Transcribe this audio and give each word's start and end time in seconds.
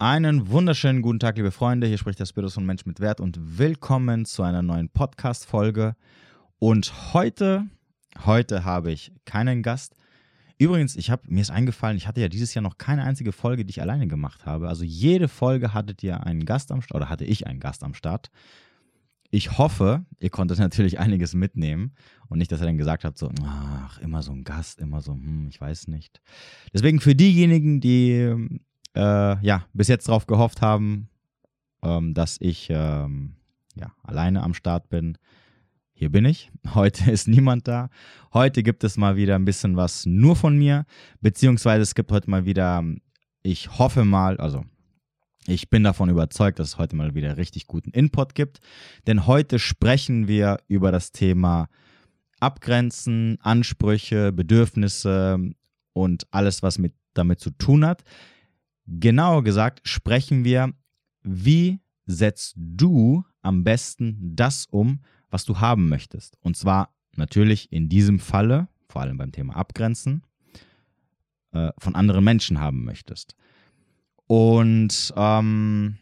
Einen 0.00 0.48
wunderschönen 0.48 1.02
guten 1.02 1.18
Tag, 1.18 1.36
liebe 1.36 1.50
Freunde. 1.50 1.86
Hier 1.86 1.98
spricht 1.98 2.18
der 2.18 2.24
Spiritus 2.24 2.54
von 2.54 2.64
Mensch 2.64 2.86
mit 2.86 3.00
Wert 3.00 3.20
und 3.20 3.58
willkommen 3.58 4.24
zu 4.24 4.42
einer 4.42 4.62
neuen 4.62 4.88
Podcast-Folge. 4.88 5.94
Und 6.58 7.12
heute, 7.12 7.66
heute 8.24 8.64
habe 8.64 8.92
ich 8.92 9.12
keinen 9.26 9.62
Gast. 9.62 9.94
Übrigens, 10.56 10.96
ich 10.96 11.10
habe 11.10 11.24
mir 11.28 11.42
ist 11.42 11.50
eingefallen, 11.50 11.98
ich 11.98 12.08
hatte 12.08 12.22
ja 12.22 12.28
dieses 12.28 12.54
Jahr 12.54 12.62
noch 12.62 12.78
keine 12.78 13.04
einzige 13.04 13.30
Folge, 13.30 13.66
die 13.66 13.72
ich 13.72 13.82
alleine 13.82 14.08
gemacht 14.08 14.46
habe. 14.46 14.70
Also 14.70 14.84
jede 14.84 15.28
Folge 15.28 15.74
hattet 15.74 16.02
ihr 16.02 16.24
einen 16.24 16.46
Gast 16.46 16.72
am 16.72 16.80
Start 16.80 17.02
oder 17.02 17.10
hatte 17.10 17.26
ich 17.26 17.46
einen 17.46 17.60
Gast 17.60 17.84
am 17.84 17.92
Start. 17.92 18.30
Ich 19.30 19.58
hoffe, 19.58 20.06
ihr 20.18 20.30
konntet 20.30 20.58
natürlich 20.60 20.98
einiges 20.98 21.34
mitnehmen 21.34 21.92
und 22.30 22.38
nicht, 22.38 22.50
dass 22.50 22.62
ihr 22.62 22.66
dann 22.66 22.78
gesagt 22.78 23.04
habt, 23.04 23.18
so, 23.18 23.30
ach, 23.44 23.98
immer 23.98 24.22
so 24.22 24.32
ein 24.32 24.44
Gast, 24.44 24.80
immer 24.80 25.02
so, 25.02 25.12
hm, 25.12 25.48
ich 25.50 25.60
weiß 25.60 25.88
nicht. 25.88 26.22
Deswegen 26.72 27.00
für 27.00 27.14
diejenigen, 27.14 27.82
die 27.82 28.48
äh, 28.94 29.44
ja, 29.44 29.64
bis 29.72 29.88
jetzt 29.88 30.08
darauf 30.08 30.26
gehofft 30.26 30.62
haben, 30.62 31.08
ähm, 31.82 32.14
dass 32.14 32.36
ich 32.40 32.68
ähm, 32.70 33.36
ja, 33.74 33.92
alleine 34.02 34.42
am 34.42 34.54
Start 34.54 34.88
bin. 34.88 35.18
Hier 35.92 36.10
bin 36.10 36.24
ich. 36.24 36.50
Heute 36.74 37.10
ist 37.10 37.28
niemand 37.28 37.68
da. 37.68 37.90
Heute 38.32 38.62
gibt 38.62 38.84
es 38.84 38.96
mal 38.96 39.16
wieder 39.16 39.36
ein 39.36 39.44
bisschen 39.44 39.76
was 39.76 40.06
nur 40.06 40.36
von 40.36 40.56
mir, 40.56 40.86
beziehungsweise 41.20 41.82
es 41.82 41.94
gibt 41.94 42.12
heute 42.12 42.30
mal 42.30 42.44
wieder, 42.44 42.82
ich 43.42 43.78
hoffe 43.78 44.04
mal, 44.04 44.36
also 44.38 44.64
ich 45.46 45.68
bin 45.68 45.82
davon 45.82 46.08
überzeugt, 46.08 46.58
dass 46.58 46.68
es 46.68 46.78
heute 46.78 46.96
mal 46.96 47.14
wieder 47.14 47.36
richtig 47.36 47.66
guten 47.66 47.90
Input 47.90 48.34
gibt, 48.34 48.60
denn 49.06 49.26
heute 49.26 49.58
sprechen 49.58 50.28
wir 50.28 50.58
über 50.68 50.92
das 50.92 51.12
Thema 51.12 51.68
Abgrenzen, 52.38 53.38
Ansprüche, 53.40 54.32
Bedürfnisse 54.32 55.38
und 55.92 56.26
alles, 56.30 56.62
was 56.62 56.78
mit 56.78 56.94
damit 57.14 57.40
zu 57.40 57.50
tun 57.50 57.84
hat. 57.84 58.04
Genauer 58.90 59.44
gesagt 59.44 59.80
sprechen 59.84 60.44
wir, 60.44 60.74
wie 61.22 61.80
setzt 62.06 62.54
du 62.56 63.24
am 63.40 63.62
besten 63.62 64.18
das 64.34 64.66
um, 64.66 65.00
was 65.30 65.44
du 65.44 65.60
haben 65.60 65.88
möchtest. 65.88 66.36
Und 66.40 66.56
zwar 66.56 66.92
natürlich 67.14 67.70
in 67.70 67.88
diesem 67.88 68.18
Falle, 68.18 68.66
vor 68.88 69.02
allem 69.02 69.16
beim 69.16 69.30
Thema 69.30 69.54
Abgrenzen, 69.54 70.24
äh, 71.52 71.70
von 71.78 71.94
anderen 71.94 72.24
Menschen 72.24 72.58
haben 72.58 72.84
möchtest. 72.84 73.36
Und 74.26 75.14
ähm, 75.16 75.98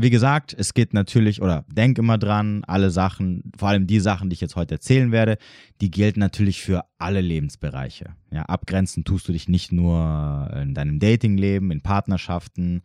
wie 0.00 0.10
gesagt, 0.10 0.54
es 0.56 0.74
geht 0.74 0.94
natürlich, 0.94 1.42
oder 1.42 1.64
denk 1.72 1.98
immer 1.98 2.18
dran, 2.18 2.62
alle 2.66 2.90
Sachen, 2.90 3.50
vor 3.56 3.68
allem 3.68 3.88
die 3.88 3.98
Sachen, 3.98 4.30
die 4.30 4.34
ich 4.34 4.40
jetzt 4.40 4.54
heute 4.54 4.76
erzählen 4.76 5.10
werde, 5.10 5.38
die 5.80 5.90
gelten 5.90 6.20
natürlich 6.20 6.62
für 6.62 6.84
alle 6.98 7.20
Lebensbereiche. 7.20 8.14
Ja, 8.30 8.42
abgrenzen 8.42 9.02
tust 9.02 9.26
du 9.26 9.32
dich 9.32 9.48
nicht 9.48 9.72
nur 9.72 10.50
in 10.54 10.72
deinem 10.74 11.00
Datingleben, 11.00 11.72
in 11.72 11.80
Partnerschaften, 11.80 12.82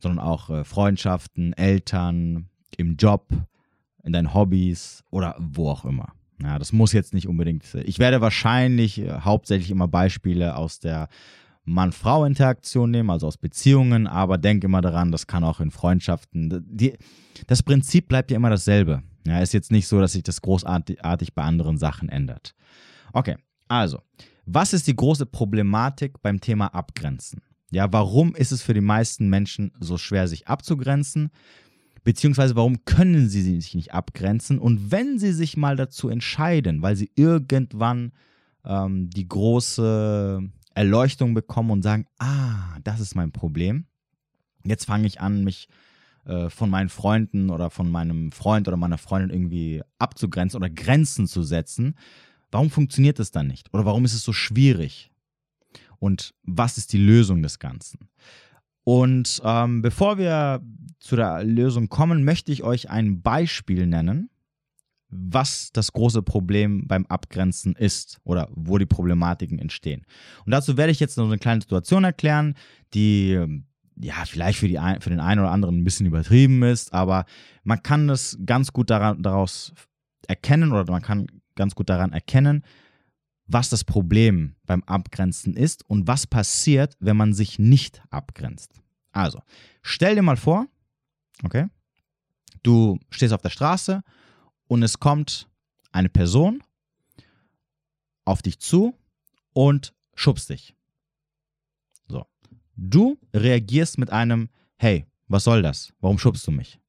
sondern 0.00 0.24
auch 0.24 0.50
äh, 0.50 0.64
Freundschaften, 0.64 1.54
Eltern, 1.54 2.50
im 2.76 2.96
Job, 2.96 3.28
in 4.04 4.12
deinen 4.12 4.34
Hobbys 4.34 5.02
oder 5.10 5.36
wo 5.38 5.70
auch 5.70 5.86
immer. 5.86 6.12
Ja, 6.42 6.58
das 6.58 6.72
muss 6.72 6.92
jetzt 6.92 7.14
nicht 7.14 7.26
unbedingt. 7.26 7.64
Ich 7.84 7.98
werde 7.98 8.20
wahrscheinlich 8.20 9.00
äh, 9.00 9.20
hauptsächlich 9.20 9.70
immer 9.70 9.88
Beispiele 9.88 10.56
aus 10.56 10.78
der 10.78 11.08
Mann-Frau-Interaktion 11.70 12.90
nehmen, 12.90 13.10
also 13.10 13.26
aus 13.26 13.36
Beziehungen, 13.36 14.06
aber 14.06 14.38
denk 14.38 14.64
immer 14.64 14.80
daran, 14.80 15.12
das 15.12 15.26
kann 15.26 15.44
auch 15.44 15.60
in 15.60 15.70
Freundschaften. 15.70 16.64
Die, 16.68 16.94
das 17.46 17.62
Prinzip 17.62 18.08
bleibt 18.08 18.30
ja 18.30 18.36
immer 18.36 18.50
dasselbe. 18.50 19.02
Ja, 19.26 19.40
ist 19.40 19.52
jetzt 19.52 19.70
nicht 19.70 19.86
so, 19.86 20.00
dass 20.00 20.12
sich 20.12 20.22
das 20.22 20.42
großartig 20.42 21.34
bei 21.34 21.42
anderen 21.42 21.78
Sachen 21.78 22.08
ändert. 22.08 22.54
Okay, 23.12 23.36
also, 23.68 24.00
was 24.46 24.72
ist 24.72 24.86
die 24.86 24.96
große 24.96 25.26
Problematik 25.26 26.22
beim 26.22 26.40
Thema 26.40 26.66
Abgrenzen? 26.74 27.42
Ja, 27.70 27.92
warum 27.92 28.34
ist 28.34 28.50
es 28.50 28.62
für 28.62 28.74
die 28.74 28.80
meisten 28.80 29.28
Menschen 29.28 29.72
so 29.78 29.96
schwer, 29.96 30.26
sich 30.26 30.48
abzugrenzen? 30.48 31.30
Beziehungsweise 32.02 32.56
warum 32.56 32.84
können 32.84 33.28
sie 33.28 33.42
sich 33.42 33.74
nicht 33.74 33.92
abgrenzen? 33.92 34.58
Und 34.58 34.90
wenn 34.90 35.18
sie 35.18 35.32
sich 35.32 35.56
mal 35.56 35.76
dazu 35.76 36.08
entscheiden, 36.08 36.82
weil 36.82 36.96
sie 36.96 37.10
irgendwann 37.14 38.12
ähm, 38.64 39.10
die 39.10 39.28
große 39.28 40.42
Erleuchtung 40.80 41.34
bekommen 41.34 41.70
und 41.70 41.82
sagen, 41.82 42.06
ah, 42.18 42.78
das 42.82 43.00
ist 43.00 43.14
mein 43.14 43.32
Problem. 43.32 43.84
Jetzt 44.64 44.86
fange 44.86 45.06
ich 45.06 45.20
an, 45.20 45.44
mich 45.44 45.68
äh, 46.24 46.48
von 46.48 46.70
meinen 46.70 46.88
Freunden 46.88 47.50
oder 47.50 47.68
von 47.68 47.90
meinem 47.90 48.32
Freund 48.32 48.66
oder 48.66 48.78
meiner 48.78 48.96
Freundin 48.96 49.28
irgendwie 49.28 49.82
abzugrenzen 49.98 50.56
oder 50.56 50.70
Grenzen 50.70 51.26
zu 51.26 51.42
setzen. 51.42 51.96
Warum 52.50 52.70
funktioniert 52.70 53.18
das 53.18 53.30
dann 53.30 53.46
nicht? 53.46 53.68
Oder 53.74 53.84
warum 53.84 54.06
ist 54.06 54.14
es 54.14 54.24
so 54.24 54.32
schwierig? 54.32 55.10
Und 55.98 56.32
was 56.44 56.78
ist 56.78 56.94
die 56.94 56.98
Lösung 56.98 57.42
des 57.42 57.58
Ganzen? 57.58 58.08
Und 58.82 59.42
ähm, 59.44 59.82
bevor 59.82 60.16
wir 60.16 60.62
zu 60.98 61.14
der 61.14 61.44
Lösung 61.44 61.90
kommen, 61.90 62.24
möchte 62.24 62.52
ich 62.52 62.62
euch 62.62 62.88
ein 62.88 63.20
Beispiel 63.20 63.86
nennen, 63.86 64.30
was 65.10 65.72
das 65.72 65.92
große 65.92 66.22
Problem 66.22 66.86
beim 66.86 67.04
Abgrenzen 67.06 67.74
ist 67.74 68.18
oder 68.24 68.48
wo 68.52 68.78
die 68.78 68.86
Problematiken 68.86 69.58
entstehen. 69.58 70.06
Und 70.44 70.52
dazu 70.52 70.76
werde 70.76 70.92
ich 70.92 71.00
jetzt 71.00 71.16
noch 71.16 71.26
eine 71.26 71.38
kleine 71.38 71.60
Situation 71.60 72.04
erklären, 72.04 72.54
die 72.94 73.38
ja 74.00 74.14
vielleicht 74.24 74.58
für, 74.58 74.68
die 74.68 74.78
ein, 74.78 75.00
für 75.00 75.10
den 75.10 75.20
einen 75.20 75.40
oder 75.40 75.50
anderen 75.50 75.78
ein 75.78 75.84
bisschen 75.84 76.06
übertrieben 76.06 76.62
ist, 76.62 76.94
aber 76.94 77.24
man 77.64 77.82
kann 77.82 78.08
das 78.08 78.38
ganz 78.46 78.72
gut 78.72 78.90
daran, 78.90 79.22
daraus 79.22 79.74
erkennen 80.26 80.72
oder 80.72 80.90
man 80.90 81.02
kann 81.02 81.26
ganz 81.56 81.74
gut 81.74 81.90
daran 81.90 82.12
erkennen, 82.12 82.64
was 83.46 83.68
das 83.68 83.84
Problem 83.84 84.54
beim 84.64 84.82
Abgrenzen 84.84 85.54
ist 85.54 85.88
und 85.88 86.06
was 86.06 86.26
passiert, 86.26 86.96
wenn 87.00 87.16
man 87.16 87.34
sich 87.34 87.58
nicht 87.58 88.00
abgrenzt. 88.10 88.72
Also, 89.12 89.40
stell 89.82 90.14
dir 90.14 90.22
mal 90.22 90.36
vor, 90.36 90.66
okay, 91.42 91.66
du 92.62 92.98
stehst 93.10 93.32
auf 93.32 93.42
der 93.42 93.50
Straße 93.50 94.02
und 94.70 94.84
es 94.84 95.00
kommt 95.00 95.48
eine 95.90 96.08
Person 96.08 96.62
auf 98.24 98.40
dich 98.40 98.60
zu 98.60 98.94
und 99.52 99.92
schubst 100.14 100.48
dich. 100.48 100.76
So. 102.06 102.24
Du 102.76 103.18
reagierst 103.34 103.98
mit 103.98 104.10
einem 104.10 104.48
Hey, 104.76 105.06
was 105.26 105.42
soll 105.42 105.62
das? 105.62 105.92
Warum 105.98 106.20
schubst 106.20 106.46
du 106.46 106.52
mich? 106.52 106.80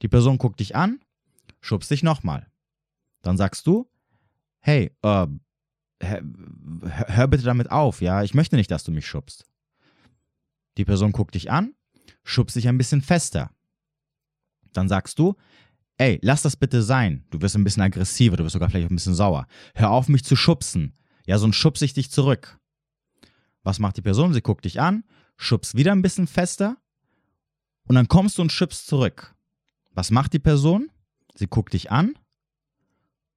Die 0.00 0.08
Person 0.08 0.38
guckt 0.38 0.60
dich 0.60 0.76
an, 0.76 0.98
schubst 1.60 1.90
dich 1.90 2.02
nochmal. 2.02 2.50
Dann 3.20 3.36
sagst 3.36 3.66
du, 3.66 3.86
hey, 4.60 4.90
äh, 5.02 5.26
hör, 6.00 6.22
hör 6.80 7.28
bitte 7.28 7.44
damit 7.44 7.70
auf, 7.70 8.00
ja, 8.00 8.22
ich 8.22 8.32
möchte 8.32 8.56
nicht, 8.56 8.70
dass 8.70 8.82
du 8.82 8.92
mich 8.92 9.06
schubst. 9.06 9.44
Die 10.78 10.86
Person 10.86 11.12
guckt 11.12 11.34
dich 11.34 11.50
an, 11.50 11.74
schubst 12.22 12.56
dich 12.56 12.66
ein 12.66 12.78
bisschen 12.78 13.02
fester. 13.02 13.50
Dann 14.72 14.88
sagst 14.88 15.18
du, 15.18 15.36
ey, 15.98 16.18
lass 16.22 16.42
das 16.42 16.56
bitte 16.56 16.82
sein. 16.82 17.24
Du 17.30 17.40
wirst 17.40 17.56
ein 17.56 17.64
bisschen 17.64 17.82
aggressiver, 17.82 18.36
du 18.36 18.44
wirst 18.44 18.54
sogar 18.54 18.70
vielleicht 18.70 18.90
ein 18.90 18.96
bisschen 18.96 19.14
sauer. 19.14 19.46
Hör 19.74 19.90
auf, 19.90 20.08
mich 20.08 20.24
zu 20.24 20.36
schubsen. 20.36 20.96
Ja, 21.26 21.38
so 21.38 21.46
ein 21.46 21.52
schubs 21.52 21.82
ich 21.82 21.94
dich 21.94 22.10
zurück. 22.10 22.58
Was 23.62 23.78
macht 23.78 23.96
die 23.96 24.02
Person? 24.02 24.34
Sie 24.34 24.42
guckt 24.42 24.64
dich 24.64 24.80
an, 24.80 25.04
schubst 25.36 25.76
wieder 25.76 25.92
ein 25.92 26.02
bisschen 26.02 26.26
fester 26.26 26.76
und 27.86 27.94
dann 27.94 28.08
kommst 28.08 28.38
du 28.38 28.42
und 28.42 28.52
schubst 28.52 28.86
zurück. 28.86 29.34
Was 29.92 30.10
macht 30.10 30.32
die 30.32 30.38
Person? 30.38 30.90
Sie 31.34 31.46
guckt 31.46 31.72
dich 31.72 31.90
an 31.90 32.14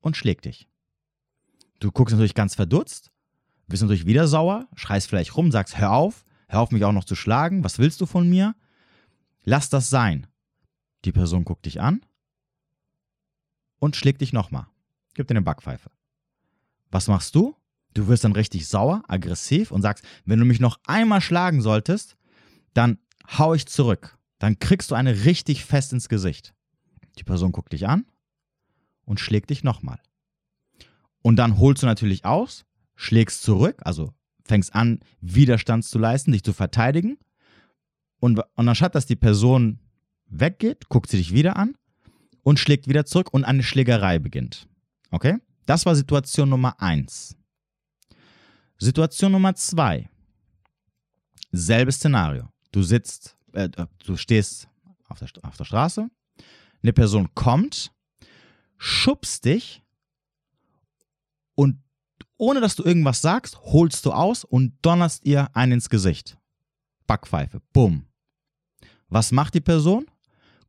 und 0.01 0.17
schlägt 0.17 0.45
dich. 0.45 0.67
Du 1.79 1.91
guckst 1.91 2.13
natürlich 2.13 2.33
ganz 2.33 2.55
verdutzt, 2.55 3.11
bist 3.67 3.83
natürlich 3.83 4.05
wieder 4.05 4.27
sauer, 4.27 4.67
schreist 4.75 5.07
vielleicht 5.07 5.37
rum, 5.37 5.51
sagst, 5.51 5.77
hör 5.77 5.91
auf, 5.91 6.25
hör 6.47 6.61
auf 6.61 6.71
mich 6.71 6.83
auch 6.83 6.91
noch 6.91 7.05
zu 7.05 7.15
schlagen, 7.15 7.63
was 7.63 7.79
willst 7.79 8.01
du 8.01 8.05
von 8.05 8.27
mir? 8.27 8.55
Lass 9.43 9.69
das 9.69 9.89
sein. 9.89 10.27
Die 11.05 11.11
Person 11.11 11.45
guckt 11.45 11.65
dich 11.65 11.79
an 11.79 12.01
und 13.79 13.95
schlägt 13.95 14.21
dich 14.21 14.33
nochmal. 14.33 14.67
Gib 15.13 15.27
dir 15.27 15.33
eine 15.33 15.41
Backpfeife. 15.41 15.89
Was 16.91 17.07
machst 17.07 17.35
du? 17.35 17.55
Du 17.93 18.07
wirst 18.07 18.23
dann 18.23 18.33
richtig 18.33 18.67
sauer, 18.67 19.03
aggressiv 19.07 19.71
und 19.71 19.81
sagst, 19.81 20.05
wenn 20.25 20.39
du 20.39 20.45
mich 20.45 20.59
noch 20.59 20.79
einmal 20.85 21.21
schlagen 21.21 21.61
solltest, 21.61 22.15
dann 22.73 22.99
hau 23.37 23.53
ich 23.53 23.65
zurück. 23.65 24.17
Dann 24.39 24.59
kriegst 24.59 24.91
du 24.91 24.95
eine 24.95 25.25
richtig 25.25 25.65
fest 25.65 25.93
ins 25.93 26.09
Gesicht. 26.09 26.53
Die 27.17 27.23
Person 27.23 27.51
guckt 27.51 27.73
dich 27.73 27.87
an 27.87 28.05
und 29.05 29.19
schlägt 29.19 29.49
dich 29.49 29.63
nochmal. 29.63 29.99
Und 31.23 31.37
dann 31.37 31.57
holst 31.57 31.81
du 31.81 31.87
natürlich 31.87 32.25
aus, 32.25 32.65
schlägst 32.95 33.41
zurück, 33.41 33.81
also 33.83 34.13
fängst 34.45 34.75
an, 34.75 34.99
Widerstand 35.19 35.83
zu 35.83 35.97
leisten, 35.97 36.31
dich 36.31 36.43
zu 36.43 36.53
verteidigen. 36.53 37.17
Und, 38.19 38.39
und 38.55 38.69
anstatt 38.69 38.95
dass 38.95 39.07
die 39.07 39.15
Person 39.15 39.79
weggeht, 40.27 40.89
guckt 40.89 41.09
sie 41.09 41.17
dich 41.17 41.33
wieder 41.33 41.57
an 41.57 41.75
und 42.47 42.59
schlägt 42.59 42.87
wieder 42.87 43.05
zurück 43.05 43.33
und 43.33 43.43
eine 43.43 43.61
Schlägerei 43.61 44.19
beginnt. 44.19 44.69
Okay? 45.11 45.35
Das 45.65 45.85
war 45.85 45.93
Situation 45.97 46.47
Nummer 46.47 46.81
1. 46.81 47.35
Situation 48.77 49.33
Nummer 49.33 49.53
2. 49.53 50.09
Selbes 51.51 51.97
Szenario. 51.97 52.47
Du 52.71 52.83
sitzt, 52.83 53.35
äh, 53.51 53.67
du 54.05 54.15
stehst 54.15 54.69
auf 55.09 55.19
der, 55.19 55.27
auf 55.41 55.57
der 55.57 55.65
Straße, 55.65 56.07
eine 56.81 56.93
Person 56.93 57.27
kommt, 57.35 57.91
schubst 58.77 59.43
dich 59.43 59.83
und 61.53 61.83
ohne 62.37 62.61
dass 62.61 62.77
du 62.77 62.83
irgendwas 62.85 63.21
sagst, 63.21 63.59
holst 63.59 64.05
du 64.05 64.13
aus 64.13 64.45
und 64.45 64.73
donnerst 64.83 65.25
ihr 65.25 65.53
einen 65.53 65.73
ins 65.73 65.89
Gesicht. 65.89 66.37
Backpfeife. 67.07 67.61
Bumm. 67.73 68.05
Was 69.09 69.33
macht 69.33 69.53
die 69.53 69.59
Person? 69.59 70.05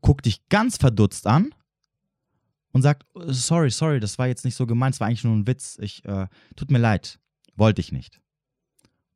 Guckt 0.00 0.26
dich 0.26 0.48
ganz 0.48 0.76
verdutzt 0.76 1.28
an 1.28 1.54
und 2.72 2.82
sagt, 2.82 3.06
sorry, 3.14 3.70
sorry, 3.70 4.00
das 4.00 4.18
war 4.18 4.26
jetzt 4.26 4.44
nicht 4.44 4.54
so 4.54 4.66
gemeint, 4.66 4.94
es 4.94 5.00
war 5.00 5.08
eigentlich 5.08 5.24
nur 5.24 5.34
ein 5.34 5.46
Witz. 5.46 5.78
Ich, 5.80 6.04
äh, 6.04 6.26
tut 6.56 6.70
mir 6.70 6.78
leid, 6.78 7.18
wollte 7.56 7.80
ich 7.80 7.92
nicht. 7.92 8.20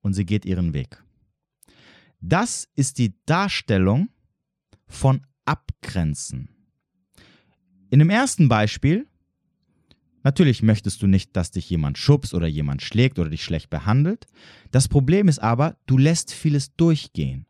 Und 0.00 0.14
sie 0.14 0.24
geht 0.24 0.44
ihren 0.44 0.74
Weg. 0.74 1.02
Das 2.20 2.68
ist 2.74 2.98
die 2.98 3.14
Darstellung 3.26 4.08
von 4.86 5.26
Abgrenzen. 5.44 6.48
In 7.90 7.98
dem 7.98 8.10
ersten 8.10 8.48
Beispiel, 8.48 9.06
natürlich 10.22 10.62
möchtest 10.62 11.02
du 11.02 11.06
nicht, 11.06 11.36
dass 11.36 11.50
dich 11.50 11.68
jemand 11.68 11.98
schubst 11.98 12.32
oder 12.32 12.46
jemand 12.46 12.80
schlägt 12.80 13.18
oder 13.18 13.28
dich 13.28 13.44
schlecht 13.44 13.70
behandelt. 13.70 14.26
Das 14.70 14.88
Problem 14.88 15.28
ist 15.28 15.40
aber, 15.40 15.76
du 15.86 15.98
lässt 15.98 16.32
vieles 16.32 16.74
durchgehen. 16.76 17.46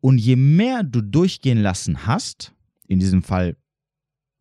Und 0.00 0.18
je 0.18 0.36
mehr 0.36 0.82
du 0.82 1.02
durchgehen 1.02 1.60
lassen 1.60 2.06
hast, 2.06 2.54
in 2.88 2.98
diesem 2.98 3.22
Fall 3.22 3.56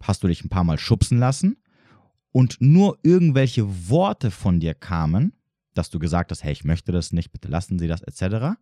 hast 0.02 0.24
du 0.24 0.28
dich 0.28 0.44
ein 0.44 0.50
paar 0.50 0.64
Mal 0.64 0.80
schubsen 0.80 1.18
lassen 1.18 1.58
und 2.32 2.58
nur 2.60 2.98
irgendwelche 3.04 3.90
Worte 3.90 4.32
von 4.32 4.60
dir 4.60 4.74
kamen, 4.74 5.34
dass 5.74 5.90
du 5.90 6.00
gesagt 6.00 6.32
hast, 6.32 6.44
hey, 6.44 6.52
ich 6.52 6.64
möchte 6.64 6.92
das 6.92 7.12
nicht, 7.12 7.32
bitte 7.32 7.48
lassen 7.48 7.80
Sie 7.80 7.88
das, 7.88 8.02
etc., 8.02 8.58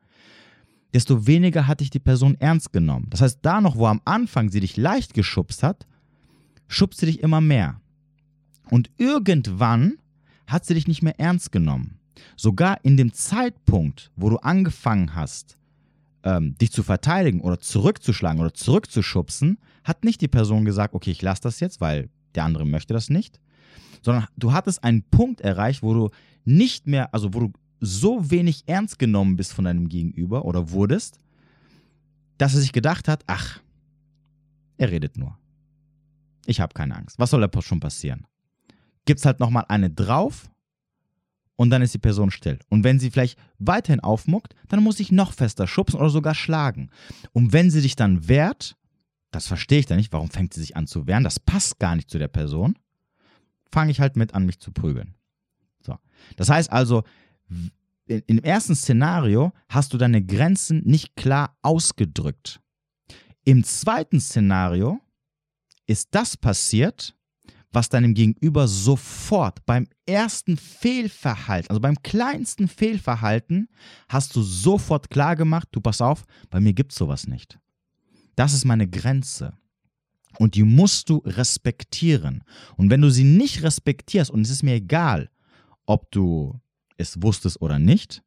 desto 0.94 1.28
weniger 1.28 1.68
hat 1.68 1.82
dich 1.82 1.90
die 1.90 2.00
Person 2.00 2.36
ernst 2.40 2.72
genommen. 2.72 3.08
Das 3.10 3.22
heißt, 3.22 3.40
da 3.42 3.62
noch, 3.62 3.76
wo 3.76 3.88
am 3.88 4.02
Anfang 4.06 4.50
sie 4.50 4.62
dich 4.62 4.78
leicht 4.78 5.14
geschubst 5.14 5.62
hat, 5.62 5.86
schubst 6.68 7.00
sie 7.00 7.08
dich 7.08 7.22
immer 7.22 7.42
mehr. 7.42 7.82
Und 8.70 8.90
irgendwann 8.98 9.98
hat 10.48 10.66
sie 10.66 10.74
dich 10.74 10.88
nicht 10.88 11.04
mehr 11.04 11.20
ernst 11.20 11.52
genommen. 11.52 12.00
Sogar 12.36 12.84
in 12.84 12.98
dem 12.98 13.14
Zeitpunkt, 13.14 14.12
wo 14.16 14.30
du 14.30 14.38
angefangen 14.38 15.14
hast, 15.14 15.58
ähm, 16.28 16.58
dich 16.58 16.74
zu 16.74 16.84
verteidigen 16.84 17.40
oder 17.40 17.58
zurückzuschlagen 17.58 18.42
oder 18.42 18.54
zurückzuschubsen, 18.54 19.60
hat 19.86 20.04
nicht 20.04 20.20
die 20.20 20.28
Person 20.28 20.66
gesagt, 20.66 20.94
okay, 20.94 21.12
ich 21.12 21.22
lasse 21.22 21.44
das 21.44 21.62
jetzt, 21.62 21.80
weil 21.80 22.10
der 22.36 22.44
andere 22.44 22.66
möchte 22.66 22.94
das 22.94 23.10
nicht, 23.10 23.40
sondern 24.02 24.26
du 24.36 24.52
hattest 24.52 24.84
einen 24.84 25.04
Punkt 25.04 25.40
erreicht, 25.40 25.84
wo 25.84 25.94
du 25.94 26.10
nicht 26.44 26.86
mehr, 26.86 27.14
also 27.14 27.34
wo 27.34 27.40
du 27.40 27.54
so 27.80 28.30
wenig 28.30 28.64
ernst 28.68 29.00
genommen 29.00 29.38
bist 29.38 29.54
von 29.54 29.64
deinem 29.64 29.88
Gegenüber 29.88 30.44
oder 30.44 30.72
wurdest, 30.72 31.22
dass 32.38 32.56
er 32.56 32.60
sich 32.60 32.74
gedacht 32.74 33.08
hat, 33.08 33.24
ach, 33.28 33.62
er 34.78 34.92
redet 34.92 35.18
nur. 35.18 35.38
Ich 36.46 36.60
habe 36.60 36.74
keine 36.74 36.96
Angst. 36.96 37.18
Was 37.20 37.30
soll 37.30 37.48
da 37.48 37.62
schon 37.62 37.80
passieren? 37.80 38.26
Gibt 39.06 39.20
es 39.20 39.26
halt 39.26 39.40
nochmal 39.40 39.64
eine 39.70 39.90
drauf 39.90 40.50
und 41.58 41.72
dann 41.72 41.82
ist 41.82 41.94
die 41.94 42.00
Person 42.00 42.32
still. 42.32 42.60
Und 42.70 42.86
wenn 42.86 43.00
sie 43.00 43.12
vielleicht 43.12 43.38
weiterhin 43.58 44.00
aufmuckt, 44.00 44.56
dann 44.70 44.82
muss 44.82 45.02
ich 45.02 45.12
noch 45.12 45.34
fester 45.34 45.68
schubsen 45.68 46.00
oder 46.00 46.10
sogar 46.10 46.36
schlagen. 46.36 46.90
Und 47.34 47.52
wenn 47.52 47.70
sie 47.70 47.82
sich 47.82 47.98
dann 47.98 48.30
wehrt, 48.30 48.78
das 49.32 49.48
verstehe 49.48 49.80
ich 49.80 49.86
dann 49.86 49.98
nicht, 49.98 50.14
warum 50.14 50.30
fängt 50.30 50.54
sie 50.54 50.62
sich 50.62 50.78
an 50.78 50.88
zu 50.88 51.08
wehren? 51.08 51.26
Das 51.26 51.40
passt 51.40 51.80
gar 51.80 51.96
nicht 51.96 52.10
zu 52.10 52.20
der 52.20 52.30
Person. 52.30 52.78
Fange 53.72 53.92
ich 53.92 54.00
halt 54.00 54.16
mit 54.16 54.34
an, 54.34 54.46
mich 54.46 54.60
zu 54.60 54.72
prügeln. 54.72 55.16
So. 55.82 55.98
Das 56.38 56.50
heißt 56.50 56.72
also, 56.72 57.04
im 58.06 58.40
ersten 58.44 58.76
Szenario 58.76 59.52
hast 59.68 59.94
du 59.94 59.98
deine 59.98 60.24
Grenzen 60.24 60.84
nicht 60.86 61.16
klar 61.16 61.58
ausgedrückt. 61.62 62.62
Im 63.44 63.64
zweiten 63.64 64.22
Szenario 64.22 65.00
ist 65.88 66.10
das 66.12 66.38
passiert, 66.38 67.17
was 67.78 67.90
deinem 67.90 68.16
Gegenüber 68.16 68.68
sofort 68.68 69.64
beim 69.68 69.88
ersten 70.08 70.58
Fehlverhalten, 70.58 71.70
also 71.70 71.80
beim 71.80 72.02
kleinsten 72.02 72.68
Fehlverhalten, 72.68 73.70
hast 74.10 74.36
du 74.36 74.42
sofort 74.42 75.12
klar 75.12 75.36
gemacht, 75.36 75.68
du 75.74 75.80
pass 75.80 76.02
auf, 76.02 76.26
bei 76.50 76.60
mir 76.60 76.74
gibt 76.74 76.92
es 76.92 76.98
sowas 76.98 77.28
nicht. 77.28 77.60
Das 78.36 78.56
ist 78.56 78.66
meine 78.66 78.88
Grenze. 78.88 79.54
Und 80.40 80.56
die 80.56 80.64
musst 80.64 81.12
du 81.12 81.18
respektieren. 81.18 82.44
Und 82.78 82.90
wenn 82.90 83.02
du 83.02 83.12
sie 83.12 83.24
nicht 83.24 83.62
respektierst, 83.62 84.32
und 84.32 84.42
es 84.42 84.50
ist 84.50 84.64
mir 84.64 84.74
egal, 84.74 85.30
ob 85.86 86.10
du 86.12 86.60
es 86.98 87.22
wusstest 87.22 87.62
oder 87.62 87.78
nicht, 87.78 88.24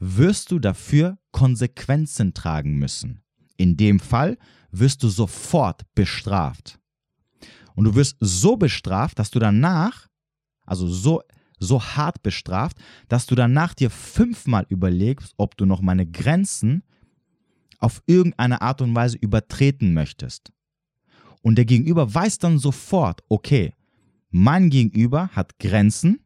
wirst 0.00 0.50
du 0.50 0.58
dafür 0.58 1.18
Konsequenzen 1.30 2.34
tragen 2.34 2.78
müssen. 2.80 3.22
In 3.56 3.76
dem 3.76 4.00
Fall 4.00 4.38
wirst 4.72 5.04
du 5.04 5.08
sofort 5.08 5.82
bestraft. 5.94 6.80
Und 7.76 7.84
du 7.84 7.94
wirst 7.94 8.16
so 8.20 8.56
bestraft, 8.56 9.18
dass 9.18 9.30
du 9.30 9.38
danach, 9.38 10.08
also 10.64 10.88
so, 10.88 11.22
so 11.60 11.80
hart 11.80 12.22
bestraft, 12.22 12.78
dass 13.08 13.26
du 13.26 13.34
danach 13.34 13.74
dir 13.74 13.90
fünfmal 13.90 14.66
überlegst, 14.68 15.34
ob 15.36 15.56
du 15.56 15.66
noch 15.66 15.82
meine 15.82 16.06
Grenzen 16.06 16.82
auf 17.78 18.02
irgendeine 18.06 18.62
Art 18.62 18.80
und 18.80 18.94
Weise 18.94 19.18
übertreten 19.18 19.94
möchtest. 19.94 20.50
Und 21.42 21.56
der 21.56 21.66
Gegenüber 21.66 22.12
weiß 22.12 22.38
dann 22.38 22.58
sofort, 22.58 23.22
okay, 23.28 23.74
mein 24.30 24.70
Gegenüber 24.70 25.28
hat 25.28 25.58
Grenzen, 25.58 26.20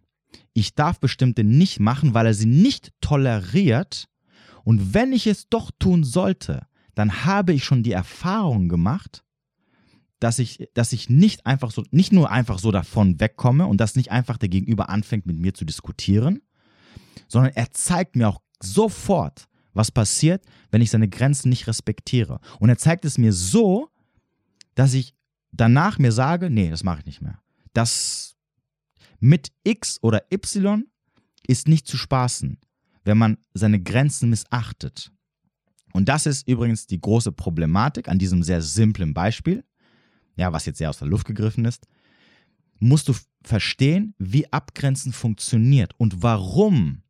ich 0.52 0.74
darf 0.74 1.00
bestimmte 1.00 1.44
nicht 1.44 1.80
machen, 1.80 2.14
weil 2.14 2.26
er 2.26 2.34
sie 2.34 2.46
nicht 2.46 2.92
toleriert. 3.00 4.08
Und 4.64 4.94
wenn 4.94 5.12
ich 5.12 5.26
es 5.26 5.48
doch 5.48 5.70
tun 5.78 6.04
sollte, 6.04 6.66
dann 6.94 7.24
habe 7.24 7.52
ich 7.52 7.64
schon 7.64 7.82
die 7.82 7.92
Erfahrung 7.92 8.68
gemacht, 8.68 9.24
dass 10.20 10.38
ich, 10.38 10.68
dass 10.74 10.92
ich 10.92 11.08
nicht 11.08 11.46
einfach 11.46 11.70
so, 11.70 11.82
nicht 11.90 12.12
nur 12.12 12.30
einfach 12.30 12.58
so 12.58 12.70
davon 12.70 13.18
wegkomme 13.20 13.66
und 13.66 13.80
dass 13.80 13.96
nicht 13.96 14.10
einfach 14.10 14.36
der 14.36 14.50
Gegenüber 14.50 14.90
anfängt, 14.90 15.26
mit 15.26 15.38
mir 15.38 15.54
zu 15.54 15.64
diskutieren, 15.64 16.42
sondern 17.26 17.52
er 17.54 17.72
zeigt 17.72 18.16
mir 18.16 18.28
auch 18.28 18.40
sofort, 18.62 19.48
was 19.72 19.90
passiert, 19.90 20.44
wenn 20.70 20.82
ich 20.82 20.90
seine 20.90 21.08
Grenzen 21.08 21.48
nicht 21.48 21.66
respektiere. 21.66 22.40
Und 22.58 22.68
er 22.68 22.78
zeigt 22.78 23.04
es 23.04 23.18
mir 23.18 23.32
so, 23.32 23.88
dass 24.74 24.94
ich 24.94 25.14
danach 25.52 25.98
mir 25.98 26.12
sage, 26.12 26.50
nee, 26.50 26.70
das 26.70 26.84
mache 26.84 27.00
ich 27.00 27.06
nicht 27.06 27.22
mehr. 27.22 27.40
Das 27.72 28.36
mit 29.20 29.52
X 29.64 29.98
oder 30.02 30.22
Y 30.32 30.84
ist 31.46 31.66
nicht 31.68 31.86
zu 31.86 31.96
spaßen, 31.96 32.58
wenn 33.04 33.18
man 33.18 33.38
seine 33.54 33.80
Grenzen 33.80 34.30
missachtet. 34.30 35.12
Und 35.92 36.08
das 36.08 36.26
ist 36.26 36.46
übrigens 36.46 36.86
die 36.86 37.00
große 37.00 37.32
Problematik 37.32 38.08
an 38.08 38.18
diesem 38.18 38.42
sehr 38.42 38.62
simplen 38.62 39.14
Beispiel, 39.14 39.64
ja, 40.40 40.52
was 40.52 40.64
jetzt 40.64 40.78
sehr 40.78 40.88
aus 40.88 40.98
der 40.98 41.08
Luft 41.08 41.26
gegriffen 41.26 41.66
ist, 41.66 41.86
musst 42.78 43.08
du 43.08 43.14
verstehen, 43.44 44.14
wie 44.18 44.50
Abgrenzen 44.52 45.12
funktioniert 45.12 45.92
und 45.98 46.22
warum, 46.22 47.02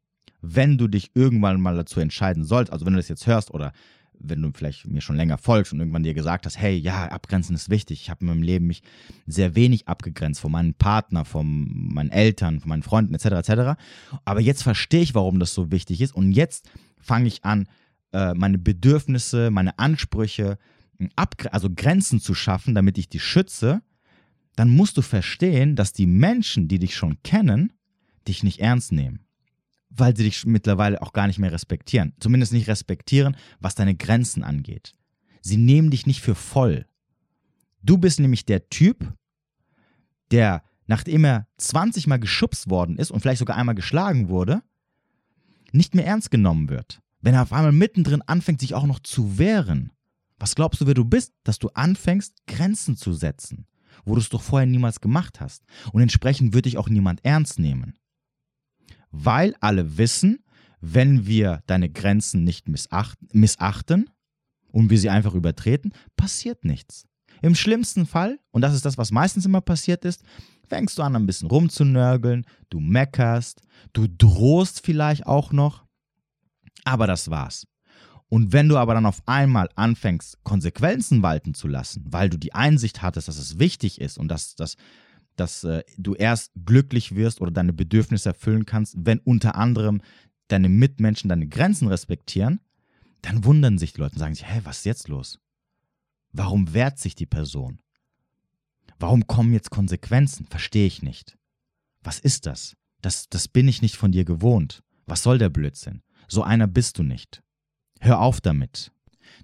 wenn 0.43 0.77
du 0.79 0.89
dich 0.89 1.13
irgendwann 1.15 1.61
mal 1.61 1.77
dazu 1.77 2.01
entscheiden 2.01 2.45
sollst, 2.45 2.73
also 2.73 2.85
wenn 2.85 2.95
du 2.95 2.99
das 2.99 3.09
jetzt 3.09 3.29
hörst 3.29 3.53
oder 3.53 3.73
wenn 4.19 4.43
du 4.43 4.51
vielleicht 4.53 4.87
mir 4.87 5.01
schon 5.01 5.17
länger 5.17 5.39
folgst 5.39 5.73
und 5.73 5.79
irgendwann 5.79 6.03
dir 6.03 6.13
gesagt 6.13 6.45
hast, 6.45 6.59
hey, 6.59 6.77
ja, 6.77 7.07
abgrenzen 7.07 7.55
ist 7.55 7.71
wichtig. 7.71 8.03
Ich 8.03 8.11
habe 8.11 8.21
in 8.21 8.27
meinem 8.27 8.43
Leben 8.43 8.67
mich 8.67 8.83
sehr 9.27 9.55
wenig 9.55 9.89
abgegrenzt 9.89 10.41
von 10.41 10.53
meinem 10.53 10.75
Partner, 10.75 11.25
von 11.25 11.69
meinen 11.73 12.11
Eltern, 12.11 12.61
von 12.61 12.69
meinen 12.69 12.83
Freunden 12.83 13.15
etc. 13.15 13.27
etc. 13.27 13.81
Aber 14.25 14.41
jetzt 14.41 14.63
verstehe 14.63 15.03
ich, 15.03 15.15
warum 15.15 15.39
das 15.39 15.55
so 15.55 15.71
wichtig 15.71 16.01
ist 16.01 16.15
und 16.15 16.33
jetzt 16.33 16.69
fange 16.99 17.29
ich 17.29 17.45
an, 17.45 17.67
äh, 18.13 18.35
meine 18.35 18.59
Bedürfnisse, 18.59 19.51
meine 19.51 19.79
Ansprüche, 19.79 20.59
also 21.51 21.69
Grenzen 21.75 22.21
zu 22.21 22.35
schaffen, 22.35 22.75
damit 22.75 22.99
ich 22.99 23.09
die 23.09 23.21
schütze, 23.21 23.83
dann 24.57 24.71
musst 24.71 24.97
du 24.97 25.03
verstehen, 25.03 25.77
dass 25.77 25.93
die 25.93 26.07
Menschen, 26.07 26.69
die 26.69 26.79
dich 26.79 26.95
schon 26.95 27.23
kennen, 27.23 27.73
dich 28.29 28.43
nicht 28.43 28.61
ernst 28.61 28.93
nehmen. 28.93 29.21
Weil 29.89 30.17
sie 30.17 30.25
dich 30.25 30.45
mittlerweile 30.45 31.01
auch 31.03 31.13
gar 31.13 31.27
nicht 31.27 31.39
mehr 31.39 31.53
respektieren. 31.53 32.13
Zumindest 32.21 32.53
nicht 32.53 32.69
respektieren, 32.69 33.37
was 33.59 33.75
deine 33.75 33.95
Grenzen 33.95 34.45
angeht. 34.45 34.95
Sie 35.41 35.57
nehmen 35.57 35.91
dich 35.91 36.07
nicht 36.07 36.21
für 36.21 36.35
voll. 36.35 36.87
Du 37.83 37.99
bist 37.99 38.21
nämlich 38.21 38.45
der 38.45 38.69
Typ, 38.69 39.15
der, 40.31 40.63
nachdem 40.87 41.25
er 41.25 41.47
20 41.57 42.07
Mal 42.07 42.19
geschubst 42.19 42.69
worden 42.69 42.99
ist 42.99 43.11
und 43.11 43.21
vielleicht 43.21 43.39
sogar 43.39 43.57
einmal 43.57 43.75
geschlagen 43.75 44.29
wurde, 44.29 44.63
nicht 45.73 45.95
mehr 45.95 46.07
ernst 46.07 46.31
genommen 46.31 46.69
wird. 46.69 47.01
Wenn 47.21 47.35
er 47.35 47.43
auf 47.43 47.53
einmal 47.53 47.73
mittendrin 47.73 48.23
anfängt, 48.23 48.61
sich 48.61 48.75
auch 48.75 48.87
noch 48.87 49.01
zu 49.01 49.39
wehren, 49.39 49.93
was 50.41 50.55
glaubst 50.55 50.81
du, 50.81 50.87
wer 50.87 50.95
du 50.95 51.05
bist, 51.05 51.35
dass 51.45 51.59
du 51.59 51.69
anfängst, 51.69 52.47
Grenzen 52.47 52.97
zu 52.97 53.13
setzen, 53.13 53.67
wo 54.05 54.15
du 54.15 54.21
es 54.21 54.31
doch 54.31 54.43
vorher 54.43 54.67
niemals 54.67 55.01
gemacht 55.01 55.41
hast? 55.41 55.65
Und 55.93 56.01
entsprechend 56.01 56.55
wird 56.55 56.65
dich 56.65 56.79
auch 56.79 56.89
niemand 56.89 57.25
ernst 57.25 57.59
nehmen. 57.59 57.99
Weil 59.11 59.55
alle 59.61 59.99
wissen, 59.99 60.43
wenn 60.81 61.27
wir 61.27 61.63
deine 61.67 61.91
Grenzen 61.91 62.43
nicht 62.43 62.69
missachten 62.69 64.11
und 64.73 64.91
wir 64.91 64.99
sie 64.99 65.11
einfach 65.11 65.35
übertreten, 65.35 65.93
passiert 66.17 66.65
nichts. 66.65 67.07
Im 67.43 67.55
schlimmsten 67.55 68.07
Fall, 68.07 68.39
und 68.51 68.63
das 68.63 68.75
ist 68.75 68.85
das, 68.85 68.99
was 68.99 69.13
meistens 69.13 69.45
immer 69.45 69.61
passiert 69.61 70.05
ist, 70.05 70.23
fängst 70.69 70.97
du 70.99 71.03
an, 71.03 71.17
ein 71.17 71.27
bisschen 71.27 71.49
rumzunörgeln, 71.49 72.47
du 72.71 72.81
meckerst, 72.81 73.63
du 73.93 74.07
drohst 74.07 74.81
vielleicht 74.85 75.27
auch 75.27 75.53
noch, 75.53 75.85
aber 76.85 77.07
das 77.07 77.31
war's. 77.31 77.67
Und 78.31 78.53
wenn 78.53 78.69
du 78.69 78.79
aber 78.79 78.95
dann 78.95 79.07
auf 79.07 79.23
einmal 79.27 79.69
anfängst, 79.75 80.39
Konsequenzen 80.45 81.21
walten 81.21 81.53
zu 81.53 81.67
lassen, 81.67 82.05
weil 82.07 82.31
du 82.31 82.39
die 82.39 82.55
Einsicht 82.55 83.03
hattest, 83.03 83.27
dass 83.27 83.37
es 83.37 83.59
wichtig 83.59 84.01
ist 84.01 84.19
und 84.19 84.29
dass, 84.29 84.55
dass, 84.55 84.77
dass 85.35 85.65
äh, 85.65 85.83
du 85.99 86.15
erst 86.15 86.53
glücklich 86.65 87.17
wirst 87.17 87.41
oder 87.41 87.51
deine 87.51 87.73
Bedürfnisse 87.73 88.29
erfüllen 88.29 88.67
kannst, 88.67 88.95
wenn 88.97 89.19
unter 89.19 89.57
anderem 89.57 90.01
deine 90.47 90.69
Mitmenschen 90.69 91.29
deine 91.29 91.49
Grenzen 91.49 91.89
respektieren, 91.89 92.61
dann 93.23 93.45
wundern 93.45 93.79
sich 93.79 93.95
die 93.95 94.01
Leute 94.01 94.15
und 94.15 94.21
sagen 94.21 94.35
sich, 94.37 94.47
hä, 94.47 94.61
was 94.63 94.79
ist 94.79 94.87
jetzt 94.87 95.09
los? 95.09 95.41
Warum 96.33 96.73
wehrt 96.73 97.01
sich 97.01 97.17
die 97.17 97.27
Person? 97.27 97.81
Warum 99.01 99.27
kommen 99.27 99.53
jetzt 99.53 99.71
Konsequenzen? 99.71 100.47
Verstehe 100.47 100.87
ich 100.87 101.03
nicht. 101.03 101.37
Was 102.01 102.21
ist 102.21 102.47
das? 102.47 102.77
das? 103.03 103.29
Das 103.29 103.49
bin 103.49 103.67
ich 103.67 103.83
nicht 103.83 103.97
von 103.97 104.13
dir 104.13 104.25
gewohnt. 104.25 104.85
Was 105.07 105.25
soll 105.25 105.39
der 105.39 105.51
Blödsinn? 105.51 106.03
So 106.29 106.45
einer 106.45 106.69
bist 106.69 106.97
du 106.99 107.03
nicht. 107.03 107.43
Hör 108.01 108.21
auf 108.21 108.41
damit. 108.41 108.93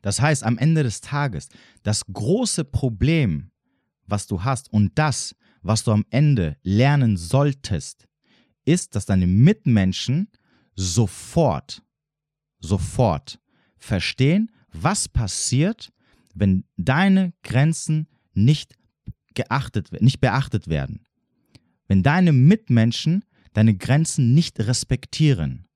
Das 0.02 0.20
heißt, 0.20 0.44
am 0.44 0.58
Ende 0.58 0.82
des 0.82 1.00
Tages, 1.00 1.48
das 1.82 2.04
große 2.06 2.64
Problem, 2.64 3.50
was 4.06 4.26
du 4.26 4.44
hast 4.44 4.72
und 4.72 4.92
das, 4.98 5.34
was 5.62 5.84
du 5.84 5.92
am 5.92 6.04
Ende 6.10 6.56
lernen 6.62 7.16
solltest, 7.16 8.06
ist, 8.64 8.94
dass 8.94 9.06
deine 9.06 9.26
Mitmenschen 9.26 10.28
sofort, 10.74 11.82
sofort 12.60 13.38
verstehen, 13.78 14.50
was 14.72 15.08
passiert, 15.08 15.92
wenn 16.34 16.64
deine 16.76 17.32
Grenzen 17.42 18.08
nicht 18.34 18.76
geachtet, 19.34 19.90
nicht 20.00 20.20
beachtet 20.20 20.68
werden. 20.68 21.06
Wenn 21.88 22.02
deine 22.02 22.32
Mitmenschen 22.32 23.24
deine 23.56 23.74
Grenzen 23.74 24.34
nicht 24.34 24.60
respektieren. 24.60 25.66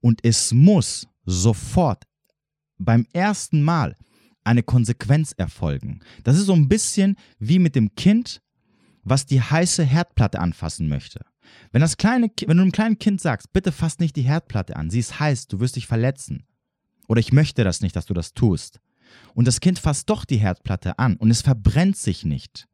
Und 0.00 0.24
es 0.24 0.52
muss 0.52 1.08
sofort 1.24 2.04
beim 2.78 3.06
ersten 3.12 3.62
Mal 3.62 3.96
eine 4.44 4.62
Konsequenz 4.62 5.32
erfolgen. 5.36 6.00
Das 6.22 6.38
ist 6.38 6.46
so 6.46 6.54
ein 6.54 6.68
bisschen 6.68 7.16
wie 7.38 7.58
mit 7.58 7.74
dem 7.74 7.94
Kind, 7.94 8.40
was 9.02 9.26
die 9.26 9.40
heiße 9.40 9.84
Herdplatte 9.84 10.38
anfassen 10.40 10.88
möchte. 10.88 11.24
Wenn, 11.72 11.80
das 11.80 11.96
kleine, 11.96 12.30
wenn 12.46 12.56
du 12.56 12.62
einem 12.62 12.72
kleinen 12.72 12.98
Kind 12.98 13.20
sagst, 13.20 13.52
bitte 13.52 13.72
fass 13.72 13.98
nicht 13.98 14.16
die 14.16 14.22
Herdplatte 14.22 14.76
an, 14.76 14.90
sie 14.90 14.98
ist 14.98 15.20
heiß, 15.20 15.48
du 15.48 15.60
wirst 15.60 15.76
dich 15.76 15.86
verletzen. 15.86 16.44
Oder 17.08 17.20
ich 17.20 17.32
möchte 17.32 17.64
das 17.64 17.80
nicht, 17.80 17.94
dass 17.94 18.06
du 18.06 18.14
das 18.14 18.34
tust. 18.34 18.80
Und 19.34 19.46
das 19.46 19.60
Kind 19.60 19.78
fasst 19.78 20.10
doch 20.10 20.24
die 20.24 20.38
Herdplatte 20.38 20.98
an 20.98 21.16
und 21.16 21.30
es 21.30 21.42
verbrennt 21.42 21.96
sich 21.96 22.24
nicht. 22.24 22.66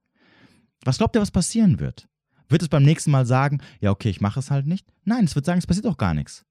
Was 0.84 0.98
glaubt 0.98 1.16
ihr, 1.16 1.22
was 1.22 1.30
passieren 1.30 1.80
wird? 1.80 2.08
Wird 2.48 2.62
es 2.62 2.68
beim 2.68 2.82
nächsten 2.82 3.10
Mal 3.10 3.26
sagen, 3.26 3.60
ja, 3.80 3.90
okay, 3.90 4.10
ich 4.10 4.20
mache 4.20 4.40
es 4.40 4.50
halt 4.50 4.66
nicht? 4.66 4.86
Nein, 5.04 5.24
es 5.24 5.34
wird 5.34 5.44
sagen, 5.44 5.58
es 5.58 5.66
passiert 5.66 5.86
doch 5.86 5.98
gar 5.98 6.14
nichts. 6.14 6.44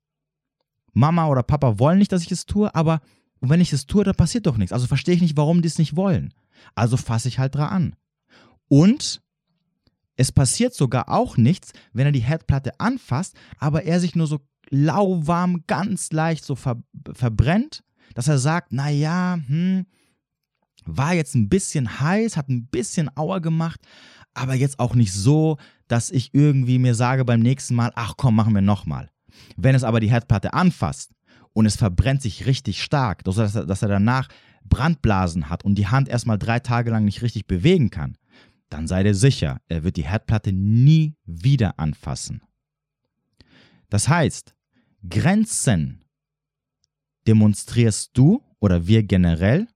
Mama 0.93 1.27
oder 1.27 1.43
Papa 1.43 1.79
wollen 1.79 2.00
nicht, 2.00 2.12
dass 2.12 2.24
ich 2.24 2.31
es 2.31 2.46
tue, 2.46 2.74
aber 2.74 3.01
wenn 3.41 3.62
ich 3.62 3.74
es 3.74 3.88
tue, 3.88 4.03
dann 4.03 4.15
passiert 4.15 4.45
doch 4.45 4.57
nichts. 4.57 4.71
Also 4.71 4.88
verstehe 4.88 5.15
ich 5.15 5.21
nicht, 5.21 5.38
warum 5.38 5.62
die 5.62 5.67
es 5.67 5.79
nicht 5.79 5.95
wollen. 5.95 6.33
Also 6.75 6.95
fasse 6.95 7.27
ich 7.27 7.39
halt 7.39 7.55
dran 7.55 7.69
an. 7.69 7.95
Und 8.67 9.21
es 10.15 10.31
passiert 10.31 10.74
sogar 10.74 11.10
auch 11.10 11.38
nichts, 11.38 11.71
wenn 11.93 12.05
er 12.05 12.12
die 12.12 12.19
Herdplatte 12.19 12.79
anfasst, 12.79 13.36
aber 13.57 13.83
er 13.83 14.00
sich 14.00 14.15
nur 14.15 14.27
so 14.27 14.39
lauwarm, 14.69 15.63
ganz 15.67 16.12
leicht 16.12 16.45
so 16.45 16.55
ver 16.55 16.81
verbrennt, 17.13 17.83
dass 18.13 18.27
er 18.27 18.38
sagt, 18.38 18.71
naja, 18.71 19.39
hm, 19.48 19.86
war 20.86 21.13
jetzt 21.13 21.36
ein 21.36 21.50
bisschen 21.50 22.00
heiß, 22.00 22.38
hat 22.38 22.50
ein 22.50 22.67
bisschen 22.67 23.10
Auer 23.17 23.41
gemacht, 23.41 23.79
aber 24.33 24.53
jetzt 24.53 24.79
auch 24.79 24.95
nicht 24.95 25.13
so, 25.13 25.57
dass 25.88 26.12
ich 26.12 26.33
irgendwie 26.33 26.79
mir 26.79 26.95
sage 26.95 27.25
beim 27.25 27.41
nächsten 27.41 27.75
Mal, 27.75 27.91
ach 27.95 28.13
komm, 28.17 28.36
machen 28.36 28.53
wir 28.53 28.62
nochmal. 28.62 29.10
Wenn 29.57 29.75
es 29.75 29.83
aber 29.83 30.00
die 30.00 30.10
Herdplatte 30.10 30.53
anfasst 30.53 31.12
und 31.53 31.65
es 31.65 31.75
verbrennt 31.75 32.22
sich 32.22 32.46
richtig 32.46 32.81
stark, 32.81 33.24
dass 33.24 33.38
er, 33.38 33.65
dass 33.65 33.81
er 33.81 33.88
danach 33.88 34.27
Brandblasen 34.63 35.50
hat 35.50 35.65
und 35.65 35.75
die 35.75 35.88
Hand 35.88 36.08
erstmal 36.08 36.38
drei 36.38 36.60
Tage 36.60 36.91
lang 36.91 37.05
nicht 37.05 37.22
richtig 37.22 37.48
bewegen 37.48 37.89
kann, 37.89 38.17
dann 38.70 38.88
sei 38.88 39.03
dir 39.03 39.15
sicher, 39.15 39.60
er 39.67 39.84
wird 39.84 39.98
die 39.98 40.08
Herdplatte 40.08 40.53
nie 40.53 41.15
wieder 41.25 41.77
anfassen. 41.79 42.41
Das 43.89 44.08
heißt, 44.08 44.55
Grenzen 45.08 46.05
demonstrierst 47.27 48.12
du 48.13 48.41
oder 48.60 48.88
wir 48.88 49.03
generell 49.03 49.67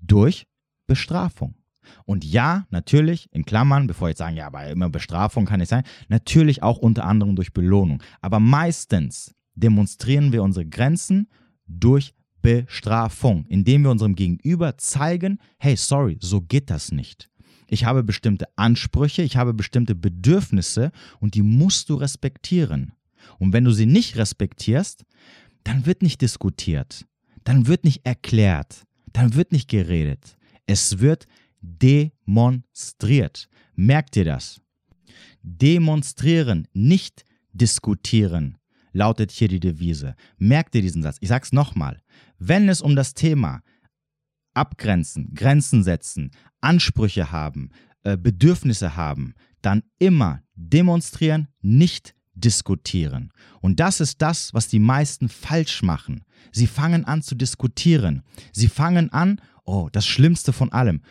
durch 0.00 0.46
Bestrafung. 0.86 1.56
Und 2.04 2.24
ja, 2.24 2.66
natürlich, 2.70 3.28
in 3.32 3.44
Klammern, 3.44 3.86
bevor 3.86 4.08
ich 4.08 4.12
jetzt 4.12 4.18
sagen, 4.18 4.36
ja, 4.36 4.46
aber 4.46 4.68
immer 4.68 4.88
Bestrafung 4.88 5.44
kann 5.44 5.60
nicht 5.60 5.68
sein, 5.68 5.84
natürlich 6.08 6.62
auch 6.62 6.78
unter 6.78 7.04
anderem 7.04 7.36
durch 7.36 7.52
Belohnung. 7.52 8.02
Aber 8.20 8.40
meistens 8.40 9.34
demonstrieren 9.54 10.32
wir 10.32 10.42
unsere 10.42 10.66
Grenzen 10.66 11.28
durch 11.66 12.14
Bestrafung, 12.42 13.46
indem 13.46 13.84
wir 13.84 13.90
unserem 13.90 14.14
Gegenüber 14.14 14.76
zeigen, 14.76 15.38
hey, 15.58 15.76
sorry, 15.76 16.18
so 16.20 16.40
geht 16.40 16.70
das 16.70 16.90
nicht. 16.92 17.30
Ich 17.68 17.84
habe 17.84 18.02
bestimmte 18.02 18.46
Ansprüche, 18.56 19.22
ich 19.22 19.36
habe 19.36 19.54
bestimmte 19.54 19.94
Bedürfnisse 19.94 20.90
und 21.20 21.34
die 21.34 21.42
musst 21.42 21.88
du 21.88 21.94
respektieren. 21.94 22.92
Und 23.38 23.52
wenn 23.52 23.64
du 23.64 23.70
sie 23.70 23.86
nicht 23.86 24.16
respektierst, 24.16 25.04
dann 25.64 25.86
wird 25.86 26.02
nicht 26.02 26.20
diskutiert, 26.20 27.06
dann 27.44 27.68
wird 27.68 27.84
nicht 27.84 28.04
erklärt, 28.04 28.82
dann 29.12 29.34
wird 29.34 29.52
nicht 29.52 29.68
geredet. 29.68 30.36
Es 30.66 30.98
wird 30.98 31.26
demonstriert. 31.60 33.48
Merkt 33.74 34.16
ihr 34.16 34.24
das? 34.24 34.60
Demonstrieren, 35.42 36.68
nicht 36.72 37.24
diskutieren, 37.52 38.58
lautet 38.92 39.30
hier 39.30 39.48
die 39.48 39.60
Devise. 39.60 40.14
Merkt 40.38 40.74
ihr 40.74 40.82
diesen 40.82 41.02
Satz? 41.02 41.16
Ich 41.20 41.28
sage 41.28 41.44
es 41.44 41.52
nochmal. 41.52 42.00
Wenn 42.38 42.68
es 42.68 42.80
um 42.80 42.96
das 42.96 43.14
Thema 43.14 43.62
Abgrenzen, 44.54 45.34
Grenzen 45.34 45.82
setzen, 45.82 46.30
Ansprüche 46.60 47.32
haben, 47.32 47.70
äh, 48.02 48.16
Bedürfnisse 48.16 48.96
haben, 48.96 49.34
dann 49.62 49.82
immer 49.98 50.42
demonstrieren, 50.54 51.48
nicht 51.60 52.14
diskutieren. 52.34 53.32
Und 53.60 53.80
das 53.80 54.00
ist 54.00 54.22
das, 54.22 54.52
was 54.54 54.68
die 54.68 54.78
meisten 54.78 55.28
falsch 55.28 55.82
machen. 55.82 56.24
Sie 56.50 56.66
fangen 56.66 57.04
an 57.04 57.22
zu 57.22 57.34
diskutieren. 57.34 58.22
Sie 58.52 58.68
fangen 58.68 59.12
an, 59.12 59.40
oh, 59.64 59.88
das 59.92 60.06
Schlimmste 60.06 60.52
von 60.52 60.72
allem, 60.72 61.02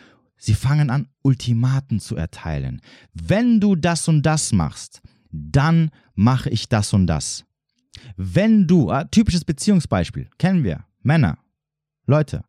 Sie 0.44 0.54
fangen 0.54 0.90
an, 0.90 1.06
Ultimaten 1.22 2.00
zu 2.00 2.16
erteilen. 2.16 2.80
Wenn 3.14 3.60
du 3.60 3.76
das 3.76 4.08
und 4.08 4.22
das 4.22 4.50
machst, 4.50 5.00
dann 5.30 5.90
mache 6.16 6.50
ich 6.50 6.68
das 6.68 6.92
und 6.92 7.06
das. 7.06 7.44
Wenn 8.16 8.66
du, 8.66 8.90
ah, 8.90 9.04
typisches 9.04 9.44
Beziehungsbeispiel, 9.44 10.28
kennen 10.38 10.64
wir, 10.64 10.84
Männer, 11.02 11.38
Leute, 12.06 12.44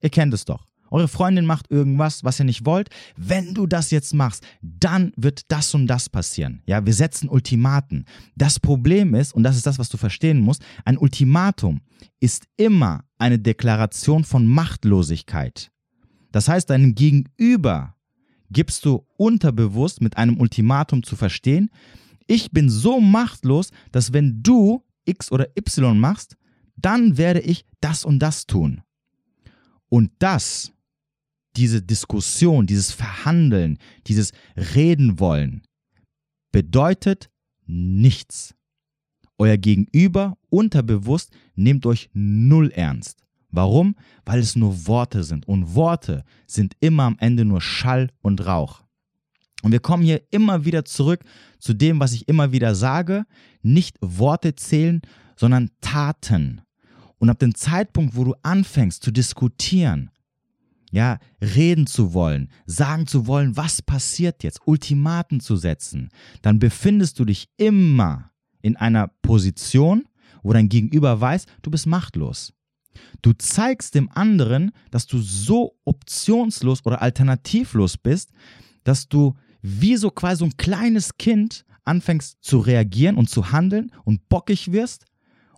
ihr 0.00 0.10
kennt 0.10 0.34
es 0.34 0.44
doch. 0.44 0.66
Eure 0.92 1.08
Freundin 1.08 1.46
macht 1.46 1.70
irgendwas, 1.70 2.22
was 2.22 2.38
ihr 2.38 2.44
nicht 2.44 2.66
wollt. 2.66 2.90
Wenn 3.16 3.54
du 3.54 3.66
das 3.66 3.90
jetzt 3.90 4.12
machst, 4.12 4.44
dann 4.60 5.12
wird 5.16 5.50
das 5.50 5.74
und 5.74 5.86
das 5.86 6.10
passieren. 6.10 6.62
Ja, 6.66 6.84
wir 6.84 6.92
setzen 6.92 7.30
Ultimaten. 7.30 8.04
Das 8.36 8.60
Problem 8.60 9.14
ist, 9.14 9.34
und 9.34 9.42
das 9.42 9.56
ist 9.56 9.66
das, 9.66 9.78
was 9.78 9.88
du 9.88 9.96
verstehen 9.96 10.40
musst, 10.40 10.62
ein 10.84 10.98
Ultimatum 10.98 11.80
ist 12.20 12.46
immer 12.58 13.04
eine 13.16 13.38
Deklaration 13.38 14.22
von 14.24 14.46
Machtlosigkeit. 14.46 15.70
Das 16.30 16.48
heißt, 16.48 16.68
deinem 16.68 16.94
Gegenüber 16.94 17.96
gibst 18.50 18.84
du 18.84 19.06
unterbewusst 19.16 20.02
mit 20.02 20.18
einem 20.18 20.38
Ultimatum 20.38 21.02
zu 21.02 21.16
verstehen, 21.16 21.70
ich 22.32 22.50
bin 22.50 22.70
so 22.70 22.98
machtlos, 22.98 23.70
dass 23.90 24.14
wenn 24.14 24.42
du 24.42 24.82
X 25.04 25.30
oder 25.30 25.48
Y 25.56 25.98
machst, 25.98 26.36
dann 26.76 27.18
werde 27.18 27.40
ich 27.40 27.66
das 27.80 28.06
und 28.06 28.20
das 28.20 28.46
tun. 28.46 28.80
Und 29.90 30.10
das, 30.18 30.72
diese 31.56 31.82
Diskussion, 31.82 32.66
dieses 32.66 32.90
Verhandeln, 32.90 33.78
dieses 34.06 34.32
Reden 34.56 35.20
wollen, 35.20 35.62
bedeutet 36.52 37.28
nichts. 37.66 38.54
Euer 39.36 39.58
Gegenüber 39.58 40.38
unterbewusst 40.48 41.30
nehmt 41.54 41.84
euch 41.84 42.08
null 42.14 42.70
ernst. 42.70 43.26
Warum? 43.50 43.94
Weil 44.24 44.40
es 44.40 44.56
nur 44.56 44.86
Worte 44.86 45.22
sind. 45.24 45.46
Und 45.46 45.74
Worte 45.74 46.24
sind 46.46 46.74
immer 46.80 47.02
am 47.02 47.16
Ende 47.18 47.44
nur 47.44 47.60
Schall 47.60 48.08
und 48.22 48.46
Rauch. 48.46 48.81
Und 49.62 49.72
wir 49.72 49.80
kommen 49.80 50.02
hier 50.02 50.22
immer 50.30 50.64
wieder 50.64 50.84
zurück 50.84 51.24
zu 51.58 51.72
dem, 51.72 52.00
was 52.00 52.12
ich 52.12 52.28
immer 52.28 52.52
wieder 52.52 52.74
sage. 52.74 53.24
Nicht 53.62 53.96
Worte 54.00 54.54
zählen, 54.54 55.00
sondern 55.36 55.70
Taten. 55.80 56.60
Und 57.18 57.30
ab 57.30 57.38
dem 57.38 57.54
Zeitpunkt, 57.54 58.16
wo 58.16 58.24
du 58.24 58.34
anfängst 58.42 59.02
zu 59.02 59.12
diskutieren, 59.12 60.10
ja, 60.90 61.18
reden 61.40 61.86
zu 61.86 62.12
wollen, 62.12 62.50
sagen 62.66 63.06
zu 63.06 63.26
wollen, 63.26 63.56
was 63.56 63.80
passiert 63.80 64.42
jetzt, 64.42 64.60
Ultimaten 64.66 65.40
zu 65.40 65.56
setzen, 65.56 66.10
dann 66.42 66.58
befindest 66.58 67.18
du 67.18 67.24
dich 67.24 67.48
immer 67.56 68.30
in 68.60 68.76
einer 68.76 69.08
Position, 69.22 70.04
wo 70.42 70.52
dein 70.52 70.68
Gegenüber 70.68 71.20
weiß, 71.20 71.46
du 71.62 71.70
bist 71.70 71.86
machtlos. 71.86 72.52
Du 73.22 73.32
zeigst 73.32 73.94
dem 73.94 74.10
anderen, 74.10 74.72
dass 74.90 75.06
du 75.06 75.18
so 75.18 75.78
optionslos 75.84 76.84
oder 76.84 77.00
alternativlos 77.00 77.96
bist, 77.96 78.32
dass 78.84 79.08
du 79.08 79.34
wie 79.62 79.96
so 79.96 80.10
quasi 80.10 80.40
so 80.40 80.44
ein 80.46 80.56
kleines 80.56 81.16
Kind 81.16 81.64
anfängst 81.84 82.38
zu 82.42 82.58
reagieren 82.58 83.16
und 83.16 83.30
zu 83.30 83.52
handeln 83.52 83.92
und 84.04 84.28
bockig 84.28 84.72
wirst 84.72 85.06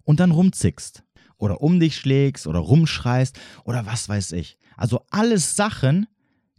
und 0.05 0.21
dann 0.21 0.31
rumzickst 0.31 1.03
oder 1.39 1.61
um 1.61 1.81
dich 1.81 1.97
schlägst 1.97 2.47
oder 2.47 2.61
rumschreist 2.61 3.39
oder 3.65 3.87
was 3.87 4.09
weiß 4.09 4.33
ich. 4.33 4.59
Also 4.77 5.05
alles 5.11 5.57
Sachen, 5.57 6.07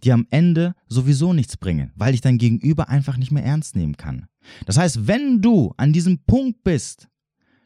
die 0.03 0.11
am 0.11 0.27
Ende 0.29 0.75
sowieso 0.87 1.33
nichts 1.33 1.57
bringen, 1.57 1.91
weil 1.95 2.13
ich 2.13 2.21
dein 2.21 2.37
Gegenüber 2.37 2.89
einfach 2.89 3.17
nicht 3.17 3.31
mehr 3.31 3.43
ernst 3.43 3.75
nehmen 3.75 3.97
kann. 3.97 4.27
Das 4.65 4.77
heißt, 4.77 5.07
wenn 5.07 5.41
du 5.41 5.73
an 5.77 5.93
diesem 5.93 6.19
Punkt 6.25 6.63
bist, 6.63 7.07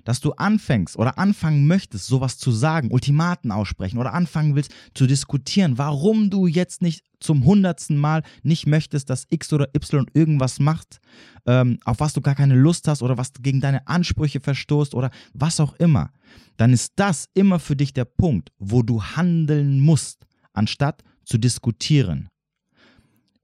dass 0.09 0.21
du 0.21 0.31
anfängst 0.31 0.97
oder 0.97 1.19
anfangen 1.19 1.67
möchtest, 1.67 2.07
sowas 2.07 2.39
zu 2.39 2.49
sagen, 2.49 2.89
Ultimaten 2.89 3.51
aussprechen 3.51 3.99
oder 3.99 4.11
anfangen 4.11 4.55
willst 4.55 4.73
zu 4.95 5.05
diskutieren, 5.05 5.77
warum 5.77 6.31
du 6.31 6.47
jetzt 6.47 6.81
nicht 6.81 7.05
zum 7.19 7.45
hundertsten 7.45 7.95
Mal 7.95 8.23
nicht 8.41 8.65
möchtest, 8.65 9.11
dass 9.11 9.27
X 9.29 9.53
oder 9.53 9.69
Y 9.75 10.07
irgendwas 10.15 10.59
macht, 10.59 10.99
ähm, 11.45 11.77
auf 11.85 11.99
was 11.99 12.13
du 12.13 12.21
gar 12.21 12.33
keine 12.33 12.55
Lust 12.55 12.87
hast 12.87 13.03
oder 13.03 13.19
was 13.19 13.33
gegen 13.39 13.61
deine 13.61 13.85
Ansprüche 13.87 14.39
verstoßt 14.39 14.95
oder 14.95 15.11
was 15.35 15.59
auch 15.59 15.73
immer, 15.75 16.09
dann 16.57 16.73
ist 16.73 16.93
das 16.95 17.27
immer 17.35 17.59
für 17.59 17.75
dich 17.75 17.93
der 17.93 18.05
Punkt, 18.05 18.49
wo 18.57 18.81
du 18.81 19.03
handeln 19.03 19.79
musst, 19.79 20.25
anstatt 20.53 21.03
zu 21.23 21.37
diskutieren. 21.37 22.29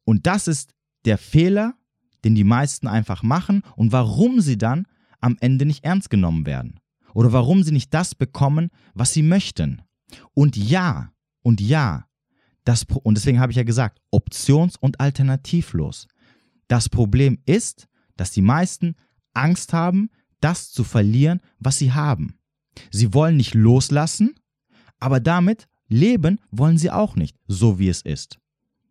Und 0.04 0.26
das 0.26 0.48
ist 0.48 0.72
der 1.06 1.20
Fehler, 1.20 1.76
den 2.24 2.34
die 2.34 2.44
meisten 2.44 2.88
einfach 2.88 3.22
machen 3.22 3.62
und 3.76 3.92
warum 3.92 4.42
sie 4.42 4.58
dann 4.58 4.88
am 5.26 5.38
Ende 5.40 5.66
nicht 5.66 5.84
ernst 5.84 6.10
genommen 6.12 6.46
werden. 6.46 6.80
Oder 7.14 7.34
warum 7.34 7.64
sie 7.64 7.72
nicht 7.72 7.94
das 7.94 8.14
bekommen, 8.14 8.70
was 8.94 9.12
sie 9.12 9.24
möchten. 9.24 9.82
Und 10.34 10.56
ja, 10.56 11.12
und 11.42 11.62
ja, 11.62 12.06
das, 12.64 12.86
und 13.04 13.18
deswegen 13.18 13.40
habe 13.40 13.52
ich 13.52 13.58
ja 13.58 13.64
gesagt, 13.64 14.02
options- 14.12 14.78
und 14.78 15.00
alternativlos. 15.00 16.08
Das 16.68 16.90
Problem 16.90 17.40
ist, 17.46 17.88
dass 18.18 18.32
die 18.32 18.42
meisten 18.42 18.96
Angst 19.34 19.74
haben, 19.74 20.10
das 20.42 20.72
zu 20.72 20.84
verlieren, 20.84 21.42
was 21.60 21.80
sie 21.80 21.92
haben. 21.92 22.38
Sie 22.92 23.14
wollen 23.14 23.38
nicht 23.38 23.56
loslassen, 23.56 24.36
aber 25.00 25.20
damit 25.20 25.68
leben 25.88 26.40
wollen 26.52 26.78
sie 26.78 26.92
auch 26.92 27.16
nicht, 27.16 27.36
so 27.48 27.80
wie 27.80 27.90
es 27.90 28.02
ist. 28.02 28.40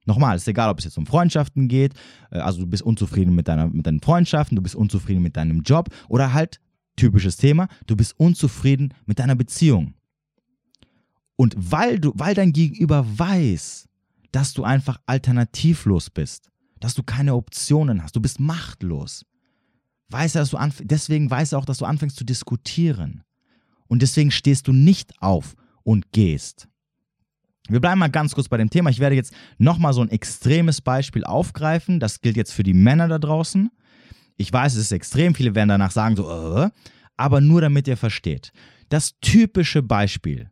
Nochmal, 0.06 0.36
ist 0.36 0.48
egal, 0.48 0.70
ob 0.70 0.78
es 0.78 0.84
jetzt 0.84 0.98
um 0.98 1.06
Freundschaften 1.06 1.68
geht, 1.68 1.94
äh, 2.30 2.38
also 2.38 2.60
du 2.60 2.66
bist 2.66 2.82
unzufrieden 2.82 3.34
mit, 3.34 3.48
deiner, 3.48 3.68
mit 3.68 3.86
deinen 3.86 4.00
Freundschaften, 4.00 4.56
du 4.56 4.62
bist 4.62 4.74
unzufrieden 4.74 5.22
mit 5.22 5.36
deinem 5.36 5.62
Job 5.62 5.88
oder 6.08 6.32
halt, 6.32 6.60
typisches 6.96 7.36
Thema, 7.36 7.68
du 7.86 7.96
bist 7.96 8.14
unzufrieden 8.18 8.94
mit 9.06 9.18
deiner 9.18 9.34
Beziehung. 9.34 9.94
Und 11.36 11.54
weil 11.58 11.98
du, 11.98 12.12
weil 12.14 12.34
dein 12.34 12.52
Gegenüber 12.52 13.04
weiß, 13.18 13.88
dass 14.30 14.52
du 14.52 14.62
einfach 14.64 15.00
alternativlos 15.06 16.10
bist, 16.10 16.50
dass 16.78 16.94
du 16.94 17.02
keine 17.02 17.34
Optionen 17.34 18.02
hast, 18.02 18.14
du 18.14 18.20
bist 18.20 18.38
machtlos, 18.38 19.24
weiß 20.10 20.36
er, 20.36 20.42
dass 20.42 20.50
du 20.50 20.84
deswegen 20.84 21.30
weiß 21.30 21.52
er 21.52 21.58
auch, 21.58 21.64
dass 21.64 21.78
du 21.78 21.84
anfängst 21.84 22.16
zu 22.16 22.24
diskutieren. 22.24 23.22
Und 23.86 24.02
deswegen 24.02 24.30
stehst 24.30 24.68
du 24.68 24.72
nicht 24.72 25.20
auf 25.20 25.54
und 25.82 26.12
gehst. 26.12 26.68
Wir 27.68 27.80
bleiben 27.80 27.98
mal 27.98 28.08
ganz 28.08 28.34
kurz 28.34 28.48
bei 28.48 28.58
dem 28.58 28.68
Thema. 28.68 28.90
Ich 28.90 29.00
werde 29.00 29.16
jetzt 29.16 29.32
nochmal 29.56 29.94
so 29.94 30.02
ein 30.02 30.10
extremes 30.10 30.80
Beispiel 30.80 31.24
aufgreifen. 31.24 31.98
Das 31.98 32.20
gilt 32.20 32.36
jetzt 32.36 32.52
für 32.52 32.62
die 32.62 32.74
Männer 32.74 33.08
da 33.08 33.18
draußen. 33.18 33.70
Ich 34.36 34.52
weiß, 34.52 34.74
es 34.74 34.80
ist 34.80 34.92
extrem. 34.92 35.34
Viele 35.34 35.54
werden 35.54 35.70
danach 35.70 35.90
sagen, 35.90 36.16
so, 36.16 36.30
äh, 36.30 36.70
aber 37.16 37.40
nur 37.40 37.60
damit 37.60 37.88
ihr 37.88 37.96
versteht. 37.96 38.52
Das 38.90 39.18
typische 39.20 39.82
Beispiel, 39.82 40.50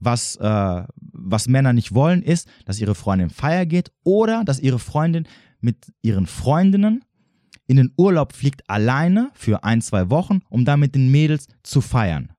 was, 0.00 0.36
äh, 0.36 0.84
was 0.96 1.48
Männer 1.48 1.72
nicht 1.72 1.92
wollen, 1.92 2.22
ist, 2.22 2.48
dass 2.64 2.80
ihre 2.80 2.94
Freundin 2.94 3.30
feier 3.30 3.66
geht 3.66 3.92
oder 4.04 4.44
dass 4.44 4.60
ihre 4.60 4.78
Freundin 4.78 5.26
mit 5.60 5.92
ihren 6.00 6.26
Freundinnen 6.26 7.04
in 7.66 7.76
den 7.76 7.92
Urlaub 7.96 8.32
fliegt 8.32 8.68
alleine 8.70 9.30
für 9.34 9.64
ein, 9.64 9.82
zwei 9.82 10.08
Wochen, 10.08 10.40
um 10.48 10.64
dann 10.64 10.80
mit 10.80 10.94
den 10.94 11.10
Mädels 11.10 11.46
zu 11.62 11.82
feiern. 11.82 12.32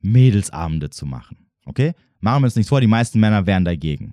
Mädelsabende 0.00 0.88
zu 0.88 1.04
machen. 1.04 1.48
Okay? 1.66 1.92
Machen 2.26 2.42
wir 2.42 2.46
uns 2.46 2.56
nichts 2.56 2.70
vor, 2.70 2.80
die 2.80 2.88
meisten 2.88 3.20
Männer 3.20 3.46
wären 3.46 3.64
dagegen. 3.64 4.12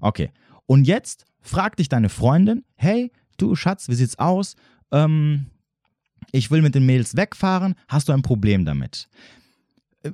Okay. 0.00 0.30
Und 0.64 0.86
jetzt 0.86 1.26
fragt 1.42 1.78
dich 1.78 1.90
deine 1.90 2.08
Freundin, 2.08 2.64
hey, 2.76 3.12
du 3.36 3.54
Schatz, 3.56 3.90
wie 3.90 3.94
sieht's 3.94 4.18
aus? 4.18 4.56
Ähm, 4.90 5.44
ich 6.32 6.50
will 6.50 6.62
mit 6.62 6.74
den 6.74 6.86
Mädels 6.86 7.18
wegfahren, 7.18 7.74
hast 7.88 8.08
du 8.08 8.14
ein 8.14 8.22
Problem 8.22 8.64
damit? 8.64 9.10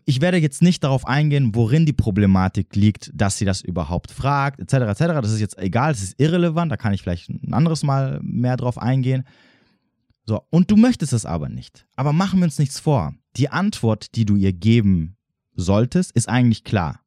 Ich 0.04 0.20
werde 0.20 0.38
jetzt 0.38 0.62
nicht 0.62 0.82
darauf 0.82 1.06
eingehen, 1.06 1.54
worin 1.54 1.86
die 1.86 1.92
Problematik 1.92 2.74
liegt, 2.74 3.12
dass 3.14 3.38
sie 3.38 3.44
das 3.44 3.60
überhaupt 3.60 4.10
fragt, 4.10 4.58
etc., 4.58 4.72
etc. 4.72 4.98
Das 5.22 5.30
ist 5.30 5.38
jetzt 5.38 5.56
egal, 5.58 5.92
das 5.92 6.02
ist 6.02 6.20
irrelevant, 6.20 6.72
da 6.72 6.76
kann 6.76 6.92
ich 6.92 7.02
vielleicht 7.02 7.28
ein 7.28 7.54
anderes 7.54 7.84
Mal 7.84 8.18
mehr 8.20 8.56
drauf 8.56 8.78
eingehen. 8.78 9.22
So, 10.24 10.42
und 10.50 10.72
du 10.72 10.76
möchtest 10.76 11.12
es 11.12 11.24
aber 11.24 11.48
nicht. 11.50 11.86
Aber 11.94 12.12
machen 12.12 12.40
wir 12.40 12.46
uns 12.46 12.58
nichts 12.58 12.80
vor. 12.80 13.14
Die 13.36 13.48
Antwort, 13.48 14.16
die 14.16 14.24
du 14.24 14.34
ihr 14.34 14.52
geben 14.52 15.15
solltest, 15.56 16.12
ist 16.12 16.28
eigentlich 16.28 16.64
klar. 16.64 17.00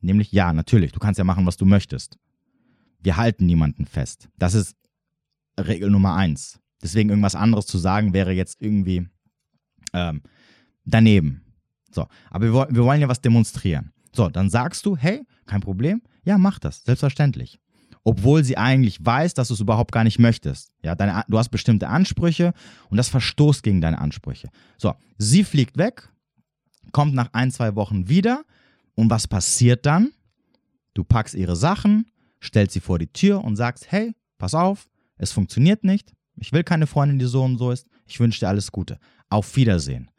Nämlich 0.00 0.32
ja, 0.32 0.52
natürlich, 0.52 0.92
du 0.92 0.98
kannst 0.98 1.18
ja 1.18 1.24
machen, 1.24 1.46
was 1.46 1.56
du 1.56 1.64
möchtest. 1.64 2.18
Wir 3.00 3.16
halten 3.16 3.46
niemanden 3.46 3.86
fest. 3.86 4.28
Das 4.36 4.54
ist 4.54 4.76
Regel 5.58 5.90
Nummer 5.90 6.14
eins. 6.14 6.60
Deswegen 6.82 7.10
irgendwas 7.10 7.34
anderes 7.34 7.66
zu 7.66 7.78
sagen, 7.78 8.12
wäre 8.12 8.32
jetzt 8.32 8.60
irgendwie 8.60 9.08
ähm, 9.92 10.22
daneben. 10.84 11.42
So, 11.90 12.06
aber 12.30 12.46
wir, 12.46 12.68
wir 12.70 12.84
wollen 12.84 13.00
ja 13.00 13.08
was 13.08 13.20
demonstrieren. 13.20 13.92
So, 14.12 14.28
dann 14.28 14.50
sagst 14.50 14.84
du, 14.86 14.96
hey, 14.96 15.24
kein 15.46 15.60
Problem, 15.60 16.02
ja, 16.24 16.38
mach 16.38 16.58
das, 16.58 16.82
selbstverständlich. 16.84 17.60
Obwohl 18.04 18.42
sie 18.42 18.56
eigentlich 18.56 19.04
weiß, 19.04 19.34
dass 19.34 19.48
du 19.48 19.54
es 19.54 19.60
überhaupt 19.60 19.92
gar 19.92 20.02
nicht 20.02 20.18
möchtest. 20.18 20.72
Ja, 20.82 20.96
deine, 20.96 21.22
du 21.28 21.38
hast 21.38 21.50
bestimmte 21.50 21.88
Ansprüche 21.88 22.52
und 22.90 22.96
das 22.96 23.08
verstoßt 23.08 23.62
gegen 23.62 23.80
deine 23.80 24.00
Ansprüche. 24.00 24.48
So, 24.76 24.94
sie 25.18 25.44
fliegt 25.44 25.78
weg, 25.78 26.08
kommt 26.90 27.14
nach 27.14 27.30
ein, 27.32 27.50
zwei 27.50 27.74
Wochen 27.76 28.08
wieder 28.08 28.44
und 28.94 29.10
was 29.10 29.28
passiert 29.28 29.86
dann? 29.86 30.12
Du 30.94 31.04
packst 31.04 31.34
ihre 31.34 31.56
Sachen, 31.56 32.06
stellst 32.42 32.74
sie 32.74 32.80
vor 32.80 32.98
die 32.98 33.12
Tür 33.12 33.44
und 33.44 33.56
sagst, 33.56 33.90
hey, 33.90 34.14
pass 34.38 34.54
auf, 34.54 34.88
es 35.16 35.32
funktioniert 35.32 35.84
nicht, 35.84 36.12
ich 36.36 36.52
will 36.52 36.64
keine 36.64 36.86
Freundin, 36.86 37.18
die 37.18 37.26
so 37.26 37.44
und 37.44 37.58
so 37.58 37.70
ist, 37.70 37.86
ich 38.06 38.18
wünsche 38.20 38.40
dir 38.40 38.48
alles 38.48 38.72
Gute. 38.72 38.98
Auf 39.28 39.56
Wiedersehen. 39.56 40.10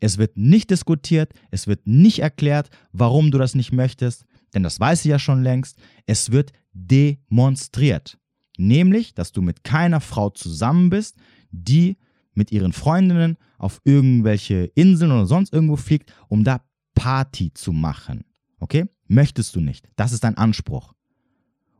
Es 0.00 0.18
wird 0.18 0.36
nicht 0.36 0.70
diskutiert, 0.70 1.32
es 1.50 1.66
wird 1.66 1.86
nicht 1.86 2.20
erklärt, 2.20 2.70
warum 2.92 3.30
du 3.30 3.38
das 3.38 3.54
nicht 3.54 3.72
möchtest, 3.72 4.24
denn 4.54 4.62
das 4.62 4.80
weiß 4.80 5.02
sie 5.02 5.10
ja 5.10 5.18
schon 5.18 5.42
längst. 5.42 5.78
Es 6.06 6.32
wird 6.32 6.52
demonstriert. 6.72 8.18
Nämlich, 8.58 9.14
dass 9.14 9.32
du 9.32 9.42
mit 9.42 9.64
keiner 9.64 10.00
Frau 10.00 10.30
zusammen 10.30 10.90
bist, 10.90 11.16
die 11.50 11.96
mit 12.34 12.52
ihren 12.52 12.72
Freundinnen 12.72 13.36
auf 13.58 13.80
irgendwelche 13.84 14.64
Inseln 14.74 15.12
oder 15.12 15.26
sonst 15.26 15.52
irgendwo 15.52 15.76
fliegt, 15.76 16.12
um 16.28 16.44
da 16.44 16.60
Party 16.94 17.52
zu 17.54 17.72
machen. 17.72 18.24
Okay? 18.60 18.86
Möchtest 19.08 19.54
du 19.56 19.60
nicht. 19.60 19.88
Das 19.96 20.12
ist 20.12 20.24
dein 20.24 20.36
Anspruch. 20.36 20.94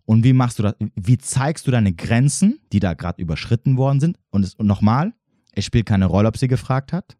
Und 0.05 0.25
wie 0.25 0.33
machst 0.33 0.59
du 0.59 0.65
das? 0.65 0.75
Wie 0.97 1.19
zeigst 1.19 1.67
du 1.67 1.71
deine 1.71 1.93
Grenzen, 1.93 2.61
die 2.73 2.81
da 2.81 2.95
gerade 2.95 3.23
überschritten 3.23 3.77
worden 3.77 4.01
sind? 4.01 4.19
Und, 4.31 4.53
und 4.59 4.67
nochmal, 4.67 5.15
es 5.53 5.65
spielt 5.65 5.87
keine 5.87 6.07
Rolle, 6.07 6.29
ob 6.29 6.37
sie 6.37 6.49
gefragt 6.49 6.93
hat. 6.93 7.17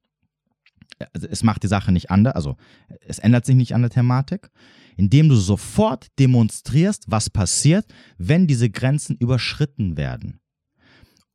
Also 1.13 1.27
es 1.29 1.43
macht 1.43 1.63
die 1.63 1.69
Sache 1.69 1.91
nicht 1.91 2.11
anders, 2.11 2.35
also 2.35 2.57
es 3.01 3.19
ändert 3.19 3.45
sich 3.45 3.57
nicht 3.57 3.75
an 3.75 3.83
der 3.83 3.91
Thematik, 3.91 4.51
indem 4.97 5.29
du 5.29 5.35
sofort 5.35 6.07
demonstrierst, 6.19 7.07
was 7.09 7.31
passiert, 7.31 7.87
wenn 8.19 8.47
diese 8.47 8.71
Grenzen 8.71 9.17
überschritten 9.17 9.97
werden. 9.97 10.42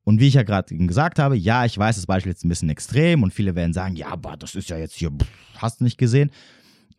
Und 0.07 0.21
wie 0.21 0.27
ich 0.29 0.35
ja 0.35 0.43
gerade 0.43 0.73
gesagt 0.73 1.19
habe, 1.19 1.35
ja, 1.35 1.65
ich 1.65 1.77
weiß, 1.77 1.97
das 1.97 2.05
Beispiel 2.05 2.31
ist 2.31 2.45
ein 2.45 2.47
bisschen 2.47 2.69
extrem 2.69 3.23
und 3.23 3.33
viele 3.33 3.55
werden 3.55 3.73
sagen, 3.73 3.97
ja, 3.97 4.07
aber 4.07 4.37
das 4.37 4.55
ist 4.55 4.69
ja 4.69 4.77
jetzt 4.77 4.95
hier, 4.95 5.11
hast 5.57 5.81
du 5.81 5.83
nicht 5.83 5.97
gesehen. 5.97 6.31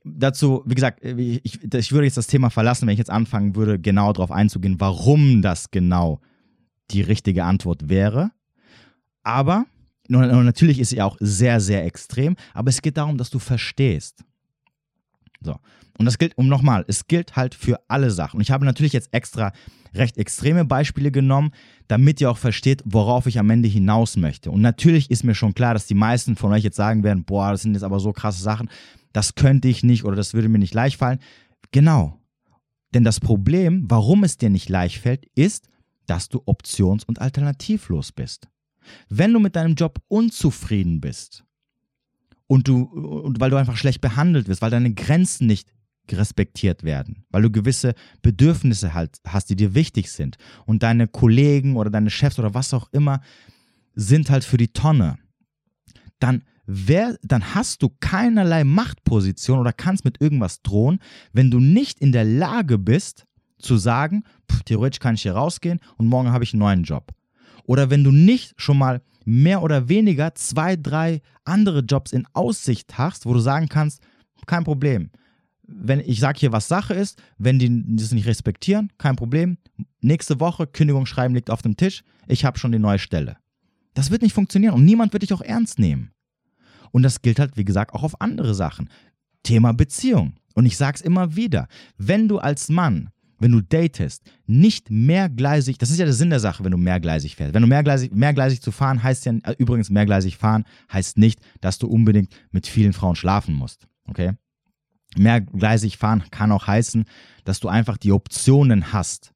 Dazu, 0.05 0.63
wie 0.67 0.75
gesagt, 0.75 1.03
ich, 1.03 1.43
ich 1.63 1.93
würde 1.93 2.05
jetzt 2.05 2.19
das 2.19 2.27
Thema 2.27 2.51
verlassen, 2.51 2.87
wenn 2.87 2.93
ich 2.93 2.99
jetzt 2.99 3.09
anfangen 3.09 3.57
würde, 3.57 3.79
genau 3.79 4.13
darauf 4.13 4.31
einzugehen, 4.31 4.79
warum 4.79 5.41
das 5.41 5.71
genau 5.71 6.21
die 6.91 7.01
richtige 7.01 7.45
Antwort 7.45 7.89
wäre. 7.89 8.31
Aber, 9.23 9.65
natürlich 10.11 10.79
ist 10.79 10.91
sie 10.91 11.01
auch 11.01 11.17
sehr, 11.19 11.61
sehr 11.61 11.87
extrem, 11.87 12.37
aber 12.53 12.69
es 12.69 12.83
geht 12.83 12.99
darum, 12.99 13.17
dass 13.17 13.31
du 13.31 13.39
verstehst. 13.39 14.23
So. 15.41 15.57
Und 15.99 16.07
das 16.07 16.19
gilt, 16.19 16.37
um 16.37 16.49
nochmal, 16.49 16.85
es 16.89 17.07
gilt 17.07 17.37
halt 17.37 17.55
für 17.55 17.81
alle 17.89 18.11
Sachen. 18.11 18.37
Und 18.37 18.43
ich 18.43 18.51
habe 18.51 18.65
natürlich 18.65 18.93
jetzt 18.93 19.13
extra 19.13 19.53
recht 19.95 20.19
extreme 20.19 20.65
Beispiele 20.65 21.11
genommen, 21.11 21.53
damit 21.87 22.21
ihr 22.21 22.31
auch 22.31 22.39
versteht, 22.39 22.83
worauf 22.85 23.27
ich 23.27 23.39
am 23.39 23.51
Ende 23.51 23.69
hinaus 23.69 24.17
möchte. 24.17 24.51
Und 24.51 24.61
natürlich 24.61 25.11
ist 25.11 25.25
mir 25.25 25.35
schon 25.35 25.55
klar, 25.55 25.75
dass 25.75 25.87
die 25.87 25.95
meisten 25.95 26.37
von 26.37 26.53
euch 26.53 26.63
jetzt 26.63 26.77
sagen 26.77 27.03
werden, 27.03 27.25
boah, 27.25 27.53
das 27.53 27.63
sind 27.63 27.75
jetzt 27.75 27.83
aber 27.83 28.01
so 28.01 28.13
krasse 28.13 28.43
Sachen, 28.43 28.69
das 29.13 29.35
könnte 29.35 29.69
ich 29.69 29.83
nicht 29.83 30.05
oder 30.05 30.17
das 30.17 30.35
würde 30.35 30.49
mir 30.49 30.59
nicht 30.59 30.75
leicht 30.75 30.99
fallen. 30.99 31.19
Genau. 31.71 32.21
Denn 32.95 33.05
das 33.05 33.21
Problem, 33.21 33.85
warum 33.89 34.25
es 34.25 34.37
dir 34.37 34.51
nicht 34.51 34.69
leicht 34.69 34.99
fällt, 34.99 35.27
ist, 35.35 35.69
dass 36.07 36.29
du 36.29 36.43
options- 36.47 37.05
und 37.05 37.21
alternativlos 37.21 38.13
bist. 38.13 38.49
Wenn 39.09 39.33
du 39.33 39.41
mit 39.41 39.57
deinem 39.57 39.75
Job 39.75 40.01
unzufrieden 40.09 41.01
bist 41.01 41.45
und 42.49 42.67
du 42.67 42.83
und 42.83 43.39
weil 43.39 43.51
du 43.51 43.57
einfach 43.57 43.77
schlecht 43.77 44.01
behandelt 44.01 44.49
wirst, 44.49 44.63
weil 44.63 44.71
deine 44.71 44.93
Grenzen 44.93 45.47
nicht 45.47 45.69
respektiert 46.11 46.83
werden, 46.83 47.25
weil 47.31 47.43
du 47.43 47.51
gewisse 47.51 47.95
Bedürfnisse 48.23 48.95
halt 48.95 49.19
hast, 49.27 49.51
die 49.51 49.57
dir 49.57 49.75
wichtig 49.75 50.11
sind. 50.11 50.39
Und 50.65 50.83
deine 50.83 51.07
Kollegen 51.07 51.77
oder 51.77 51.91
deine 51.91 52.11
Chefs 52.11 52.39
oder 52.39 52.55
was 52.55 52.75
auch 52.75 52.89
immer 52.93 53.21
sind 53.95 54.31
halt 54.31 54.45
für 54.45 54.57
die 54.57 54.73
Tonne. 54.73 55.19
Dann, 56.19 56.45
wer, 56.67 57.19
dann 57.23 57.55
hast 57.55 57.83
du 57.83 57.91
keinerlei 58.01 58.65
Machtposition 58.65 59.59
oder 59.59 59.75
kannst 59.75 60.07
mit 60.07 60.21
irgendwas 60.21 60.63
drohen, 60.63 61.01
wenn 61.33 61.51
du 61.51 61.61
nicht 61.61 62.01
in 62.01 62.13
der 62.13 62.25
Lage 62.25 62.79
bist 62.79 63.27
zu 63.59 63.77
sagen, 63.77 64.25
pff, 64.51 64.63
theoretisch 64.63 65.01
kann 65.01 65.17
ich 65.17 65.23
hier 65.23 65.35
rausgehen 65.35 65.81
und 65.99 66.07
morgen 66.07 66.31
habe 66.31 66.45
ich 66.45 66.55
einen 66.55 66.61
neuen 66.61 66.85
Job. 66.85 67.13
Oder 67.69 67.91
wenn 67.91 68.03
du 68.03 68.11
nicht 68.11 68.55
schon 68.57 68.79
mal 68.79 69.03
mehr 69.27 69.63
oder 69.63 69.91
weniger 69.91 70.35
zwei, 70.35 70.75
drei 70.75 71.21
andere 71.45 71.81
Jobs 71.81 72.13
in 72.13 72.27
Aussicht 72.33 72.97
hast, 72.97 73.27
wo 73.27 73.35
du 73.35 73.41
sagen 73.41 73.69
kannst, 73.69 74.03
kein 74.47 74.65
Problem. 74.65 75.11
Wenn 75.65 76.01
ich 76.01 76.19
sage 76.19 76.39
hier, 76.41 76.51
was 76.51 76.67
Sache 76.67 76.95
ist, 76.95 77.23
wenn 77.37 77.59
die 77.59 77.85
das 77.95 78.13
nicht 78.13 78.27
respektieren, 78.27 78.91
kein 78.97 79.17
Problem. 79.17 79.59
Nächste 80.01 80.41
Woche 80.41 80.67
Kündigungsschreiben 80.67 81.35
liegt 81.35 81.51
auf 81.51 81.61
dem 81.61 81.77
Tisch, 81.77 82.05
ich 82.27 82.47
habe 82.47 82.59
schon 82.59 82.73
die 82.73 82.79
neue 82.79 82.99
Stelle. 82.99 83.37
Das 83.93 84.11
wird 84.11 84.23
nicht 84.23 84.33
funktionieren 84.35 84.73
und 84.73 84.87
niemand 84.87 85.13
wird 85.13 85.25
dich 85.25 85.35
auch 85.35 85.43
ernst 85.43 85.79
nehmen. 85.79 86.13
Und 86.91 87.03
das 87.03 87.21
gilt 87.21 87.39
halt, 87.39 87.59
wie 87.59 87.67
gesagt, 87.67 87.93
auch 87.93 88.03
auf 88.03 88.19
andere 88.23 88.55
Sachen. 88.55 88.89
Thema 89.43 89.75
Beziehung. 89.75 90.33
Und 90.55 90.65
ich 90.65 90.79
sage 90.79 90.95
es 90.97 91.03
immer 91.03 91.37
wieder, 91.37 91.69
wenn 91.99 92.29
du 92.29 92.39
als 92.39 92.71
Mann 92.71 93.11
wenn 93.39 93.53
du 93.53 93.61
datest, 93.61 94.23
nicht 94.47 94.91
mehrgleisig, 94.91 95.79
das 95.79 95.91
ist 95.91 95.99
ja 95.99 96.05
der 96.05 96.15
Sinn 96.15 96.31
der 96.31 96.41
Sache, 96.41 96.65
wenn 96.65 96.73
du 96.73 96.79
mehrgleisig 96.79 97.37
fährst. 97.37 97.55
Wenn 97.55 97.63
du 97.63 97.69
mehrgleisig, 97.69 98.13
mehrgleisig 98.13 98.61
zu 98.61 98.73
fahren 98.73 99.03
heißt 99.03 99.27
ja, 99.27 99.33
äh, 99.45 99.55
übrigens 99.59 99.91
mehrgleisig 99.91 100.37
fahren 100.37 100.65
heißt 100.93 101.19
nicht, 101.19 101.41
dass 101.61 101.79
du 101.79 101.87
unbedingt 101.87 102.35
mit 102.51 102.67
vielen 102.67 102.93
Frauen 102.93 103.17
schlafen 103.17 103.55
musst. 103.55 103.87
Okay? 104.07 104.33
Mehrgleisig 105.17 105.97
fahren 105.97 106.25
kann 106.31 106.53
auch 106.53 106.67
heißen, 106.67 107.05
dass 107.45 107.61
du 107.61 107.69
einfach 107.69 107.97
die 107.97 108.13
Optionen 108.13 108.93
hast, 108.93 109.33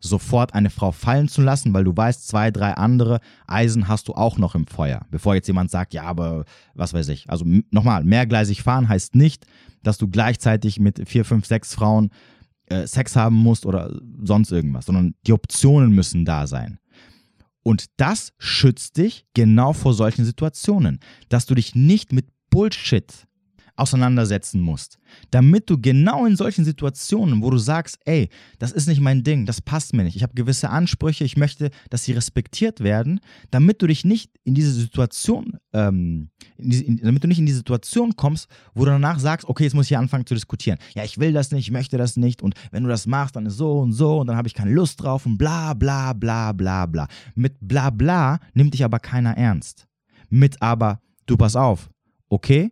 sofort 0.00 0.54
eine 0.54 0.70
Frau 0.70 0.92
fallen 0.92 1.28
zu 1.28 1.40
lassen, 1.40 1.72
weil 1.72 1.84
du 1.84 1.96
weißt, 1.96 2.28
zwei, 2.28 2.50
drei 2.50 2.74
andere 2.74 3.20
Eisen 3.46 3.88
hast 3.88 4.08
du 4.08 4.12
auch 4.12 4.38
noch 4.38 4.54
im 4.54 4.66
Feuer. 4.66 5.06
Bevor 5.10 5.34
jetzt 5.34 5.46
jemand 5.46 5.70
sagt, 5.70 5.94
ja, 5.94 6.02
aber 6.02 6.44
was 6.74 6.92
weiß 6.92 7.08
ich. 7.08 7.30
Also 7.30 7.46
nochmal, 7.70 8.04
mehrgleisig 8.04 8.62
fahren 8.62 8.88
heißt 8.88 9.14
nicht, 9.14 9.46
dass 9.82 9.98
du 9.98 10.08
gleichzeitig 10.08 10.78
mit 10.80 11.08
vier, 11.08 11.24
fünf, 11.24 11.46
sechs 11.46 11.74
Frauen 11.74 12.10
äh, 12.66 12.86
Sex 12.86 13.16
haben 13.16 13.36
musst 13.36 13.66
oder 13.66 14.00
sonst 14.22 14.52
irgendwas, 14.52 14.86
sondern 14.86 15.14
die 15.26 15.32
Optionen 15.32 15.92
müssen 15.92 16.24
da 16.24 16.46
sein. 16.46 16.78
Und 17.62 17.86
das 17.96 18.32
schützt 18.38 18.98
dich 18.98 19.26
genau 19.34 19.72
vor 19.72 19.94
solchen 19.94 20.24
Situationen, 20.24 21.00
dass 21.28 21.46
du 21.46 21.54
dich 21.54 21.74
nicht 21.74 22.12
mit 22.12 22.26
Bullshit 22.50 23.26
auseinandersetzen 23.76 24.60
musst, 24.60 24.98
damit 25.30 25.68
du 25.68 25.80
genau 25.80 26.26
in 26.26 26.36
solchen 26.36 26.64
Situationen, 26.64 27.42
wo 27.42 27.50
du 27.50 27.58
sagst, 27.58 27.98
ey, 28.04 28.28
das 28.58 28.70
ist 28.70 28.86
nicht 28.86 29.00
mein 29.00 29.24
Ding, 29.24 29.46
das 29.46 29.60
passt 29.60 29.94
mir 29.94 30.04
nicht, 30.04 30.16
ich 30.16 30.22
habe 30.22 30.34
gewisse 30.34 30.70
Ansprüche, 30.70 31.24
ich 31.24 31.36
möchte, 31.36 31.70
dass 31.90 32.04
sie 32.04 32.12
respektiert 32.12 32.80
werden, 32.80 33.20
damit 33.50 33.82
du 33.82 33.86
dich 33.88 34.04
nicht 34.04 34.30
in 34.44 34.54
diese 34.54 34.72
Situation, 34.72 35.58
ähm, 35.72 36.30
in 36.56 36.70
diese, 36.70 36.84
in, 36.84 36.98
damit 36.98 37.24
du 37.24 37.28
nicht 37.28 37.40
in 37.40 37.46
die 37.46 37.52
Situation 37.52 38.14
kommst, 38.16 38.48
wo 38.74 38.84
du 38.84 38.92
danach 38.92 39.18
sagst, 39.18 39.48
okay, 39.48 39.64
jetzt 39.64 39.74
muss 39.74 39.86
ich 39.86 39.88
hier 39.88 39.98
anfangen 39.98 40.26
zu 40.26 40.34
diskutieren. 40.34 40.78
Ja, 40.94 41.02
ich 41.02 41.18
will 41.18 41.32
das 41.32 41.50
nicht, 41.50 41.66
ich 41.66 41.72
möchte 41.72 41.98
das 41.98 42.16
nicht 42.16 42.42
und 42.42 42.54
wenn 42.70 42.84
du 42.84 42.88
das 42.88 43.06
machst, 43.06 43.34
dann 43.34 43.46
ist 43.46 43.56
so 43.56 43.80
und 43.80 43.92
so 43.92 44.20
und 44.20 44.28
dann 44.28 44.36
habe 44.36 44.46
ich 44.46 44.54
keine 44.54 44.72
Lust 44.72 45.02
drauf 45.02 45.26
und 45.26 45.36
bla 45.36 45.74
bla 45.74 46.12
bla 46.12 46.52
bla 46.52 46.86
bla. 46.86 47.08
Mit 47.34 47.56
bla 47.60 47.90
bla 47.90 48.38
nimmt 48.52 48.74
dich 48.74 48.84
aber 48.84 49.00
keiner 49.00 49.36
ernst. 49.36 49.88
Mit 50.30 50.62
aber, 50.62 51.00
du 51.26 51.36
pass 51.36 51.56
auf, 51.56 51.90
okay, 52.28 52.70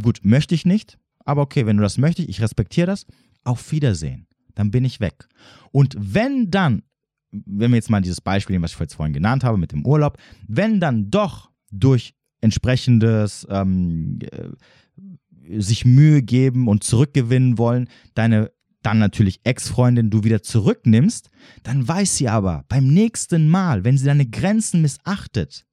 Gut, 0.00 0.20
möchte 0.22 0.54
ich 0.54 0.66
nicht, 0.66 0.98
aber 1.24 1.42
okay, 1.42 1.66
wenn 1.66 1.76
du 1.76 1.82
das 1.82 1.98
möchtest, 1.98 2.28
ich 2.28 2.40
respektiere 2.40 2.86
das. 2.86 3.06
Auf 3.44 3.70
Wiedersehen. 3.72 4.26
Dann 4.54 4.70
bin 4.70 4.84
ich 4.84 5.00
weg. 5.00 5.28
Und 5.70 5.94
wenn 5.98 6.50
dann, 6.50 6.82
wenn 7.30 7.70
wir 7.70 7.76
jetzt 7.76 7.90
mal 7.90 8.00
dieses 8.00 8.20
Beispiel 8.20 8.54
nehmen, 8.54 8.64
was 8.64 8.72
ich 8.72 8.96
vorhin 8.96 9.12
genannt 9.12 9.44
habe 9.44 9.58
mit 9.58 9.72
dem 9.72 9.84
Urlaub, 9.86 10.18
wenn 10.48 10.80
dann 10.80 11.10
doch 11.10 11.50
durch 11.70 12.14
entsprechendes 12.40 13.46
ähm, 13.50 14.18
äh, 14.22 15.60
sich 15.60 15.84
Mühe 15.84 16.22
geben 16.22 16.68
und 16.68 16.82
zurückgewinnen 16.84 17.58
wollen, 17.58 17.88
deine 18.14 18.50
dann 18.82 18.98
natürlich 19.00 19.40
Ex-Freundin 19.42 20.10
du 20.10 20.22
wieder 20.22 20.44
zurücknimmst, 20.44 21.28
dann 21.64 21.88
weiß 21.88 22.16
sie 22.16 22.28
aber 22.28 22.64
beim 22.68 22.86
nächsten 22.86 23.48
Mal, 23.48 23.82
wenn 23.82 23.98
sie 23.98 24.06
deine 24.06 24.26
Grenzen 24.26 24.80
missachtet, 24.80 25.66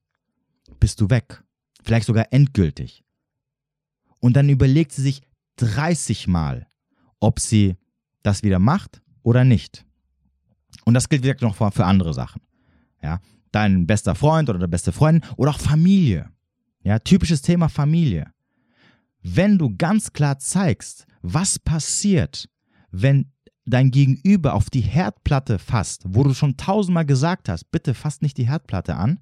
bist 0.79 0.99
du 0.99 1.11
weg. 1.11 1.43
Vielleicht 1.83 2.07
sogar 2.07 2.27
endgültig. 2.31 3.02
Und 4.23 4.37
dann 4.37 4.47
überlegt 4.47 4.93
sie 4.93 5.01
sich 5.01 5.21
30 5.57 6.29
Mal, 6.29 6.65
ob 7.19 7.41
sie 7.41 7.75
das 8.21 8.41
wieder 8.41 8.57
macht 8.57 9.01
oder 9.21 9.43
nicht. 9.43 9.85
Und 10.85 10.93
das 10.93 11.09
gilt 11.09 11.23
wirklich 11.23 11.41
noch 11.41 11.73
für 11.73 11.85
andere 11.85 12.13
Sachen. 12.13 12.41
Ja, 13.01 13.19
dein 13.51 13.85
bester 13.85 14.15
Freund 14.15 14.49
oder 14.49 14.59
der 14.59 14.67
beste 14.67 14.93
Freundin 14.93 15.29
oder 15.35 15.51
auch 15.51 15.59
Familie. 15.59 16.29
Ja, 16.85 16.99
typisches 16.99 17.41
Thema 17.41 17.67
Familie. 17.67 18.31
Wenn 19.21 19.57
du 19.57 19.75
ganz 19.75 20.13
klar 20.13 20.39
zeigst, 20.39 21.05
was 21.21 21.59
passiert, 21.59 22.47
wenn 22.91 23.29
dein 23.65 23.91
Gegenüber 23.91 24.53
auf 24.53 24.69
die 24.69 24.79
Herdplatte 24.79 25.59
fasst, 25.59 26.03
wo 26.05 26.23
du 26.23 26.33
schon 26.33 26.55
tausendmal 26.55 27.05
gesagt 27.05 27.49
hast, 27.49 27.71
bitte 27.71 27.93
fasst 27.93 28.21
nicht 28.21 28.37
die 28.37 28.47
Herdplatte 28.47 28.95
an, 28.95 29.19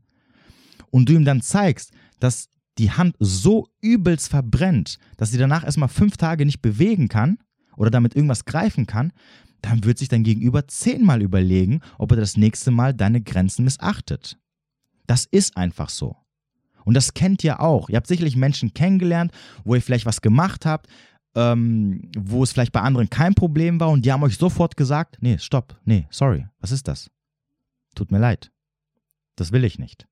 und 0.92 1.10
du 1.10 1.14
ihm 1.14 1.26
dann 1.26 1.42
zeigst, 1.42 1.92
dass 2.20 2.50
die 2.78 2.92
Hand 2.92 3.16
so 3.20 3.68
übelst 3.82 4.30
verbrennt, 4.30 4.98
dass 5.18 5.32
sie 5.32 5.38
danach 5.38 5.64
erstmal 5.64 5.90
fünf 5.90 6.18
Tage 6.18 6.46
nicht 6.46 6.62
bewegen 6.62 7.08
kann 7.08 7.38
oder 7.76 7.92
damit 7.92 8.16
irgendwas 8.16 8.46
greifen 8.46 8.88
kann, 8.88 9.12
dann 9.62 9.84
wird 9.84 9.98
sich 9.98 10.08
dein 10.08 10.24
Gegenüber 10.24 10.68
zehnmal 10.68 11.22
überlegen, 11.22 11.82
ob 11.98 12.12
er 12.12 12.18
das 12.18 12.38
nächste 12.38 12.72
Mal 12.72 12.94
deine 12.94 13.22
Grenzen 13.22 13.64
missachtet. 13.64 14.38
Das 15.08 15.26
ist 15.26 15.58
einfach 15.58 15.90
so. 15.90 16.16
Und 16.84 16.96
das 16.96 17.14
kennt 17.14 17.44
ihr 17.44 17.60
auch. 17.60 17.90
Ihr 17.90 17.98
habt 17.98 18.08
sicherlich 18.08 18.36
Menschen 18.36 18.74
kennengelernt, 18.74 19.32
wo 19.64 19.76
ihr 19.76 19.82
vielleicht 19.82 20.08
was 20.08 20.22
gemacht 20.22 20.66
habt, 20.66 20.88
ähm, 21.36 22.10
wo 22.18 22.44
es 22.44 22.52
vielleicht 22.52 22.72
bei 22.72 22.82
anderen 22.82 23.10
kein 23.10 23.36
Problem 23.36 23.80
war 23.80 23.90
und 23.90 24.06
die 24.06 24.12
haben 24.12 24.24
euch 24.24 24.38
sofort 24.38 24.76
gesagt, 24.78 25.18
nee, 25.22 25.38
stopp, 25.38 25.80
nee, 25.86 26.08
sorry, 26.10 26.48
was 26.60 26.72
ist 26.72 26.88
das? 26.88 27.10
Tut 27.96 28.12
mir 28.12 28.20
leid. 28.20 28.52
Das 29.36 29.52
will 29.52 29.64
ich 29.64 29.80
nicht. 29.80 30.08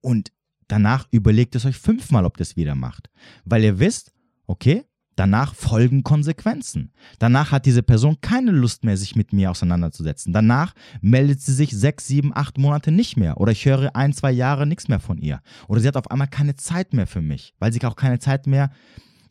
Und 0.00 0.32
Danach 0.68 1.06
überlegt 1.10 1.54
es 1.54 1.64
euch 1.64 1.76
fünfmal, 1.76 2.24
ob 2.24 2.38
ihr 2.38 2.42
es 2.42 2.56
wieder 2.56 2.74
macht. 2.74 3.10
Weil 3.44 3.64
ihr 3.64 3.78
wisst, 3.78 4.12
okay, 4.46 4.84
danach 5.16 5.54
folgen 5.54 6.02
Konsequenzen. 6.02 6.92
Danach 7.18 7.52
hat 7.52 7.66
diese 7.66 7.82
Person 7.82 8.20
keine 8.20 8.50
Lust 8.50 8.84
mehr, 8.84 8.96
sich 8.96 9.16
mit 9.16 9.32
mir 9.32 9.50
auseinanderzusetzen. 9.50 10.32
Danach 10.32 10.74
meldet 11.00 11.40
sie 11.40 11.52
sich 11.52 11.70
sechs, 11.70 12.06
sieben, 12.06 12.34
acht 12.34 12.58
Monate 12.58 12.92
nicht 12.92 13.16
mehr. 13.16 13.38
Oder 13.38 13.52
ich 13.52 13.64
höre 13.64 13.94
ein, 13.94 14.12
zwei 14.12 14.32
Jahre 14.32 14.66
nichts 14.66 14.88
mehr 14.88 15.00
von 15.00 15.18
ihr. 15.18 15.40
Oder 15.68 15.80
sie 15.80 15.88
hat 15.88 15.96
auf 15.96 16.10
einmal 16.10 16.28
keine 16.28 16.56
Zeit 16.56 16.94
mehr 16.94 17.06
für 17.06 17.22
mich, 17.22 17.54
weil 17.58 17.72
sie 17.72 17.84
auch 17.84 17.96
keine 17.96 18.18
Zeit 18.18 18.46
mehr 18.46 18.70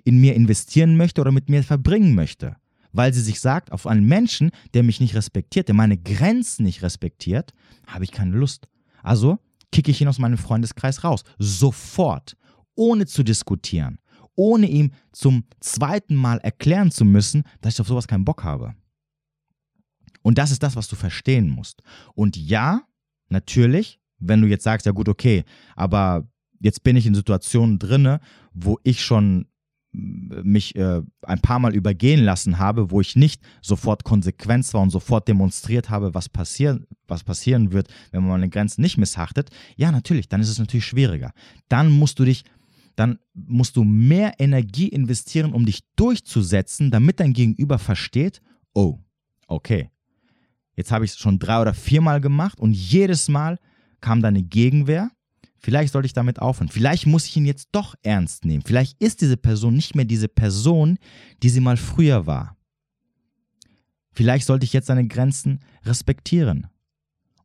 in 0.04 0.20
mir 0.20 0.36
investieren 0.36 0.98
möchte 0.98 1.22
oder 1.22 1.32
mit 1.32 1.50
mir 1.50 1.64
verbringen 1.64 2.16
möchte. 2.16 2.56
Weil 2.94 3.14
sie 3.14 3.22
sich 3.22 3.40
sagt, 3.40 3.72
auf 3.72 3.88
einen 3.88 4.06
Menschen, 4.06 4.52
der 4.74 4.84
mich 4.84 5.00
nicht 5.00 5.16
respektiert, 5.16 5.68
der 5.68 5.76
meine 5.76 5.98
Grenzen 5.98 6.64
nicht 6.64 6.82
respektiert, 6.82 7.54
habe 7.88 8.04
ich 8.04 8.12
keine 8.12 8.36
Lust. 8.36 8.68
Also 9.02 9.40
kicke 9.72 9.92
ich 9.92 10.02
ihn 10.02 10.08
aus 10.08 10.20
meinem 10.20 10.38
Freundeskreis 10.38 11.04
raus. 11.04 11.24
Sofort. 11.38 12.38
Ohne 12.76 13.06
zu 13.06 13.24
diskutieren. 13.24 14.00
Ohne 14.36 14.68
ihm 14.68 14.92
zum 15.12 15.44
zweiten 15.60 16.16
Mal 16.16 16.38
erklären 16.40 16.92
zu 16.92 17.06
müssen, 17.06 17.44
dass 17.62 17.74
ich 17.74 17.82
auf 17.82 17.88
sowas 17.88 18.08
keinen 18.08 18.26
Bock 18.26 18.44
habe. 18.44 18.76
Und 20.22 20.38
das 20.38 20.52
ist 20.52 20.64
das, 20.64 20.76
was 20.76 20.88
du 20.88 20.96
verstehen 20.96 21.50
musst. 21.50 21.82
Und 22.16 22.38
ja, 22.38 22.82
natürlich, 23.30 24.00
wenn 24.20 24.42
du 24.42 24.48
jetzt 24.48 24.64
sagst, 24.64 24.86
ja 24.86 24.92
gut, 24.92 25.10
okay, 25.10 25.44
aber 25.76 26.28
jetzt 26.60 26.84
bin 26.84 26.96
ich 26.96 27.06
in 27.06 27.16
Situationen 27.16 27.80
drinne, 27.80 28.20
wo 28.54 28.80
ich 28.84 29.04
schon 29.04 29.48
mich 29.94 30.76
äh, 30.76 31.02
ein 31.24 31.42
paar 31.42 31.60
Mal 31.60 31.76
übergehen 31.76 32.24
lassen 32.24 32.60
habe, 32.60 32.92
wo 32.92 33.02
ich 33.02 33.16
nicht 33.16 33.42
sofort 33.62 34.04
Konsequenz 34.04 34.74
war 34.74 34.82
und 34.82 34.90
sofort 34.90 35.28
demonstriert 35.28 35.90
habe, 35.90 36.14
was, 36.14 36.30
passieren, 36.30 36.88
was 37.08 37.24
passieren 37.24 37.74
wird, 37.74 37.90
wenn 38.12 38.22
man 38.22 38.32
meine 38.32 38.50
Grenzen 38.50 38.82
nicht 38.82 38.98
missachtet, 38.98 39.50
ja, 39.76 39.92
natürlich, 39.92 40.30
dann 40.30 40.42
ist 40.42 40.50
es 40.50 40.60
natürlich 40.60 40.86
schwieriger. 40.86 41.34
Dann 41.68 41.92
musst 41.92 42.20
du 42.20 42.26
dich, 42.26 42.46
dann 42.96 43.20
musst 43.34 43.76
du 43.76 43.84
mehr 43.84 44.40
Energie 44.40 44.88
investieren, 44.88 45.54
um 45.54 45.66
dich 45.66 45.82
durchzusetzen, 45.98 46.90
damit 46.90 47.20
dein 47.20 47.34
Gegenüber 47.34 47.78
versteht, 47.78 48.42
oh, 48.74 49.00
okay, 49.48 49.90
jetzt 50.76 50.92
habe 50.92 51.04
ich 51.04 51.12
es 51.12 51.18
schon 51.18 51.38
drei 51.38 51.62
oder 51.62 51.74
viermal 51.74 52.22
gemacht 52.22 52.60
und 52.60 52.74
jedes 52.74 53.28
Mal 53.28 53.60
kam 54.00 54.22
deine 54.22 54.42
Gegenwehr 54.42 55.12
Vielleicht 55.64 55.94
sollte 55.94 56.08
ich 56.08 56.14
damit 56.14 56.40
aufhören. 56.40 56.70
Vielleicht 56.70 57.06
muss 57.06 57.28
ich 57.28 57.38
ihn 57.38 57.46
jetzt 57.46 57.70
doch 57.72 57.94
ernst 58.02 58.46
nehmen. 58.46 58.64
Vielleicht 58.66 59.02
ist 59.02 59.22
diese 59.22 59.38
Person 59.38 59.76
nicht 59.76 59.96
mehr 59.96 60.06
diese 60.06 60.28
Person, 60.28 60.98
die 61.44 61.50
sie 61.50 61.60
mal 61.60 61.78
früher 61.78 62.26
war. 62.26 62.58
Vielleicht 64.12 64.48
sollte 64.48 64.66
ich 64.66 64.74
jetzt 64.74 64.88
seine 64.88 65.08
Grenzen 65.08 65.60
respektieren 65.86 66.68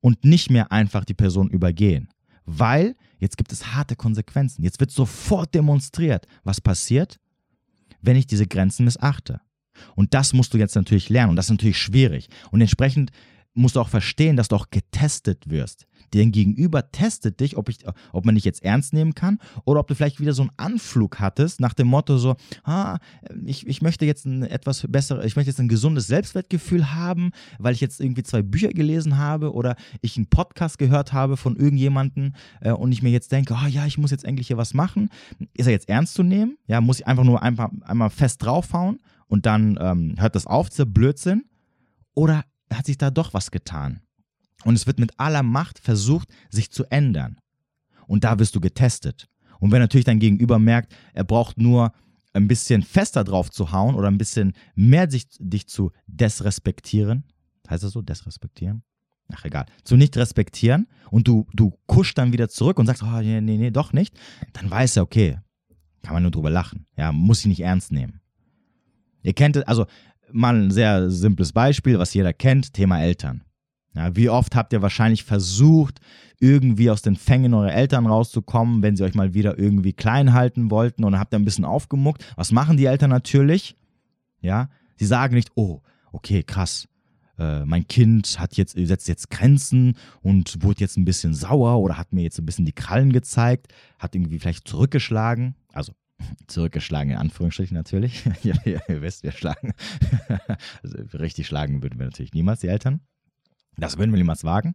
und 0.00 0.24
nicht 0.24 0.50
mehr 0.50 0.72
einfach 0.72 1.04
die 1.04 1.14
Person 1.14 1.50
übergehen. 1.50 2.08
Weil 2.46 2.96
jetzt 3.18 3.36
gibt 3.36 3.52
es 3.52 3.74
harte 3.74 3.96
Konsequenzen. 3.96 4.64
Jetzt 4.64 4.80
wird 4.80 4.90
sofort 4.90 5.54
demonstriert, 5.54 6.26
was 6.42 6.60
passiert, 6.60 7.20
wenn 8.00 8.16
ich 8.16 8.26
diese 8.26 8.46
Grenzen 8.46 8.84
missachte. 8.84 9.40
Und 9.94 10.14
das 10.14 10.32
musst 10.32 10.54
du 10.54 10.58
jetzt 10.58 10.74
natürlich 10.74 11.10
lernen 11.10 11.30
und 11.30 11.36
das 11.36 11.46
ist 11.46 11.50
natürlich 11.50 11.78
schwierig. 11.78 12.28
Und 12.50 12.62
entsprechend 12.62 13.10
musst 13.56 13.76
du 13.76 13.80
auch 13.80 13.88
verstehen, 13.88 14.36
dass 14.36 14.48
du 14.48 14.56
auch 14.56 14.70
getestet 14.70 15.48
wirst. 15.48 15.86
Dein 16.12 16.30
Gegenüber 16.30 16.92
testet 16.92 17.40
dich, 17.40 17.56
ob, 17.56 17.68
ich, 17.68 17.78
ob 18.12 18.24
man 18.24 18.34
dich 18.34 18.44
jetzt 18.44 18.62
ernst 18.62 18.92
nehmen 18.92 19.14
kann 19.14 19.38
oder 19.64 19.80
ob 19.80 19.88
du 19.88 19.94
vielleicht 19.94 20.20
wieder 20.20 20.32
so 20.32 20.42
einen 20.42 20.52
Anflug 20.56 21.18
hattest 21.18 21.60
nach 21.60 21.74
dem 21.74 21.88
Motto 21.88 22.18
so, 22.18 22.36
ah, 22.64 22.98
ich, 23.44 23.66
ich 23.66 23.82
möchte 23.82 24.04
jetzt 24.04 24.24
ein 24.24 24.42
etwas 24.42 24.86
besseres, 24.88 25.24
ich 25.24 25.36
möchte 25.36 25.50
jetzt 25.50 25.58
ein 25.58 25.68
gesundes 25.68 26.06
Selbstwertgefühl 26.06 26.94
haben, 26.94 27.32
weil 27.58 27.74
ich 27.74 27.80
jetzt 27.80 28.00
irgendwie 28.00 28.22
zwei 28.22 28.42
Bücher 28.42 28.68
gelesen 28.68 29.18
habe 29.18 29.52
oder 29.52 29.74
ich 30.00 30.16
einen 30.16 30.26
Podcast 30.26 30.78
gehört 30.78 31.12
habe 31.12 31.36
von 31.36 31.56
irgendjemandem 31.56 32.34
äh, 32.60 32.70
und 32.70 32.92
ich 32.92 33.02
mir 33.02 33.10
jetzt 33.10 33.32
denke, 33.32 33.54
oh 33.54 33.66
ja, 33.66 33.86
ich 33.86 33.98
muss 33.98 34.10
jetzt 34.10 34.24
endlich 34.24 34.46
hier 34.46 34.56
was 34.58 34.74
machen. 34.74 35.10
Ist 35.54 35.66
er 35.66 35.72
jetzt 35.72 35.88
ernst 35.88 36.14
zu 36.14 36.22
nehmen? 36.22 36.56
Ja, 36.66 36.80
muss 36.80 37.00
ich 37.00 37.06
einfach 37.06 37.24
nur 37.24 37.42
einfach, 37.42 37.70
einmal 37.82 38.10
fest 38.10 38.44
draufhauen 38.44 39.00
und 39.26 39.46
dann 39.46 39.78
ähm, 39.80 40.14
hört 40.18 40.34
das 40.34 40.46
auf, 40.46 40.68
dieser 40.68 40.86
Blödsinn? 40.86 41.44
Oder 42.14 42.44
hat 42.72 42.86
sich 42.86 42.98
da 42.98 43.10
doch 43.10 43.34
was 43.34 43.50
getan. 43.50 44.00
Und 44.64 44.74
es 44.74 44.86
wird 44.86 44.98
mit 44.98 45.18
aller 45.18 45.42
Macht 45.42 45.78
versucht, 45.78 46.28
sich 46.50 46.70
zu 46.70 46.84
ändern. 46.90 47.38
Und 48.06 48.24
da 48.24 48.38
wirst 48.38 48.54
du 48.54 48.60
getestet. 48.60 49.28
Und 49.60 49.72
wenn 49.72 49.80
natürlich 49.80 50.04
dein 50.04 50.18
Gegenüber 50.18 50.58
merkt, 50.58 50.94
er 51.12 51.24
braucht 51.24 51.58
nur 51.58 51.92
ein 52.32 52.48
bisschen 52.48 52.82
fester 52.82 53.24
drauf 53.24 53.50
zu 53.50 53.72
hauen 53.72 53.94
oder 53.94 54.08
ein 54.08 54.18
bisschen 54.18 54.52
mehr 54.74 55.10
sich, 55.10 55.26
dich 55.38 55.66
zu 55.66 55.90
desrespektieren, 56.06 57.24
heißt 57.68 57.84
das 57.84 57.92
so, 57.92 58.02
desrespektieren? 58.02 58.82
Ach 59.32 59.44
egal, 59.44 59.66
zu 59.82 59.96
nicht 59.96 60.16
respektieren 60.16 60.86
und 61.10 61.26
du, 61.26 61.46
du 61.52 61.72
kuschst 61.86 62.16
dann 62.16 62.32
wieder 62.32 62.48
zurück 62.48 62.78
und 62.78 62.86
sagst, 62.86 63.02
oh 63.02 63.20
nee, 63.20 63.40
nee, 63.40 63.56
nee, 63.56 63.70
doch 63.70 63.92
nicht, 63.92 64.16
dann 64.52 64.70
weiß 64.70 64.96
er, 64.96 65.02
okay, 65.02 65.38
kann 66.02 66.14
man 66.14 66.22
nur 66.22 66.30
drüber 66.30 66.50
lachen, 66.50 66.86
ja, 66.96 67.10
muss 67.10 67.40
ich 67.40 67.46
nicht 67.46 67.60
ernst 67.60 67.90
nehmen. 67.90 68.20
Ihr 69.22 69.32
kennt 69.32 69.56
es, 69.56 69.64
also 69.64 69.86
mal 70.32 70.56
ein 70.56 70.70
sehr 70.70 71.10
simples 71.10 71.52
Beispiel, 71.52 71.98
was 71.98 72.14
jeder 72.14 72.32
kennt, 72.32 72.72
Thema 72.72 73.00
Eltern. 73.02 73.42
Ja, 73.94 74.14
wie 74.14 74.28
oft 74.28 74.54
habt 74.54 74.72
ihr 74.72 74.82
wahrscheinlich 74.82 75.24
versucht, 75.24 76.00
irgendwie 76.38 76.90
aus 76.90 77.00
den 77.00 77.16
Fängen 77.16 77.54
eurer 77.54 77.72
Eltern 77.72 78.06
rauszukommen, 78.06 78.82
wenn 78.82 78.94
sie 78.94 79.04
euch 79.04 79.14
mal 79.14 79.32
wieder 79.32 79.58
irgendwie 79.58 79.94
klein 79.94 80.34
halten 80.34 80.70
wollten 80.70 81.04
und 81.04 81.18
habt 81.18 81.32
ihr 81.32 81.38
ein 81.38 81.46
bisschen 81.46 81.64
aufgemuckt. 81.64 82.22
Was 82.36 82.52
machen 82.52 82.76
die 82.76 82.84
Eltern 82.84 83.10
natürlich? 83.10 83.76
Ja, 84.42 84.68
sie 84.96 85.06
sagen 85.06 85.34
nicht, 85.34 85.52
oh, 85.54 85.80
okay, 86.12 86.42
krass, 86.42 86.88
äh, 87.38 87.64
mein 87.64 87.86
Kind 87.86 88.38
hat 88.38 88.56
jetzt, 88.56 88.76
setzt 88.76 89.08
jetzt 89.08 89.30
Grenzen 89.30 89.96
und 90.22 90.62
wurde 90.62 90.80
jetzt 90.80 90.96
ein 90.96 91.04
bisschen 91.04 91.34
sauer 91.34 91.78
oder 91.80 91.98
hat 91.98 92.12
mir 92.12 92.22
jetzt 92.22 92.38
ein 92.38 92.46
bisschen 92.46 92.64
die 92.64 92.72
Krallen 92.72 93.12
gezeigt, 93.12 93.68
hat 93.98 94.14
irgendwie 94.14 94.38
vielleicht 94.38 94.68
zurückgeschlagen. 94.68 95.54
Also 95.72 95.92
Zurückgeschlagen, 96.46 97.12
in 97.12 97.18
Anführungsstrichen 97.18 97.76
natürlich. 97.76 98.24
ja, 98.42 98.54
ihr 98.64 99.02
wisst, 99.02 99.22
wir 99.22 99.32
schlagen. 99.32 99.74
also 100.82 101.18
richtig 101.18 101.46
schlagen 101.46 101.82
würden 101.82 101.98
wir 101.98 102.06
natürlich 102.06 102.32
niemals, 102.32 102.60
die 102.60 102.68
Eltern. 102.68 103.00
Das 103.76 103.98
würden 103.98 104.12
wir 104.12 104.18
niemals 104.18 104.44
wagen. 104.44 104.74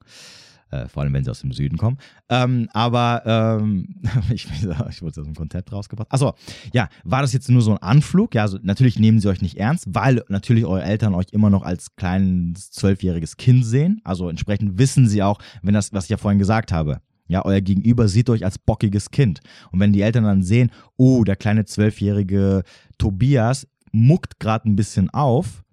Äh, 0.72 0.88
vor 0.88 1.04
allem, 1.04 1.14
wenn 1.14 1.24
sie 1.24 1.30
aus 1.30 1.42
dem 1.42 1.52
Süden 1.52 1.78
kommen. 1.78 1.98
Ähm, 2.30 2.70
aber 2.72 3.24
ähm, 3.26 4.02
ich, 4.32 4.48
ich 4.50 5.02
wurde 5.02 5.22
aus 5.22 5.26
dem 5.26 5.36
Konzept 5.36 5.72
rausgebracht. 5.72 6.12
Achso, 6.12 6.34
ja, 6.74 6.88
war 7.04 7.22
das 7.22 7.34
jetzt 7.34 7.50
nur 7.50 7.62
so 7.62 7.72
ein 7.72 7.78
Anflug? 7.80 8.34
Ja, 8.34 8.44
also 8.44 8.58
natürlich 8.62 8.98
nehmen 8.98 9.20
sie 9.20 9.28
euch 9.28 9.42
nicht 9.42 9.58
ernst, 9.58 9.86
weil 9.90 10.24
natürlich 10.30 10.66
eure 10.66 10.84
Eltern 10.84 11.14
euch 11.14 11.28
immer 11.32 11.50
noch 11.50 11.64
als 11.64 11.96
kleines 11.98 12.72
zwölfjähriges 12.72 13.36
Kind 13.36 13.66
sehen. 13.66 14.00
Also 14.06 14.30
entsprechend 14.30 14.78
wissen 14.78 15.10
sie 15.10 15.24
auch, 15.24 15.40
wenn 15.62 15.74
das, 15.74 15.92
was 15.92 16.06
ich 16.06 16.12
ja 16.12 16.18
vorhin 16.18 16.40
gesagt 16.40 16.72
habe, 16.72 17.02
ja, 17.32 17.46
euer 17.46 17.62
Gegenüber 17.62 18.10
sieht 18.10 18.30
euch 18.30 18.44
als 18.44 18.58
bockiges 18.58 19.10
Kind. 19.10 19.40
Und 19.72 19.80
wenn 19.80 19.94
die 19.94 20.02
Eltern 20.02 20.26
dann 20.26 20.44
sehen, 20.44 20.70
oh, 20.98 21.24
der 21.24 21.38
kleine 21.38 21.64
zwölfjährige 21.64 22.64
Tobias 22.98 23.68
muckt 23.94 24.38
gerade 24.40 24.70
ein 24.70 24.76
bisschen 24.76 25.10
auf, 25.12 25.64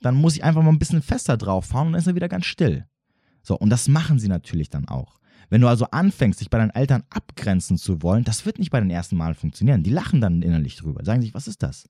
dann 0.00 0.16
muss 0.16 0.34
ich 0.34 0.42
einfach 0.42 0.62
mal 0.62 0.70
ein 0.72 0.80
bisschen 0.80 1.00
fester 1.00 1.36
draufhauen 1.36 1.86
und 1.86 1.92
dann 1.92 2.00
ist 2.00 2.08
er 2.08 2.16
wieder 2.16 2.28
ganz 2.28 2.46
still. 2.46 2.86
So, 3.40 3.56
und 3.56 3.70
das 3.70 3.86
machen 3.86 4.18
sie 4.18 4.26
natürlich 4.26 4.68
dann 4.68 4.88
auch. 4.88 5.20
Wenn 5.48 5.60
du 5.60 5.68
also 5.68 5.84
anfängst, 5.86 6.40
dich 6.40 6.50
bei 6.50 6.58
deinen 6.58 6.70
Eltern 6.70 7.04
abgrenzen 7.08 7.78
zu 7.78 8.02
wollen, 8.02 8.24
das 8.24 8.44
wird 8.44 8.58
nicht 8.58 8.72
bei 8.72 8.80
den 8.80 8.90
ersten 8.90 9.16
Malen 9.16 9.36
funktionieren. 9.36 9.84
Die 9.84 9.90
lachen 9.90 10.20
dann 10.20 10.42
innerlich 10.42 10.74
drüber, 10.74 11.04
sagen 11.04 11.22
sich, 11.22 11.34
was 11.34 11.46
ist 11.46 11.62
das? 11.62 11.88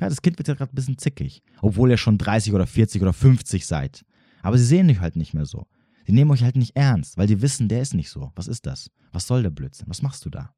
Ja, 0.00 0.08
das 0.08 0.22
Kind 0.22 0.38
wird 0.38 0.46
ja 0.46 0.54
gerade 0.54 0.72
ein 0.72 0.76
bisschen 0.76 0.98
zickig, 0.98 1.42
obwohl 1.62 1.90
ihr 1.90 1.96
schon 1.96 2.16
30 2.16 2.52
oder 2.52 2.66
40 2.66 3.02
oder 3.02 3.12
50 3.12 3.66
seid. 3.66 4.04
Aber 4.42 4.56
sie 4.56 4.64
sehen 4.64 4.86
dich 4.86 5.00
halt 5.00 5.16
nicht 5.16 5.34
mehr 5.34 5.46
so. 5.46 5.66
Die 6.06 6.12
nehmen 6.12 6.30
euch 6.30 6.42
halt 6.42 6.56
nicht 6.56 6.76
ernst, 6.76 7.16
weil 7.16 7.26
die 7.26 7.42
wissen, 7.42 7.68
der 7.68 7.82
ist 7.82 7.94
nicht 7.94 8.10
so. 8.10 8.30
Was 8.34 8.48
ist 8.48 8.66
das? 8.66 8.90
Was 9.12 9.26
soll 9.26 9.42
der 9.42 9.50
Blödsinn? 9.50 9.88
Was 9.88 10.02
machst 10.02 10.24
du 10.24 10.30
da? 10.30 10.50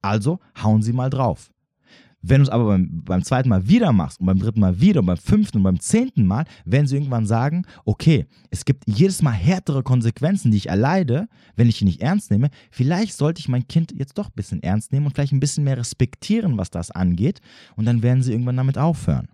Also 0.00 0.40
hauen 0.62 0.82
sie 0.82 0.92
mal 0.92 1.10
drauf. 1.10 1.52
Wenn 2.24 2.38
du 2.38 2.44
es 2.44 2.48
aber 2.50 2.66
beim, 2.66 3.02
beim 3.04 3.24
zweiten 3.24 3.48
Mal 3.48 3.66
wieder 3.66 3.92
machst 3.92 4.20
und 4.20 4.26
beim 4.26 4.38
dritten 4.38 4.60
Mal 4.60 4.80
wieder 4.80 5.00
und 5.00 5.06
beim 5.06 5.16
fünften 5.16 5.58
und 5.58 5.64
beim 5.64 5.80
zehnten 5.80 6.24
Mal, 6.24 6.44
werden 6.64 6.86
sie 6.86 6.94
irgendwann 6.94 7.26
sagen, 7.26 7.64
okay, 7.84 8.26
es 8.50 8.64
gibt 8.64 8.84
jedes 8.86 9.22
Mal 9.22 9.32
härtere 9.32 9.82
Konsequenzen, 9.82 10.52
die 10.52 10.56
ich 10.56 10.68
erleide, 10.68 11.28
wenn 11.56 11.68
ich 11.68 11.82
ihn 11.82 11.86
nicht 11.86 12.00
ernst 12.00 12.30
nehme. 12.30 12.50
Vielleicht 12.70 13.16
sollte 13.16 13.40
ich 13.40 13.48
mein 13.48 13.66
Kind 13.66 13.92
jetzt 13.92 14.18
doch 14.18 14.28
ein 14.28 14.36
bisschen 14.36 14.62
ernst 14.62 14.92
nehmen 14.92 15.06
und 15.06 15.14
vielleicht 15.14 15.32
ein 15.32 15.40
bisschen 15.40 15.64
mehr 15.64 15.76
respektieren, 15.76 16.56
was 16.56 16.70
das 16.70 16.92
angeht. 16.92 17.40
Und 17.74 17.86
dann 17.86 18.02
werden 18.02 18.22
sie 18.22 18.30
irgendwann 18.30 18.56
damit 18.56 18.78
aufhören. 18.78 19.28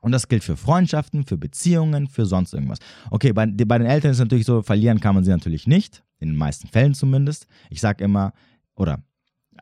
Und 0.00 0.12
das 0.12 0.28
gilt 0.28 0.44
für 0.44 0.56
Freundschaften, 0.56 1.24
für 1.24 1.36
Beziehungen, 1.36 2.08
für 2.08 2.26
sonst 2.26 2.54
irgendwas. 2.54 2.78
Okay, 3.10 3.32
bei, 3.32 3.46
bei 3.46 3.78
den 3.78 3.86
Eltern 3.86 4.12
ist 4.12 4.18
natürlich 4.18 4.46
so, 4.46 4.62
verlieren 4.62 5.00
kann 5.00 5.14
man 5.14 5.24
sie 5.24 5.30
natürlich 5.30 5.66
nicht, 5.66 6.02
in 6.18 6.30
den 6.30 6.36
meisten 6.36 6.68
Fällen 6.68 6.94
zumindest. 6.94 7.46
Ich 7.70 7.80
sage 7.80 8.04
immer, 8.04 8.32
oder 8.74 9.02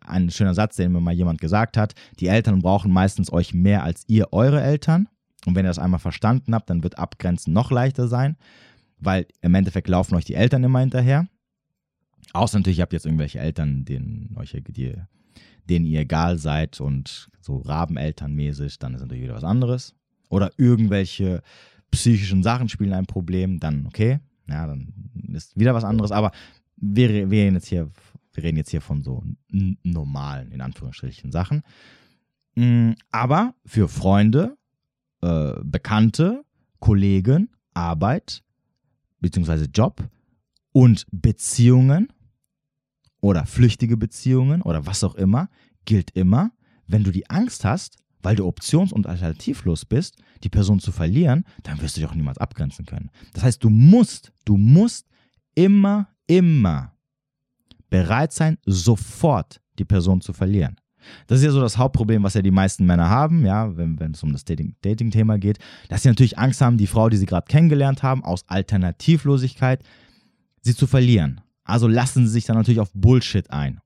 ein 0.02 0.30
schöner 0.30 0.54
Satz, 0.54 0.76
den 0.76 0.92
mir 0.92 1.00
mal 1.00 1.14
jemand 1.14 1.40
gesagt 1.40 1.76
hat, 1.76 1.94
die 2.20 2.28
Eltern 2.28 2.60
brauchen 2.60 2.92
meistens 2.92 3.32
euch 3.32 3.54
mehr 3.54 3.82
als 3.82 4.04
ihr 4.08 4.32
eure 4.32 4.62
Eltern. 4.62 5.08
Und 5.46 5.54
wenn 5.54 5.64
ihr 5.64 5.70
das 5.70 5.78
einmal 5.78 6.00
verstanden 6.00 6.54
habt, 6.54 6.70
dann 6.70 6.82
wird 6.82 6.98
Abgrenzen 6.98 7.52
noch 7.52 7.70
leichter 7.70 8.08
sein, 8.08 8.36
weil 8.98 9.26
im 9.42 9.54
Endeffekt 9.54 9.88
laufen 9.88 10.14
euch 10.16 10.24
die 10.24 10.34
Eltern 10.34 10.64
immer 10.64 10.80
hinterher. 10.80 11.26
Außer 12.32 12.58
natürlich, 12.58 12.78
ihr 12.78 12.82
habt 12.82 12.92
jetzt 12.92 13.06
irgendwelche 13.06 13.38
Eltern, 13.38 13.84
denen, 13.84 14.34
euch, 14.36 14.56
die, 14.68 14.94
denen 15.68 15.86
ihr 15.86 16.00
egal 16.00 16.38
seid 16.38 16.80
und 16.80 17.28
so 17.40 17.58
Rabenelternmäßig, 17.58 18.78
dann 18.78 18.94
ist 18.94 19.00
natürlich 19.00 19.22
wieder 19.22 19.34
was 19.34 19.44
anderes 19.44 19.94
oder 20.28 20.50
irgendwelche 20.56 21.42
psychischen 21.90 22.42
Sachen 22.42 22.68
spielen 22.68 22.92
ein 22.92 23.06
Problem, 23.06 23.60
dann 23.60 23.86
okay, 23.86 24.20
ja, 24.48 24.66
dann 24.66 24.92
ist 25.32 25.58
wieder 25.58 25.74
was 25.74 25.84
anderes. 25.84 26.12
Aber 26.12 26.32
wir, 26.76 27.30
wir, 27.30 27.44
reden, 27.44 27.54
jetzt 27.54 27.68
hier, 27.68 27.90
wir 28.32 28.44
reden 28.44 28.56
jetzt 28.56 28.70
hier 28.70 28.80
von 28.80 29.02
so 29.02 29.22
normalen, 29.82 30.52
in 30.52 30.60
Anführungsstrichen, 30.60 31.32
Sachen. 31.32 31.62
Mm, 32.54 32.92
aber 33.10 33.54
für 33.64 33.88
Freunde, 33.88 34.56
äh, 35.22 35.52
Bekannte, 35.62 36.44
Kollegen, 36.80 37.50
Arbeit, 37.74 38.42
beziehungsweise 39.20 39.66
Job 39.66 40.08
und 40.72 41.06
Beziehungen 41.10 42.08
oder 43.20 43.46
flüchtige 43.46 43.96
Beziehungen 43.96 44.62
oder 44.62 44.86
was 44.86 45.02
auch 45.04 45.14
immer, 45.14 45.48
gilt 45.84 46.10
immer, 46.12 46.52
wenn 46.86 47.04
du 47.04 47.10
die 47.10 47.28
Angst 47.28 47.64
hast, 47.64 47.96
weil 48.26 48.34
du 48.34 48.44
options- 48.44 48.92
und 48.92 49.06
alternativlos 49.06 49.84
bist, 49.84 50.16
die 50.42 50.48
Person 50.48 50.80
zu 50.80 50.90
verlieren, 50.90 51.44
dann 51.62 51.80
wirst 51.80 51.96
du 51.96 52.00
dich 52.00 52.10
auch 52.10 52.14
niemals 52.16 52.38
abgrenzen 52.38 52.84
können. 52.84 53.08
Das 53.34 53.44
heißt, 53.44 53.62
du 53.62 53.70
musst, 53.70 54.32
du 54.44 54.56
musst 54.56 55.06
immer, 55.54 56.08
immer 56.26 56.92
bereit 57.88 58.32
sein, 58.32 58.58
sofort 58.66 59.60
die 59.78 59.84
Person 59.84 60.22
zu 60.22 60.32
verlieren. 60.32 60.74
Das 61.28 61.38
ist 61.38 61.44
ja 61.44 61.52
so 61.52 61.60
das 61.60 61.78
Hauptproblem, 61.78 62.24
was 62.24 62.34
ja 62.34 62.42
die 62.42 62.50
meisten 62.50 62.84
Männer 62.84 63.08
haben, 63.08 63.46
ja, 63.46 63.76
wenn, 63.76 64.00
wenn 64.00 64.10
es 64.10 64.24
um 64.24 64.32
das 64.32 64.44
Dating-Thema 64.44 65.34
Dating 65.34 65.40
geht, 65.40 65.58
dass 65.88 66.02
sie 66.02 66.08
natürlich 66.08 66.36
Angst 66.36 66.60
haben, 66.60 66.78
die 66.78 66.88
Frau, 66.88 67.08
die 67.08 67.18
sie 67.18 67.26
gerade 67.26 67.46
kennengelernt 67.46 68.02
haben, 68.02 68.24
aus 68.24 68.42
Alternativlosigkeit, 68.48 69.84
sie 70.62 70.74
zu 70.74 70.88
verlieren. 70.88 71.42
Also 71.62 71.86
lassen 71.86 72.26
sie 72.26 72.32
sich 72.32 72.44
dann 72.44 72.56
natürlich 72.56 72.80
auf 72.80 72.90
Bullshit 72.92 73.48
ein 73.52 73.80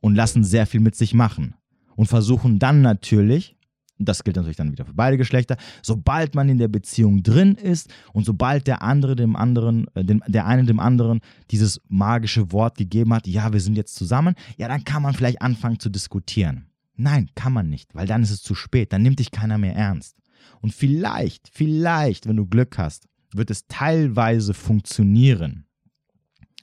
und 0.00 0.16
lassen 0.16 0.42
sehr 0.42 0.66
viel 0.66 0.80
mit 0.80 0.96
sich 0.96 1.14
machen 1.14 1.54
und 1.96 2.06
versuchen 2.06 2.58
dann 2.58 2.82
natürlich, 2.82 3.56
das 3.98 4.24
gilt 4.24 4.36
natürlich 4.36 4.56
dann 4.56 4.72
wieder 4.72 4.84
für 4.84 4.94
beide 4.94 5.16
Geschlechter, 5.16 5.56
sobald 5.82 6.34
man 6.34 6.48
in 6.48 6.58
der 6.58 6.68
Beziehung 6.68 7.22
drin 7.22 7.54
ist 7.54 7.92
und 8.12 8.24
sobald 8.24 8.66
der 8.66 8.82
andere 8.82 9.16
dem 9.16 9.36
anderen, 9.36 9.86
äh, 9.94 10.04
dem, 10.04 10.22
der 10.26 10.46
eine 10.46 10.64
dem 10.64 10.80
anderen 10.80 11.20
dieses 11.50 11.80
magische 11.88 12.52
Wort 12.52 12.76
gegeben 12.76 13.14
hat, 13.14 13.26
ja, 13.26 13.52
wir 13.52 13.60
sind 13.60 13.76
jetzt 13.76 13.94
zusammen, 13.94 14.34
ja, 14.56 14.68
dann 14.68 14.84
kann 14.84 15.02
man 15.02 15.14
vielleicht 15.14 15.42
anfangen 15.42 15.78
zu 15.78 15.90
diskutieren. 15.90 16.66
Nein, 16.96 17.30
kann 17.34 17.52
man 17.52 17.68
nicht, 17.68 17.94
weil 17.94 18.06
dann 18.06 18.22
ist 18.22 18.30
es 18.30 18.42
zu 18.42 18.54
spät, 18.54 18.92
dann 18.92 19.02
nimmt 19.02 19.18
dich 19.18 19.30
keiner 19.30 19.58
mehr 19.58 19.74
ernst. 19.74 20.16
Und 20.60 20.72
vielleicht, 20.72 21.48
vielleicht, 21.52 22.26
wenn 22.26 22.36
du 22.36 22.46
Glück 22.46 22.78
hast, 22.78 23.08
wird 23.32 23.50
es 23.50 23.66
teilweise 23.66 24.54
funktionieren. 24.54 25.66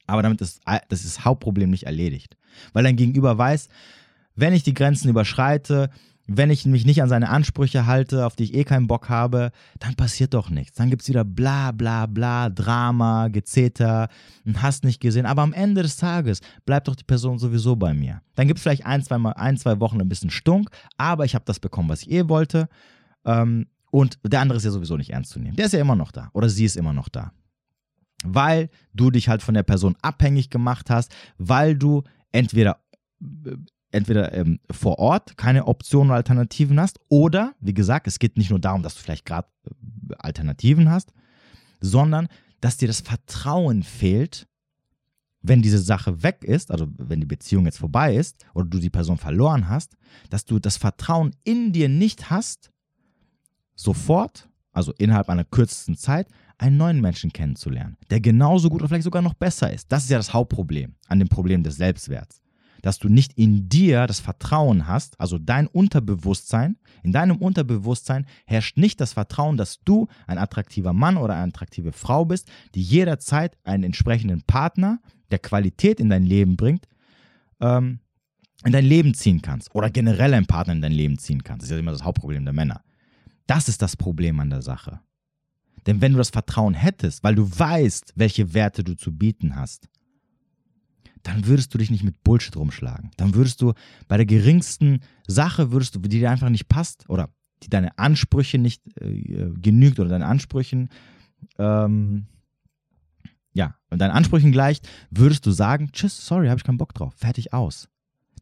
Aber 0.07 0.21
damit 0.21 0.41
ist 0.41 0.61
ist 0.89 1.05
das 1.05 1.25
Hauptproblem 1.25 1.69
nicht 1.69 1.83
erledigt. 1.83 2.37
Weil 2.73 2.83
dein 2.83 2.95
Gegenüber 2.95 3.37
weiß, 3.37 3.69
wenn 4.41 4.53
ich 4.53 4.63
die 4.63 4.73
Grenzen 4.73 5.09
überschreite, 5.09 5.89
wenn 6.27 6.49
ich 6.49 6.65
mich 6.65 6.85
nicht 6.85 7.01
an 7.01 7.09
seine 7.09 7.29
Ansprüche 7.29 7.85
halte, 7.85 8.25
auf 8.25 8.35
die 8.35 8.43
ich 8.43 8.53
eh 8.53 8.63
keinen 8.63 8.87
Bock 8.87 9.09
habe, 9.09 9.51
dann 9.79 9.95
passiert 9.95 10.33
doch 10.33 10.49
nichts. 10.49 10.77
Dann 10.77 10.89
gibt 10.89 11.01
es 11.01 11.09
wieder 11.09 11.23
bla 11.23 11.71
bla 11.71 12.05
bla, 12.05 12.49
Drama, 12.49 13.27
Gezeter, 13.27 14.07
hast 14.55 14.83
nicht 14.83 15.01
gesehen. 15.01 15.25
Aber 15.25 15.41
am 15.41 15.53
Ende 15.53 15.81
des 15.81 15.97
Tages 15.97 16.41
bleibt 16.65 16.87
doch 16.87 16.95
die 16.95 17.03
Person 17.03 17.37
sowieso 17.37 17.75
bei 17.75 17.93
mir. 17.93 18.21
Dann 18.35 18.47
gibt 18.47 18.57
es 18.57 18.63
vielleicht 18.63 18.85
ein 18.85 19.03
zwei, 19.03 19.17
Mal, 19.17 19.33
ein, 19.33 19.57
zwei 19.57 19.79
Wochen 19.79 19.99
ein 19.99 20.09
bisschen 20.09 20.29
Stunk, 20.29 20.69
aber 20.97 21.25
ich 21.25 21.35
habe 21.35 21.45
das 21.45 21.59
bekommen, 21.59 21.89
was 21.89 22.03
ich 22.03 22.11
eh 22.11 22.29
wollte. 22.29 22.69
Ähm, 23.25 23.67
Und 23.91 24.19
der 24.23 24.39
andere 24.39 24.57
ist 24.57 24.63
ja 24.63 24.71
sowieso 24.71 24.95
nicht 24.95 25.11
ernst 25.11 25.31
zu 25.31 25.39
nehmen. 25.39 25.57
Der 25.57 25.65
ist 25.65 25.73
ja 25.73 25.81
immer 25.81 25.95
noch 25.97 26.11
da 26.11 26.29
oder 26.33 26.47
sie 26.47 26.65
ist 26.65 26.77
immer 26.77 26.93
noch 26.93 27.09
da. 27.09 27.33
Weil 28.23 28.69
du 28.93 29.11
dich 29.11 29.27
halt 29.27 29.41
von 29.41 29.53
der 29.53 29.63
Person 29.63 29.97
abhängig 30.01 30.49
gemacht 30.49 30.89
hast, 30.89 31.13
weil 31.37 31.75
du 31.75 32.03
entweder 32.31 32.77
äh, 33.21 33.57
entweder 33.91 34.33
ähm, 34.33 34.59
vor 34.69 34.99
Ort 34.99 35.37
keine 35.37 35.67
Optionen 35.67 36.09
oder 36.09 36.17
Alternativen 36.17 36.79
hast 36.79 36.99
oder, 37.09 37.53
wie 37.59 37.73
gesagt, 37.73 38.07
es 38.07 38.19
geht 38.19 38.37
nicht 38.37 38.49
nur 38.49 38.59
darum, 38.59 38.83
dass 38.83 38.95
du 38.95 39.01
vielleicht 39.01 39.25
gerade 39.25 39.47
äh, 39.65 40.15
Alternativen 40.17 40.89
hast, 40.89 41.13
sondern 41.79 42.27
dass 42.61 42.77
dir 42.77 42.87
das 42.87 43.01
Vertrauen 43.01 43.83
fehlt, 43.83 44.47
wenn 45.41 45.61
diese 45.61 45.79
Sache 45.79 46.21
weg 46.21 46.43
ist, 46.43 46.71
also 46.71 46.87
wenn 46.97 47.19
die 47.19 47.25
Beziehung 47.27 47.65
jetzt 47.65 47.79
vorbei 47.79 48.15
ist 48.15 48.45
oder 48.53 48.67
du 48.67 48.79
die 48.79 48.91
Person 48.91 49.17
verloren 49.17 49.69
hast, 49.69 49.97
dass 50.29 50.45
du 50.45 50.59
das 50.59 50.77
Vertrauen 50.77 51.35
in 51.43 51.73
dir 51.73 51.89
nicht 51.89 52.29
hast, 52.29 52.71
sofort, 53.75 54.49
also 54.71 54.93
innerhalb 54.99 55.29
einer 55.29 55.43
kürzesten 55.43 55.97
Zeit, 55.97 56.27
einen 56.59 56.77
neuen 56.77 57.01
Menschen 57.01 57.33
kennenzulernen, 57.33 57.97
der 58.11 58.21
genauso 58.21 58.69
gut 58.69 58.81
oder 58.81 58.89
vielleicht 58.89 59.03
sogar 59.03 59.23
noch 59.23 59.33
besser 59.33 59.73
ist. 59.73 59.91
Das 59.91 60.03
ist 60.03 60.11
ja 60.11 60.17
das 60.17 60.31
Hauptproblem 60.31 60.93
an 61.07 61.17
dem 61.17 61.27
Problem 61.27 61.63
des 61.63 61.75
Selbstwerts. 61.77 62.40
Dass 62.81 62.99
du 62.99 63.09
nicht 63.09 63.33
in 63.33 63.69
dir 63.69 64.07
das 64.07 64.19
Vertrauen 64.19 64.87
hast, 64.87 65.19
also 65.19 65.37
dein 65.37 65.67
Unterbewusstsein, 65.67 66.77
in 67.03 67.11
deinem 67.11 67.37
Unterbewusstsein 67.37 68.25
herrscht 68.45 68.77
nicht 68.77 68.99
das 68.99 69.13
Vertrauen, 69.13 69.57
dass 69.57 69.81
du 69.83 70.07
ein 70.27 70.37
attraktiver 70.37 70.93
Mann 70.93 71.17
oder 71.17 71.35
eine 71.35 71.51
attraktive 71.51 71.91
Frau 71.91 72.25
bist, 72.25 72.49
die 72.75 72.81
jederzeit 72.81 73.57
einen 73.63 73.83
entsprechenden 73.83 74.41
Partner, 74.43 74.99
der 75.29 75.39
Qualität 75.39 75.99
in 75.99 76.09
dein 76.09 76.25
Leben 76.25 76.57
bringt, 76.57 76.87
ähm, 77.59 77.99
in 78.65 78.71
dein 78.71 78.85
Leben 78.85 79.13
ziehen 79.13 79.41
kannst. 79.41 79.73
Oder 79.73 79.89
generell 79.89 80.33
einen 80.33 80.45
Partner 80.45 80.73
in 80.73 80.81
dein 80.81 80.91
Leben 80.91 81.17
ziehen 81.17 81.43
kannst. 81.43 81.63
Das 81.63 81.69
ist 81.69 81.73
ja 81.73 81.79
immer 81.79 81.91
das 81.91 82.03
Hauptproblem 82.03 82.43
der 82.43 82.53
Männer. 82.53 82.83
Das 83.47 83.67
ist 83.67 83.81
das 83.81 83.95
Problem 83.97 84.39
an 84.39 84.49
der 84.49 84.61
Sache. 84.61 84.99
Denn 85.87 85.99
wenn 86.01 86.11
du 86.11 86.19
das 86.19 86.29
Vertrauen 86.29 86.73
hättest, 86.73 87.23
weil 87.23 87.35
du 87.35 87.49
weißt, 87.49 88.13
welche 88.15 88.53
Werte 88.53 88.83
du 88.83 88.95
zu 88.95 89.11
bieten 89.11 89.55
hast, 89.55 89.89
dann 91.23 91.45
würdest 91.45 91.73
du 91.73 91.77
dich 91.77 91.91
nicht 91.91 92.03
mit 92.03 92.23
Bullshit 92.23 92.55
rumschlagen. 92.55 93.11
Dann 93.17 93.35
würdest 93.35 93.61
du 93.61 93.73
bei 94.07 94.17
der 94.17 94.25
geringsten 94.25 95.01
Sache, 95.27 95.71
würdest 95.71 95.95
du, 95.95 95.99
die 95.99 96.19
dir 96.19 96.31
einfach 96.31 96.49
nicht 96.49 96.67
passt 96.67 97.09
oder 97.09 97.29
die 97.63 97.69
deine 97.69 97.97
Ansprüche 97.97 98.57
nicht 98.57 98.81
äh, 98.99 99.51
genügt 99.61 99.99
oder 99.99 100.09
deine 100.09 100.25
Ansprüchen, 100.25 100.89
ähm, 101.57 102.25
ja, 103.53 103.75
und 103.89 103.99
deinen 103.99 104.11
Ansprüchen 104.11 104.51
gleicht, 104.51 104.87
würdest 105.09 105.45
du 105.45 105.51
sagen, 105.51 105.89
tschüss, 105.91 106.25
sorry, 106.25 106.47
habe 106.47 106.57
ich 106.57 106.63
keinen 106.63 106.77
Bock 106.77 106.93
drauf, 106.93 107.13
fertig 107.15 107.53
aus. 107.53 107.89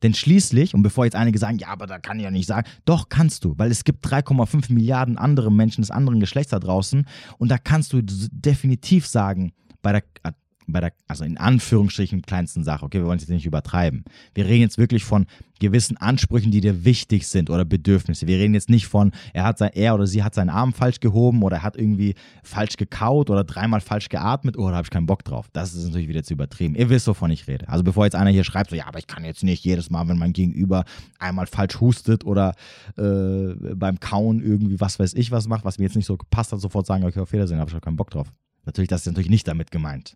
Denn 0.03 0.13
schließlich, 0.13 0.73
und 0.73 0.81
bevor 0.81 1.05
jetzt 1.05 1.15
einige 1.15 1.39
sagen, 1.39 1.57
ja, 1.57 1.67
aber 1.67 1.85
da 1.85 1.99
kann 1.99 2.17
ich 2.19 2.23
ja 2.23 2.31
nicht 2.31 2.47
sagen, 2.47 2.69
doch 2.85 3.09
kannst 3.09 3.43
du, 3.43 3.55
weil 3.57 3.69
es 3.69 3.83
gibt 3.83 4.05
3,5 4.05 4.71
Milliarden 4.71 5.17
andere 5.17 5.51
Menschen 5.51 5.81
des 5.81 5.91
anderen 5.91 6.19
Geschlechts 6.19 6.51
da 6.51 6.59
draußen 6.59 7.05
und 7.37 7.49
da 7.49 7.57
kannst 7.57 7.91
du 7.91 8.01
definitiv 8.01 9.07
sagen, 9.07 9.51
bei 9.81 9.91
der 9.91 10.03
bei 10.71 10.81
der, 10.81 10.93
also 11.07 11.23
in 11.23 11.37
Anführungsstrichen 11.37 12.21
kleinsten 12.21 12.63
Sache, 12.63 12.85
okay, 12.85 12.99
wir 12.99 13.05
wollen 13.05 13.17
es 13.17 13.23
jetzt 13.23 13.29
nicht 13.29 13.45
übertreiben. 13.45 14.03
Wir 14.33 14.45
reden 14.45 14.61
jetzt 14.61 14.77
wirklich 14.77 15.03
von 15.03 15.25
gewissen 15.59 15.97
Ansprüchen, 15.97 16.51
die 16.51 16.61
dir 16.61 16.85
wichtig 16.85 17.27
sind 17.27 17.49
oder 17.49 17.65
Bedürfnisse. 17.65 18.27
Wir 18.27 18.37
reden 18.37 18.53
jetzt 18.53 18.69
nicht 18.69 18.87
von, 18.87 19.11
er 19.33 19.43
hat 19.43 19.57
sein, 19.57 19.71
er 19.73 19.93
oder 19.93 20.07
sie 20.07 20.23
hat 20.23 20.33
seinen 20.33 20.49
Arm 20.49 20.73
falsch 20.73 20.99
gehoben 20.99 21.43
oder 21.43 21.57
er 21.57 21.63
hat 21.63 21.77
irgendwie 21.77 22.15
falsch 22.43 22.77
gekaut 22.77 23.29
oder 23.29 23.43
dreimal 23.43 23.81
falsch 23.81 24.09
geatmet, 24.09 24.57
oh, 24.57 24.69
da 24.69 24.75
habe 24.75 24.85
ich 24.85 24.89
keinen 24.89 25.05
Bock 25.05 25.23
drauf. 25.23 25.47
Das 25.53 25.73
ist 25.73 25.85
natürlich 25.85 26.07
wieder 26.07 26.23
zu 26.23 26.33
übertrieben. 26.33 26.75
Ihr 26.75 26.89
wisst, 26.89 27.07
wovon 27.07 27.29
ich 27.31 27.47
rede. 27.47 27.67
Also 27.67 27.83
bevor 27.83 28.05
jetzt 28.05 28.15
einer 28.15 28.31
hier 28.31 28.43
schreibt, 28.43 28.69
so, 28.69 28.75
ja, 28.75 28.87
aber 28.87 28.99
ich 28.99 29.07
kann 29.07 29.25
jetzt 29.25 29.43
nicht 29.43 29.63
jedes 29.65 29.89
Mal, 29.89 30.07
wenn 30.07 30.17
mein 30.17 30.33
Gegenüber 30.33 30.85
einmal 31.19 31.45
falsch 31.45 31.79
hustet 31.79 32.23
oder 32.23 32.55
äh, 32.97 33.53
beim 33.75 33.99
Kauen 33.99 34.41
irgendwie 34.41 34.79
was 34.79 34.99
weiß 34.99 35.13
ich 35.13 35.31
was 35.31 35.47
macht, 35.47 35.65
was 35.65 35.77
mir 35.77 35.85
jetzt 35.85 35.95
nicht 35.95 36.05
so 36.05 36.17
gepasst 36.17 36.51
hat, 36.51 36.59
sofort 36.61 36.85
sagen, 36.85 37.03
okay, 37.03 37.19
auf 37.19 37.31
Wiedersehen, 37.33 37.59
habe 37.59 37.69
ich 37.69 37.75
auch 37.75 37.81
keinen 37.81 37.97
Bock 37.97 38.09
drauf. 38.09 38.31
Natürlich, 38.65 38.87
das 38.87 39.01
ist 39.01 39.07
natürlich 39.07 39.29
nicht 39.29 39.47
damit 39.47 39.71
gemeint. 39.71 40.15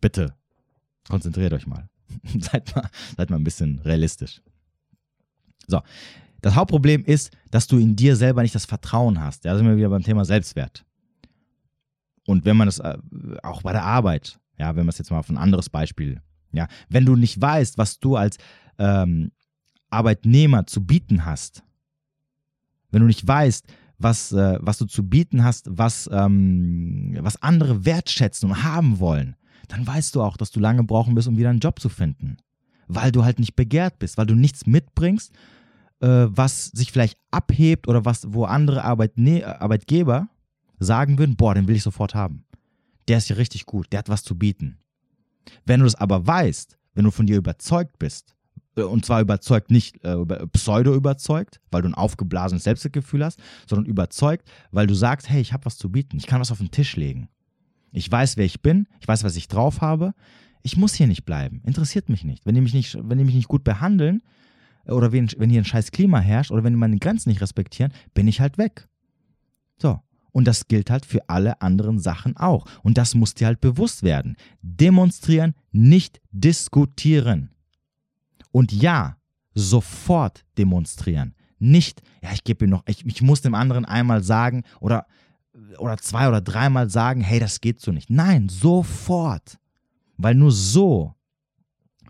Bitte, 0.00 0.34
konzentriert 1.08 1.52
euch 1.52 1.66
mal. 1.66 1.88
seid, 2.38 2.74
mal 2.74 2.88
seid 3.16 3.30
mal 3.30 3.36
ein 3.36 3.44
bisschen 3.44 3.78
realistisch. 3.80 4.40
So, 5.66 5.82
das 6.40 6.54
Hauptproblem 6.54 7.04
ist, 7.04 7.30
dass 7.50 7.66
du 7.66 7.78
in 7.78 7.96
dir 7.96 8.16
selber 8.16 8.42
nicht 8.42 8.54
das 8.54 8.64
Vertrauen 8.64 9.20
hast. 9.20 9.44
Da 9.44 9.56
sind 9.56 9.66
wir 9.66 9.76
wieder 9.76 9.90
beim 9.90 10.02
Thema 10.02 10.24
Selbstwert. 10.24 10.84
Und 12.26 12.44
wenn 12.44 12.56
man 12.56 12.66
das 12.66 12.78
äh, 12.78 12.96
auch 13.42 13.62
bei 13.62 13.72
der 13.72 13.84
Arbeit, 13.84 14.38
ja, 14.58 14.68
wenn 14.76 14.84
man 14.84 14.90
es 14.90 14.98
jetzt 14.98 15.10
mal 15.10 15.18
auf 15.18 15.30
ein 15.30 15.38
anderes 15.38 15.68
Beispiel, 15.68 16.20
ja, 16.52 16.66
wenn 16.88 17.04
du 17.04 17.16
nicht 17.16 17.40
weißt, 17.40 17.78
was 17.78 18.00
du 18.00 18.16
als 18.16 18.36
ähm, 18.78 19.32
Arbeitnehmer 19.90 20.66
zu 20.66 20.84
bieten 20.84 21.24
hast, 21.24 21.62
wenn 22.90 23.00
du 23.00 23.06
nicht 23.06 23.26
weißt, 23.26 23.66
was, 23.98 24.32
äh, 24.32 24.58
was 24.60 24.78
du 24.78 24.86
zu 24.86 25.08
bieten 25.08 25.44
hast, 25.44 25.68
was, 25.70 26.08
ähm, 26.12 27.16
was 27.20 27.40
andere 27.42 27.84
wertschätzen 27.84 28.50
und 28.50 28.62
haben 28.62 28.98
wollen, 28.98 29.36
dann 29.70 29.86
weißt 29.86 30.14
du 30.14 30.22
auch, 30.22 30.36
dass 30.36 30.50
du 30.50 30.60
lange 30.60 30.84
brauchen 30.84 31.16
wirst, 31.16 31.28
um 31.28 31.38
wieder 31.38 31.50
einen 31.50 31.60
Job 31.60 31.80
zu 31.80 31.88
finden. 31.88 32.36
Weil 32.88 33.12
du 33.12 33.24
halt 33.24 33.38
nicht 33.38 33.54
begehrt 33.54 33.98
bist, 33.98 34.18
weil 34.18 34.26
du 34.26 34.34
nichts 34.34 34.66
mitbringst, 34.66 35.32
äh, 36.00 36.26
was 36.28 36.66
sich 36.66 36.90
vielleicht 36.90 37.18
abhebt 37.30 37.86
oder 37.86 38.04
was, 38.04 38.32
wo 38.32 38.44
andere 38.44 38.84
Arbeitne 38.84 39.60
Arbeitgeber 39.60 40.28
sagen 40.80 41.18
würden, 41.18 41.36
boah, 41.36 41.54
den 41.54 41.68
will 41.68 41.76
ich 41.76 41.82
sofort 41.82 42.14
haben. 42.14 42.44
Der 43.06 43.18
ist 43.18 43.28
ja 43.28 43.36
richtig 43.36 43.66
gut, 43.66 43.86
der 43.92 44.00
hat 44.00 44.08
was 44.08 44.24
zu 44.24 44.36
bieten. 44.36 44.78
Wenn 45.64 45.80
du 45.80 45.84
das 45.84 45.94
aber 45.94 46.26
weißt, 46.26 46.76
wenn 46.94 47.04
du 47.04 47.10
von 47.10 47.26
dir 47.26 47.36
überzeugt 47.36 47.98
bist, 47.98 48.34
äh, 48.76 48.82
und 48.82 49.04
zwar 49.04 49.20
überzeugt 49.20 49.70
nicht 49.70 50.02
äh, 50.04 50.16
pseudo 50.52 50.94
überzeugt, 50.94 51.60
weil 51.70 51.82
du 51.82 51.88
ein 51.88 51.94
aufgeblasenes 51.94 52.64
Selbstgefühl 52.64 53.24
hast, 53.24 53.38
sondern 53.68 53.86
überzeugt, 53.86 54.50
weil 54.72 54.88
du 54.88 54.94
sagst, 54.94 55.28
hey, 55.28 55.40
ich 55.40 55.52
habe 55.52 55.64
was 55.64 55.76
zu 55.76 55.90
bieten, 55.90 56.16
ich 56.16 56.26
kann 56.26 56.40
was 56.40 56.50
auf 56.50 56.58
den 56.58 56.72
Tisch 56.72 56.96
legen. 56.96 57.28
Ich 57.92 58.10
weiß, 58.10 58.36
wer 58.36 58.44
ich 58.44 58.60
bin, 58.60 58.86
ich 59.00 59.08
weiß, 59.08 59.24
was 59.24 59.36
ich 59.36 59.48
drauf 59.48 59.80
habe. 59.80 60.14
Ich 60.62 60.76
muss 60.76 60.94
hier 60.94 61.06
nicht 61.06 61.24
bleiben. 61.24 61.62
Interessiert 61.64 62.08
mich 62.08 62.24
nicht. 62.24 62.44
Wenn 62.46 62.54
die 62.54 62.60
mich 62.60 62.74
nicht, 62.74 62.96
wenn 63.00 63.18
die 63.18 63.24
mich 63.24 63.34
nicht 63.34 63.48
gut 63.48 63.64
behandeln 63.64 64.22
äh, 64.84 64.92
oder 64.92 65.12
wenn, 65.12 65.28
wenn 65.38 65.50
hier 65.50 65.60
ein 65.60 65.66
scheiß 65.66 65.90
Klima 65.90 66.20
herrscht 66.20 66.50
oder 66.50 66.64
wenn 66.64 66.74
die 66.74 66.78
meine 66.78 66.98
Grenzen 66.98 67.30
nicht 67.30 67.40
respektieren, 67.40 67.92
bin 68.14 68.28
ich 68.28 68.40
halt 68.40 68.58
weg. 68.58 68.88
So. 69.78 70.00
Und 70.32 70.46
das 70.46 70.68
gilt 70.68 70.90
halt 70.90 71.06
für 71.06 71.28
alle 71.28 71.60
anderen 71.60 71.98
Sachen 71.98 72.36
auch. 72.36 72.64
Und 72.82 72.98
das 72.98 73.14
muss 73.16 73.34
dir 73.34 73.48
halt 73.48 73.60
bewusst 73.60 74.04
werden. 74.04 74.36
Demonstrieren, 74.62 75.54
nicht 75.72 76.20
diskutieren. 76.30 77.50
Und 78.52 78.72
ja, 78.72 79.16
sofort 79.54 80.44
demonstrieren. 80.56 81.34
Nicht, 81.58 82.02
ja, 82.22 82.32
ich 82.32 82.44
gebe 82.44 82.64
ihm 82.64 82.70
noch, 82.70 82.84
ich, 82.86 83.04
ich 83.04 83.22
muss 83.22 83.42
dem 83.42 83.54
anderen 83.54 83.84
einmal 83.84 84.22
sagen 84.22 84.62
oder 84.80 85.06
oder 85.78 85.96
zwei 85.98 86.28
oder 86.28 86.40
dreimal 86.40 86.90
sagen, 86.90 87.20
hey, 87.20 87.40
das 87.40 87.60
geht 87.60 87.80
so 87.80 87.92
nicht. 87.92 88.10
Nein, 88.10 88.48
sofort. 88.48 89.58
Weil 90.16 90.34
nur 90.34 90.52
so 90.52 91.14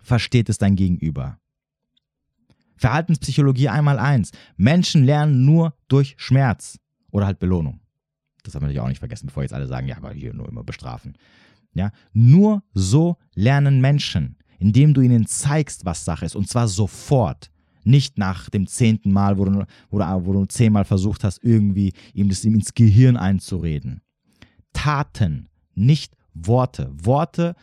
versteht 0.01 0.49
es 0.49 0.57
dein 0.57 0.75
Gegenüber. 0.75 1.37
Verhaltenspsychologie 2.75 3.69
einmal 3.69 3.99
eins. 3.99 4.31
Menschen 4.57 5.03
lernen 5.03 5.45
nur 5.45 5.75
durch 5.87 6.15
Schmerz 6.17 6.79
oder 7.11 7.27
halt 7.27 7.39
Belohnung. 7.39 7.79
Das 8.43 8.55
haben 8.55 8.63
wir 8.63 8.67
natürlich 8.67 8.81
auch 8.81 8.87
nicht 8.87 8.99
vergessen, 8.99 9.27
bevor 9.27 9.43
jetzt 9.43 9.53
alle 9.53 9.67
sagen, 9.67 9.87
ja, 9.87 9.97
aber 9.97 10.11
hier 10.13 10.33
nur 10.33 10.49
immer 10.49 10.63
bestrafen. 10.63 11.15
Ja, 11.73 11.91
nur 12.11 12.63
so 12.73 13.17
lernen 13.35 13.81
Menschen, 13.81 14.35
indem 14.59 14.93
du 14.93 15.01
ihnen 15.01 15.27
zeigst, 15.27 15.85
was 15.85 16.03
Sache 16.03 16.25
ist 16.25 16.35
und 16.35 16.49
zwar 16.49 16.67
sofort. 16.67 17.51
Nicht 17.83 18.17
nach 18.17 18.49
dem 18.49 18.67
zehnten 18.67 19.11
Mal, 19.11 19.37
wo 19.37 19.45
du, 19.45 19.65
wo 19.89 19.99
du, 19.99 20.05
wo 20.25 20.33
du 20.33 20.45
zehnmal 20.45 20.85
versucht 20.85 21.23
hast, 21.23 21.43
irgendwie 21.43 21.93
ihm 22.13 22.29
das 22.29 22.45
ihm 22.45 22.55
ins 22.55 22.73
Gehirn 22.73 23.17
einzureden. 23.17 24.01
Taten, 24.73 25.49
nicht 25.73 26.15
Worte. 26.33 26.91
Worte, 26.93 27.55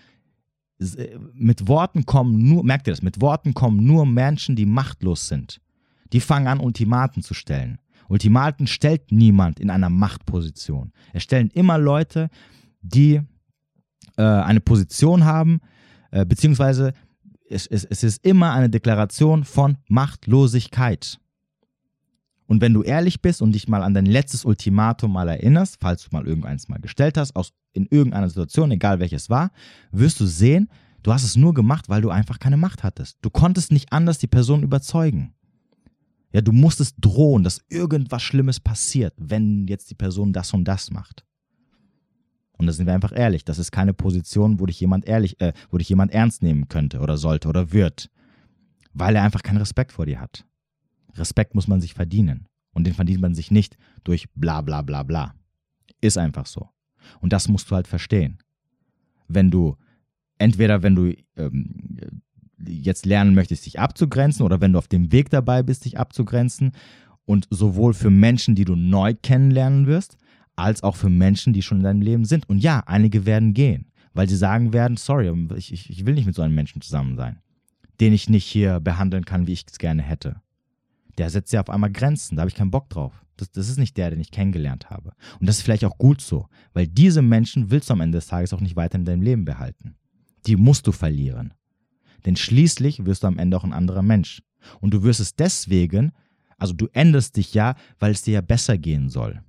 äh, 0.81 1.19
mit 1.33 1.69
Worten 1.69 2.07
kommen 2.07 2.49
nur, 2.49 2.65
merkt 2.65 2.87
ihr 2.87 2.93
das, 2.93 3.03
mit 3.03 3.21
Worten 3.21 3.55
kommen 3.55 3.85
nur 3.85 4.07
Menschen, 4.07 4.57
die 4.57 4.67
machtlos 4.67 5.29
sind. 5.29 5.61
Die 6.13 6.21
fangen 6.21 6.47
an, 6.47 6.61
Ultimaten 6.61 7.23
zu 7.23 7.35
stellen. 7.35 7.79
Ultimaten 8.09 8.67
stellt 8.67 9.13
niemand 9.13 9.61
in 9.61 9.71
einer 9.71 9.91
Machtposition. 9.91 10.93
Es 11.13 11.23
stellen 11.23 11.51
immer 11.51 11.79
Leute, 11.79 12.31
die 12.81 13.21
äh, 14.17 14.23
eine 14.23 14.61
Position 14.61 15.25
haben, 15.25 15.61
äh, 16.11 16.25
beziehungsweise 16.25 16.95
es, 17.51 17.67
es, 17.67 17.85
es 17.85 18.03
ist 18.03 18.25
immer 18.25 18.53
eine 18.53 18.71
Deklaration 18.71 19.45
von 19.45 19.79
Machtlosigkeit. 19.89 21.19
Und 22.47 22.63
wenn 22.63 22.73
du 22.73 22.83
ehrlich 22.83 23.21
bist 23.21 23.43
und 23.43 23.53
dich 23.53 23.69
mal 23.69 23.83
an 23.83 23.93
dein 23.93 24.07
letztes 24.07 24.45
Ultimatum 24.45 25.13
mal 25.13 25.29
erinnerst, 25.29 25.77
falls 25.81 26.05
du 26.05 26.09
mal 26.13 26.27
irgendeins 26.27 26.69
mal 26.69 26.81
gestellt 26.81 27.19
hast, 27.19 27.37
aus, 27.37 27.53
in 27.75 27.87
irgendeiner 27.91 28.29
Situation, 28.29 28.71
egal 28.71 29.01
welches 29.01 29.29
war, 29.29 29.51
wirst 29.93 30.19
du 30.19 30.27
sehen, 30.27 30.71
du 31.03 31.13
hast 31.13 31.25
es 31.25 31.37
nur 31.37 31.53
gemacht, 31.53 31.91
weil 31.91 32.01
du 32.01 32.09
einfach 32.09 32.39
keine 32.39 32.57
Macht 32.57 32.83
hattest. 32.83 33.19
Du 33.21 33.29
konntest 33.29 33.71
nicht 33.71 33.93
anders 33.93 34.19
die 34.19 34.27
Person 34.27 34.63
überzeugen. 34.63 35.35
Ja, 36.33 36.41
du 36.41 36.53
musstest 36.53 36.97
drohen, 36.99 37.45
dass 37.45 37.61
irgendwas 37.69 38.23
Schlimmes 38.23 38.61
passiert, 38.61 39.15
wenn 39.19 39.67
jetzt 39.67 39.91
die 39.91 39.95
Person 39.95 40.33
das 40.33 40.53
und 40.53 40.65
das 40.65 40.91
macht. 40.91 41.25
Und 42.59 42.67
da 42.67 42.73
sind 42.73 42.87
wir 42.87 42.95
einfach 42.95 43.13
ehrlich. 43.17 43.45
Das 43.45 43.59
ist 43.59 43.71
keine 43.71 43.95
Position, 43.95 44.61
wo 44.61 44.67
dich 44.67 44.81
jemand 44.81 45.07
ehrlich, 45.07 45.41
äh, 45.41 45.53
wo 45.71 45.79
dich 45.79 45.89
jemand 45.89 46.13
ernst 46.13 46.43
nehmen 46.43 46.69
könnte 46.69 46.99
oder 46.99 47.17
sollte 47.17 47.49
oder 47.49 47.73
wird. 47.73 48.11
Weil 48.93 49.17
er 49.17 49.23
einfach 49.23 49.43
keinen 49.43 49.59
Respekt 49.59 49.93
vor 49.93 50.07
dir 50.07 50.21
hat. 50.21 50.45
Respekt 51.15 51.55
muss 51.55 51.69
man 51.69 51.81
sich 51.81 51.95
verdienen. 51.95 52.47
Und 52.73 52.85
den 52.87 52.95
verdient 52.95 53.21
man 53.21 53.35
sich 53.35 53.51
nicht 53.51 53.77
durch 54.05 54.29
bla 54.35 54.61
bla 54.61 54.83
bla 54.83 55.05
bla. 55.05 55.35
Ist 56.01 56.19
einfach 56.19 56.47
so. 56.47 56.69
Und 57.21 57.33
das 57.33 57.49
musst 57.49 57.71
du 57.71 57.77
halt 57.77 57.87
verstehen. 57.87 58.39
Wenn 59.29 59.51
du, 59.51 59.77
entweder 60.39 60.83
wenn 60.83 60.97
du 60.97 61.15
ähm, 61.37 62.23
jetzt 62.67 63.07
lernen 63.07 63.35
möchtest, 63.35 63.67
dich 63.67 63.79
abzugrenzen 63.79 64.45
oder 64.45 64.61
wenn 64.61 64.73
du 64.73 64.79
auf 64.79 64.89
dem 64.89 65.13
Weg 65.13 65.31
dabei 65.31 65.63
bist, 65.63 65.85
dich 65.85 65.99
abzugrenzen 65.99 66.73
und 67.25 67.47
sowohl 67.51 67.95
für 67.95 68.11
Menschen, 68.11 68.55
die 68.55 68.65
du 68.65 68.75
neu 68.75 69.15
kennenlernen 69.15 69.87
wirst, 69.87 70.17
als 70.59 70.83
auch 70.83 70.97
für 70.97 71.09
Menschen, 71.09 71.53
die 71.53 71.63
schon 71.63 71.79
in 71.79 71.85
deinem 71.85 72.03
Leben 72.03 72.25
sind. 72.25 72.49
Und 72.49 72.59
ja, 72.59 72.83
einige 72.87 73.27
werden 73.27 73.55
gehen, 73.55 73.91
weil 74.13 74.29
sie 74.29 74.37
sagen 74.37 74.73
werden, 74.73 74.97
sorry, 74.97 75.33
ich, 75.57 75.73
ich, 75.73 75.91
ich 75.91 76.07
will 76.07 76.15
nicht 76.15 76.27
mit 76.27 76.35
so 76.35 76.43
einem 76.43 76.55
Menschen 76.55 76.83
zusammen 76.83 77.17
sein, 77.17 77.39
den 78.01 78.13
ich 78.13 78.29
nicht 78.29 78.45
hier 78.45 78.81
behandeln 78.81 79.25
kann, 79.25 79.47
wie 79.47 79.53
ich 79.53 79.65
es 79.71 79.79
gerne 79.79 80.03
hätte. 80.03 80.41
Der 81.17 81.31
setzt 81.31 81.53
ja 81.53 81.61
auf 81.61 81.71
einmal 81.71 81.91
Grenzen, 81.91 82.37
da 82.37 82.43
habe 82.43 82.49
ich 82.49 82.55
keinen 82.55 82.71
Bock 82.71 82.89
drauf. 82.91 83.25
Das, 83.37 83.51
das 83.51 83.69
ist 83.69 83.79
nicht 83.79 83.97
der, 83.97 84.11
den 84.11 84.21
ich 84.21 84.31
kennengelernt 84.31 84.91
habe. 84.91 85.13
Und 85.41 85.49
das 85.49 85.59
ist 85.59 85.63
vielleicht 85.63 85.85
auch 85.85 85.99
gut 85.99 86.21
so, 86.21 86.49
weil 86.73 86.87
diese 86.87 87.23
Menschen 87.23 87.71
willst 87.71 87.89
du 87.89 87.95
am 87.95 88.01
Ende 88.01 88.19
des 88.19 88.27
Tages 88.27 88.53
auch 88.53 88.61
nicht 88.61 88.77
weiter 88.77 88.99
in 88.99 89.05
deinem 89.05 89.23
Leben 89.23 89.45
behalten. 89.45 89.97
Die 90.47 90.57
musst 90.57 90.87
du 90.87 90.93
verlieren. 90.93 91.55
Denn 92.27 92.37
schließlich 92.37 93.05
wirst 93.05 93.23
du 93.23 93.29
am 93.29 93.39
Ende 93.39 93.57
auch 93.57 93.65
ein 93.65 93.73
anderer 93.73 94.03
Mensch. 94.03 94.43
Und 94.81 94.93
du 94.93 95.03
wirst 95.05 95.21
es 95.21 95.37
deswegen, 95.37 96.13
also 96.57 96.75
du 96.75 96.89
änderst 96.93 97.37
dich 97.37 97.55
ja, 97.55 97.77
weil 97.99 98.11
es 98.11 98.23
dir 98.23 98.35
ja 98.35 98.41
besser 98.41 98.77
gehen 98.77 99.09
soll. 99.09 99.41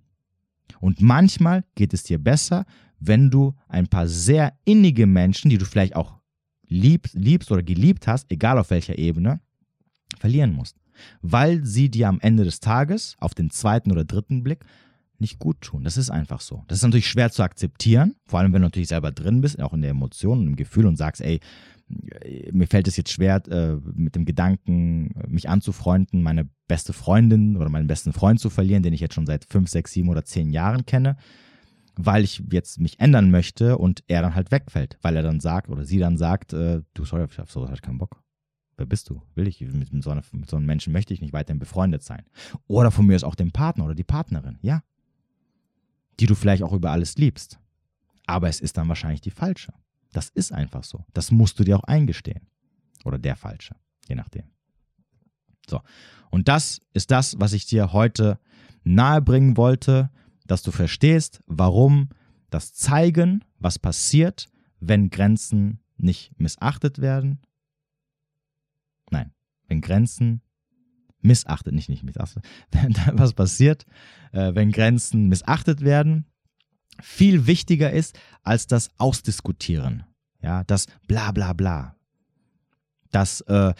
Und 0.79 1.01
manchmal 1.01 1.63
geht 1.75 1.93
es 1.93 2.03
dir 2.03 2.19
besser, 2.19 2.65
wenn 2.99 3.29
du 3.29 3.55
ein 3.67 3.87
paar 3.87 4.07
sehr 4.07 4.53
innige 4.65 5.07
Menschen, 5.07 5.49
die 5.49 5.57
du 5.57 5.65
vielleicht 5.65 5.95
auch 5.95 6.19
liebst, 6.67 7.15
liebst 7.15 7.51
oder 7.51 7.63
geliebt 7.63 8.07
hast, 8.07 8.31
egal 8.31 8.57
auf 8.57 8.69
welcher 8.69 8.97
Ebene, 8.97 9.39
verlieren 10.19 10.53
musst. 10.53 10.77
Weil 11.21 11.65
sie 11.65 11.89
dir 11.89 12.09
am 12.09 12.19
Ende 12.19 12.43
des 12.43 12.59
Tages, 12.59 13.15
auf 13.19 13.33
den 13.33 13.49
zweiten 13.49 13.91
oder 13.91 14.03
dritten 14.03 14.43
Blick, 14.43 14.65
nicht 15.17 15.39
gut 15.39 15.61
tun. 15.61 15.83
Das 15.83 15.97
ist 15.97 16.09
einfach 16.09 16.41
so. 16.41 16.63
Das 16.67 16.77
ist 16.79 16.83
natürlich 16.83 17.07
schwer 17.07 17.31
zu 17.31 17.43
akzeptieren, 17.43 18.15
vor 18.25 18.39
allem 18.39 18.53
wenn 18.53 18.61
du 18.61 18.67
natürlich 18.67 18.87
selber 18.87 19.11
drin 19.11 19.41
bist, 19.41 19.59
auch 19.61 19.73
in 19.73 19.81
der 19.81 19.91
Emotion 19.91 20.39
und 20.39 20.47
im 20.47 20.55
Gefühl 20.55 20.85
und 20.85 20.95
sagst, 20.95 21.21
ey, 21.21 21.39
mir 22.51 22.67
fällt 22.67 22.87
es 22.87 22.97
jetzt 22.97 23.11
schwer, 23.11 23.41
äh, 23.47 23.75
mit 23.93 24.15
dem 24.15 24.25
Gedanken, 24.25 25.13
mich 25.27 25.49
anzufreunden, 25.49 26.21
meine 26.21 26.49
beste 26.67 26.93
Freundin 26.93 27.57
oder 27.57 27.69
meinen 27.69 27.87
besten 27.87 28.13
Freund 28.13 28.39
zu 28.39 28.49
verlieren, 28.49 28.83
den 28.83 28.93
ich 28.93 29.01
jetzt 29.01 29.15
schon 29.15 29.25
seit 29.25 29.45
fünf, 29.45 29.69
sechs, 29.69 29.91
sieben 29.93 30.09
oder 30.09 30.23
zehn 30.23 30.51
Jahren 30.51 30.85
kenne, 30.85 31.17
weil 31.95 32.23
ich 32.23 32.43
jetzt 32.51 32.79
mich 32.79 32.99
ändern 32.99 33.31
möchte 33.31 33.77
und 33.77 34.03
er 34.07 34.21
dann 34.21 34.35
halt 34.35 34.51
wegfällt, 34.51 34.97
weil 35.01 35.15
er 35.15 35.23
dann 35.23 35.39
sagt 35.39 35.69
oder 35.69 35.83
sie 35.83 35.97
dann 35.97 36.17
sagt, 36.17 36.53
äh, 36.53 36.81
du, 36.93 37.05
sorry, 37.05 37.25
ich 37.29 37.37
habe 37.37 37.51
sowas 37.51 37.69
halt 37.69 37.81
keinen 37.81 37.97
Bock. 37.97 38.21
Wer 38.77 38.85
bist 38.85 39.09
du? 39.09 39.21
Will 39.35 39.47
ich? 39.47 39.59
Mit, 39.59 39.91
mit, 39.91 40.03
so 40.03 40.09
einer, 40.09 40.23
mit 40.31 40.49
so 40.49 40.55
einem 40.55 40.65
Menschen 40.65 40.93
möchte 40.93 41.13
ich 41.13 41.19
nicht 41.19 41.33
weiterhin 41.33 41.59
befreundet 41.59 42.01
sein. 42.01 42.23
Oder 42.67 42.91
von 42.91 43.05
mir 43.05 43.15
ist 43.15 43.25
auch 43.25 43.35
dem 43.35 43.51
Partner 43.51 43.85
oder 43.85 43.95
die 43.95 44.05
Partnerin, 44.05 44.57
ja. 44.61 44.83
Die 46.19 46.27
du 46.27 46.35
vielleicht 46.35 46.63
auch 46.63 46.71
über 46.71 46.91
alles 46.91 47.17
liebst. 47.17 47.59
Aber 48.25 48.47
es 48.47 48.61
ist 48.61 48.77
dann 48.77 48.87
wahrscheinlich 48.87 49.19
die 49.19 49.31
falsche. 49.31 49.73
Das 50.11 50.29
ist 50.29 50.51
einfach 50.51 50.83
so. 50.83 51.05
Das 51.13 51.31
musst 51.31 51.59
du 51.59 51.63
dir 51.63 51.77
auch 51.77 51.83
eingestehen. 51.83 52.47
Oder 53.05 53.17
der 53.17 53.35
falsche, 53.35 53.75
je 54.07 54.15
nachdem. 54.15 54.43
So. 55.69 55.81
Und 56.31 56.47
das 56.47 56.81
ist 56.93 57.11
das, 57.11 57.39
was 57.39 57.53
ich 57.53 57.65
dir 57.65 57.93
heute 57.93 58.39
nahebringen 58.83 59.57
wollte, 59.57 60.09
dass 60.45 60.63
du 60.63 60.71
verstehst, 60.71 61.41
warum 61.45 62.09
das 62.49 62.73
Zeigen, 62.73 63.43
was 63.59 63.77
passiert, 63.79 64.47
wenn 64.79 65.09
Grenzen 65.09 65.79
nicht 65.97 66.39
missachtet 66.39 66.99
werden. 66.99 67.39
Nein, 69.11 69.31
wenn 69.67 69.81
Grenzen 69.81 70.41
missachtet, 71.21 71.73
nicht 71.73 71.89
nicht 71.89 72.03
missachtet, 72.03 72.45
was 73.13 73.33
passiert, 73.33 73.85
äh, 74.31 74.55
wenn 74.55 74.71
Grenzen 74.71 75.27
missachtet 75.27 75.81
werden, 75.81 76.25
viel 77.01 77.47
wichtiger 77.47 77.91
ist 77.91 78.17
als 78.43 78.67
das 78.67 78.89
Ausdiskutieren. 78.97 80.03
Ja, 80.41 80.63
das 80.63 80.85
bla 81.07 81.31
bla 81.31 81.53
bla. 81.53 81.95
Das 83.11 83.41
äh, 83.41 83.73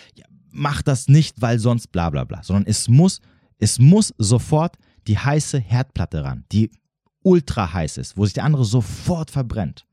mach 0.52 0.82
das 0.82 1.08
nicht, 1.08 1.42
weil 1.42 1.60
sonst 1.60 1.88
bla 1.92 2.10
bla 2.10 2.24
bla. 2.24 2.44
Sondern 2.44 2.66
es 2.68 2.88
muss, 2.88 3.22
es 3.58 3.80
muss 3.80 4.14
sofort 4.18 4.78
die 5.08 5.18
heiße 5.18 5.60
Herdplatte 5.60 6.24
ran, 6.24 6.46
die 6.52 6.72
ultra 7.24 7.74
heiß 7.74 7.98
ist, 7.98 8.18
wo 8.18 8.26
sich 8.26 8.34
der 8.34 8.44
andere 8.44 8.66
sofort 8.66 9.32
verbrennt. 9.32 9.86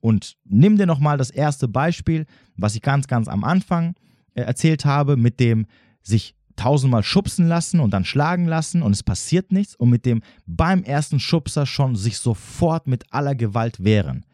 Und 0.00 0.36
nimm 0.44 0.76
dir 0.76 0.86
nochmal 0.86 1.16
das 1.16 1.30
erste 1.30 1.68
Beispiel, 1.68 2.26
was 2.56 2.74
ich 2.74 2.82
ganz, 2.82 3.06
ganz 3.06 3.28
am 3.28 3.44
Anfang 3.44 3.94
äh, 4.34 4.42
erzählt 4.42 4.84
habe, 4.84 5.16
mit 5.16 5.38
dem 5.38 5.66
sich 6.02 6.34
tausendmal 6.56 7.02
schubsen 7.02 7.48
lassen 7.48 7.80
und 7.80 7.92
dann 7.92 8.04
schlagen 8.04 8.46
lassen 8.46 8.82
und 8.82 8.92
es 8.92 9.02
passiert 9.02 9.52
nichts 9.52 9.74
und 9.74 9.90
mit 9.90 10.06
dem 10.06 10.22
beim 10.46 10.82
ersten 10.82 11.20
Schubser 11.20 11.66
schon 11.66 11.96
sich 11.96 12.18
sofort 12.18 12.86
mit 12.86 13.04
aller 13.12 13.34
Gewalt 13.34 13.82
wehren. 13.84 14.24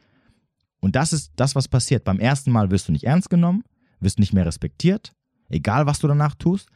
Und 0.80 0.96
das 0.96 1.12
ist 1.12 1.32
das, 1.36 1.54
was 1.54 1.68
passiert. 1.68 2.04
Beim 2.04 2.20
ersten 2.20 2.50
Mal 2.50 2.70
wirst 2.70 2.88
du 2.88 2.92
nicht 2.92 3.04
ernst 3.04 3.30
genommen, 3.30 3.64
wirst 4.00 4.18
nicht 4.18 4.32
mehr 4.32 4.46
respektiert, 4.46 5.12
egal 5.48 5.86
was 5.86 5.98
du 5.98 6.06
danach 6.06 6.34
tust. 6.34 6.68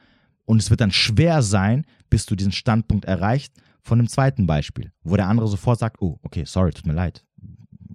Und 0.45 0.61
es 0.61 0.71
wird 0.71 0.81
dann 0.81 0.91
schwer 0.91 1.43
sein, 1.43 1.85
bis 2.11 2.27
du 2.27 2.35
diesen 2.35 2.53
Standpunkt 2.53 3.05
erreichst 3.05 3.55
von 3.83 3.99
dem 3.99 4.09
zweiten 4.09 4.47
Beispiel, 4.47 4.93
wo 5.03 5.17
der 5.17 5.29
andere 5.29 5.49
sofort 5.49 5.79
sagt, 5.79 6.03
oh, 6.03 6.19
okay, 6.23 6.45
sorry, 6.45 6.73
tut 6.73 6.87
mir 6.87 6.93
leid. 6.93 7.25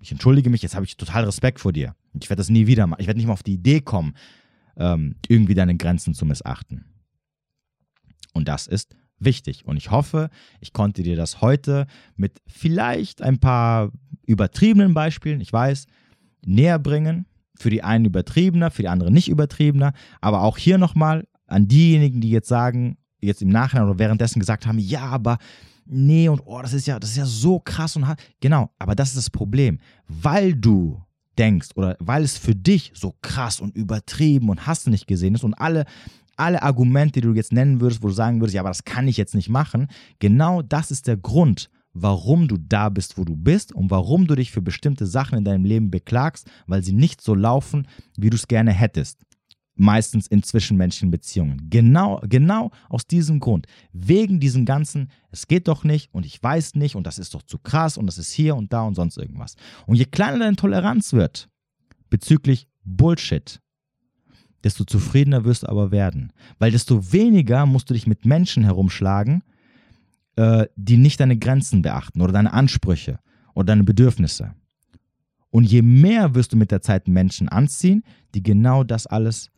Ich 0.02 0.12
entschuldige 0.12 0.50
mich, 0.50 0.62
jetzt 0.62 0.76
habe 0.76 0.86
ich 0.86 0.96
total 0.96 1.26
Respekt 1.26 1.60
vor 1.60 1.74
dir. 1.74 1.96
Ich 2.20 2.30
werde 2.30 2.40
das 2.40 2.50
nie 2.50 2.68
wieder 2.68 2.88
machen. 2.88 3.02
Ich 3.02 3.08
werde 3.08 3.18
nicht 3.18 3.28
mal 3.28 3.34
auf 3.34 3.44
die 3.44 3.54
Idee 3.54 3.82
kommen, 3.82 4.16
ähm, 4.78 5.16
irgendwie 5.28 5.56
deine 5.56 5.76
Grenzen 5.76 6.14
zu 6.14 6.26
missachten. 6.26 6.86
Und 8.38 8.48
das 8.48 8.68
ist 8.68 8.96
wichtig. 9.20 9.66
Und 9.66 9.78
ich 9.78 9.92
hoffe, 9.92 10.30
ich 10.62 10.74
konnte 10.74 11.04
dir 11.04 11.16
das 11.16 11.42
heute 11.42 11.88
mit 12.16 12.40
vielleicht 12.48 13.22
ein 13.22 13.40
paar 13.40 13.92
übertriebenen 14.26 14.94
Beispielen, 14.94 15.42
ich 15.42 15.52
weiß, 15.52 15.88
näher 16.46 16.80
bringen. 16.80 17.26
Für 17.60 17.72
die 17.72 17.82
einen 17.82 18.06
übertriebener, 18.06 18.70
für 18.70 18.84
die 18.84 18.88
anderen 18.88 19.16
nicht 19.16 19.30
übertriebener. 19.30 19.94
Aber 20.22 20.44
auch 20.44 20.60
hier 20.60 20.78
nochmal 20.78 21.28
an 21.48 21.68
diejenigen, 21.68 22.22
die 22.22 22.30
jetzt 22.30 22.48
sagen, 22.48 22.98
jetzt 23.20 23.42
im 23.42 23.50
Nachhinein 23.50 23.88
oder 23.88 23.98
währenddessen 23.98 24.40
gesagt 24.40 24.68
haben, 24.68 24.78
ja, 24.78 25.02
aber 25.02 25.40
nee 25.88 26.30
und 26.30 26.42
oh, 26.46 26.62
das 26.62 26.74
ist 26.74 26.86
ja, 26.86 27.00
das 27.00 27.12
ist 27.12 27.18
ja 27.18 27.26
so 27.26 27.60
krass 27.60 27.96
und 27.96 28.06
hart. 28.06 28.22
Genau, 28.42 28.70
aber 28.78 28.94
das 28.94 29.10
ist 29.10 29.18
das 29.18 29.30
Problem. 29.32 29.80
Weil 30.08 30.54
du 30.54 31.02
denkst 31.40 31.70
oder 31.76 31.98
weil 32.00 32.24
es 32.24 32.38
für 32.38 32.56
dich 32.56 32.92
so 32.94 33.16
krass 33.22 33.60
und 33.60 33.76
übertrieben 33.76 34.50
und 34.50 34.68
hast 34.68 34.86
du 34.86 34.92
nicht 34.92 35.08
gesehen 35.08 35.36
ist 35.36 35.44
und 35.44 35.56
alle 35.56 35.86
alle 36.38 36.62
Argumente, 36.62 37.20
die 37.20 37.28
du 37.28 37.34
jetzt 37.34 37.52
nennen 37.52 37.82
würdest, 37.82 38.04
wo 38.04 38.08
du 38.08 38.14
sagen 38.14 38.40
würdest, 38.40 38.56
ja, 38.56 38.62
aber 38.62 38.70
das 38.70 38.86
kann 38.86 39.08
ich 39.08 39.18
jetzt 39.18 39.36
nicht 39.36 39.50
machen, 39.50 39.88
genau 40.20 40.62
das 40.62 40.92
ist 40.92 41.08
der 41.08 41.18
Grund, 41.18 41.70
warum 41.94 42.48
du 42.48 42.58
da 42.58 42.90
bist, 42.90 43.18
wo 43.18 43.24
du 43.24 43.36
bist 43.36 43.74
und 43.74 43.90
warum 43.90 44.28
du 44.28 44.36
dich 44.36 44.52
für 44.52 44.62
bestimmte 44.62 45.06
Sachen 45.06 45.38
in 45.38 45.44
deinem 45.44 45.66
Leben 45.66 45.92
beklagst, 45.92 46.50
weil 46.68 46.84
sie 46.84 46.94
nicht 46.94 47.22
so 47.22 47.36
laufen, 47.36 47.88
wie 48.18 48.30
du 48.30 48.36
es 48.36 48.48
gerne 48.48 48.72
hättest. 48.72 49.22
Meistens 49.80 50.26
in 50.26 50.42
zwischenmenschlichen 50.42 51.12
Beziehungen. 51.12 51.70
Genau, 51.70 52.20
genau 52.28 52.72
aus 52.90 53.06
diesem 53.06 53.40
Grund. 53.40 53.68
Wegen 53.94 54.40
diesem 54.40 54.66
ganzen, 54.66 55.12
es 55.30 55.48
geht 55.48 55.68
doch 55.68 55.84
nicht 55.84 56.12
und 56.14 56.26
ich 56.26 56.42
weiß 56.42 56.74
nicht 56.76 56.96
und 56.96 57.06
das 57.06 57.20
ist 57.20 57.36
doch 57.36 57.44
zu 57.44 57.60
krass 57.60 57.96
und 57.98 58.08
das 58.08 58.18
ist 58.18 58.32
hier 58.32 58.56
und 58.56 58.74
da 58.74 58.84
und 58.84 58.96
sonst 58.96 59.18
irgendwas. 59.18 59.56
Und 59.86 59.96
je 59.96 60.06
kleiner 60.06 60.40
deine 60.40 60.56
Toleranz 60.56 61.14
wird 61.14 61.48
bezüglich 62.10 62.68
Bullshit, 62.84 63.60
desto 64.64 64.84
zufriedener 64.84 65.46
wirst 65.46 65.64
du 65.64 65.70
aber 65.70 65.92
werden. 65.92 66.34
Weil 66.60 66.72
desto 66.72 67.12
weniger 67.12 67.66
musst 67.66 67.90
du 67.90 67.94
dich 67.94 68.08
mit 68.08 68.26
Menschen 68.26 68.64
herumschlagen, 68.64 69.44
äh, 70.36 70.68
die 70.76 70.98
nicht 70.98 71.20
deine 71.20 71.38
Grenzen 71.38 71.82
beachten 71.82 72.22
oder 72.22 72.34
deine 72.34 72.54
Ansprüche 72.54 73.20
oder 73.54 73.66
deine 73.66 73.84
Bedürfnisse. 73.84 74.54
Und 75.50 75.66
je 75.66 75.82
mehr 75.82 76.36
wirst 76.36 76.54
du 76.54 76.58
mit 76.58 76.72
der 76.72 76.82
Zeit 76.82 77.08
Menschen 77.08 77.50
anziehen, 77.50 78.04
die 78.36 78.44
genau 78.44 78.84
das 78.84 79.08
alles 79.08 79.50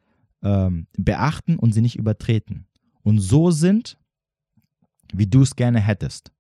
ähm, 0.42 0.88
beachten 0.98 1.58
und 1.58 1.74
sie 1.74 1.82
nicht 1.82 1.98
übertreten. 1.98 2.68
Und 3.02 3.20
so 3.20 3.52
sind, 3.52 3.98
wie 5.14 5.28
du 5.28 5.42
es 5.42 5.56
gerne 5.56 5.80
hättest. 5.80 6.32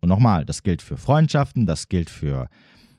Und 0.00 0.08
nochmal, 0.08 0.44
das 0.44 0.62
gilt 0.62 0.80
für 0.80 0.96
Freundschaften, 0.96 1.66
das 1.66 1.88
gilt 1.88 2.08
für 2.08 2.48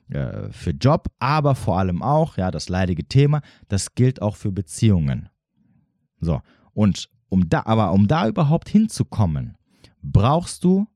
äh, 0.10 0.51
für 0.51 0.72
Job, 0.72 1.07
aber 1.20 1.55
vor 1.55 1.78
allem 1.78 2.01
auch, 2.01 2.38
ja, 2.38 2.51
das 2.51 2.70
leidige 2.70 3.05
Thema, 3.05 3.41
das 3.68 3.95
gilt 3.95 4.22
auch 4.22 4.36
für 4.36 4.51
Beziehungen. 4.51 5.30
So, 6.20 6.41
und 6.74 7.10
um 7.30 7.47
da, 7.47 7.64
aber 7.66 7.91
um 7.91 8.07
da 8.07 8.28
überhaupt 8.28 8.70
hinzukommen, 8.70 9.57
brauchst 10.01 10.64
du 10.64 10.88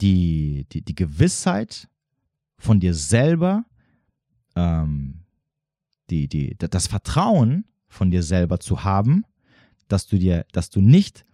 die, 0.00 0.66
die, 0.72 0.82
die 0.82 0.94
Gewissheit 0.94 1.88
von 2.58 2.80
dir 2.80 2.94
selber, 2.94 3.64
ähm, 4.56 5.24
die, 6.10 6.28
die, 6.28 6.56
das 6.58 6.86
Vertrauen 6.86 7.64
von 7.88 8.10
dir 8.10 8.22
selber 8.22 8.60
zu 8.60 8.84
haben, 8.84 9.24
dass 9.88 10.06
du 10.06 10.18
dir, 10.18 10.44
dass 10.52 10.70
du 10.70 10.80
nicht 10.80 11.24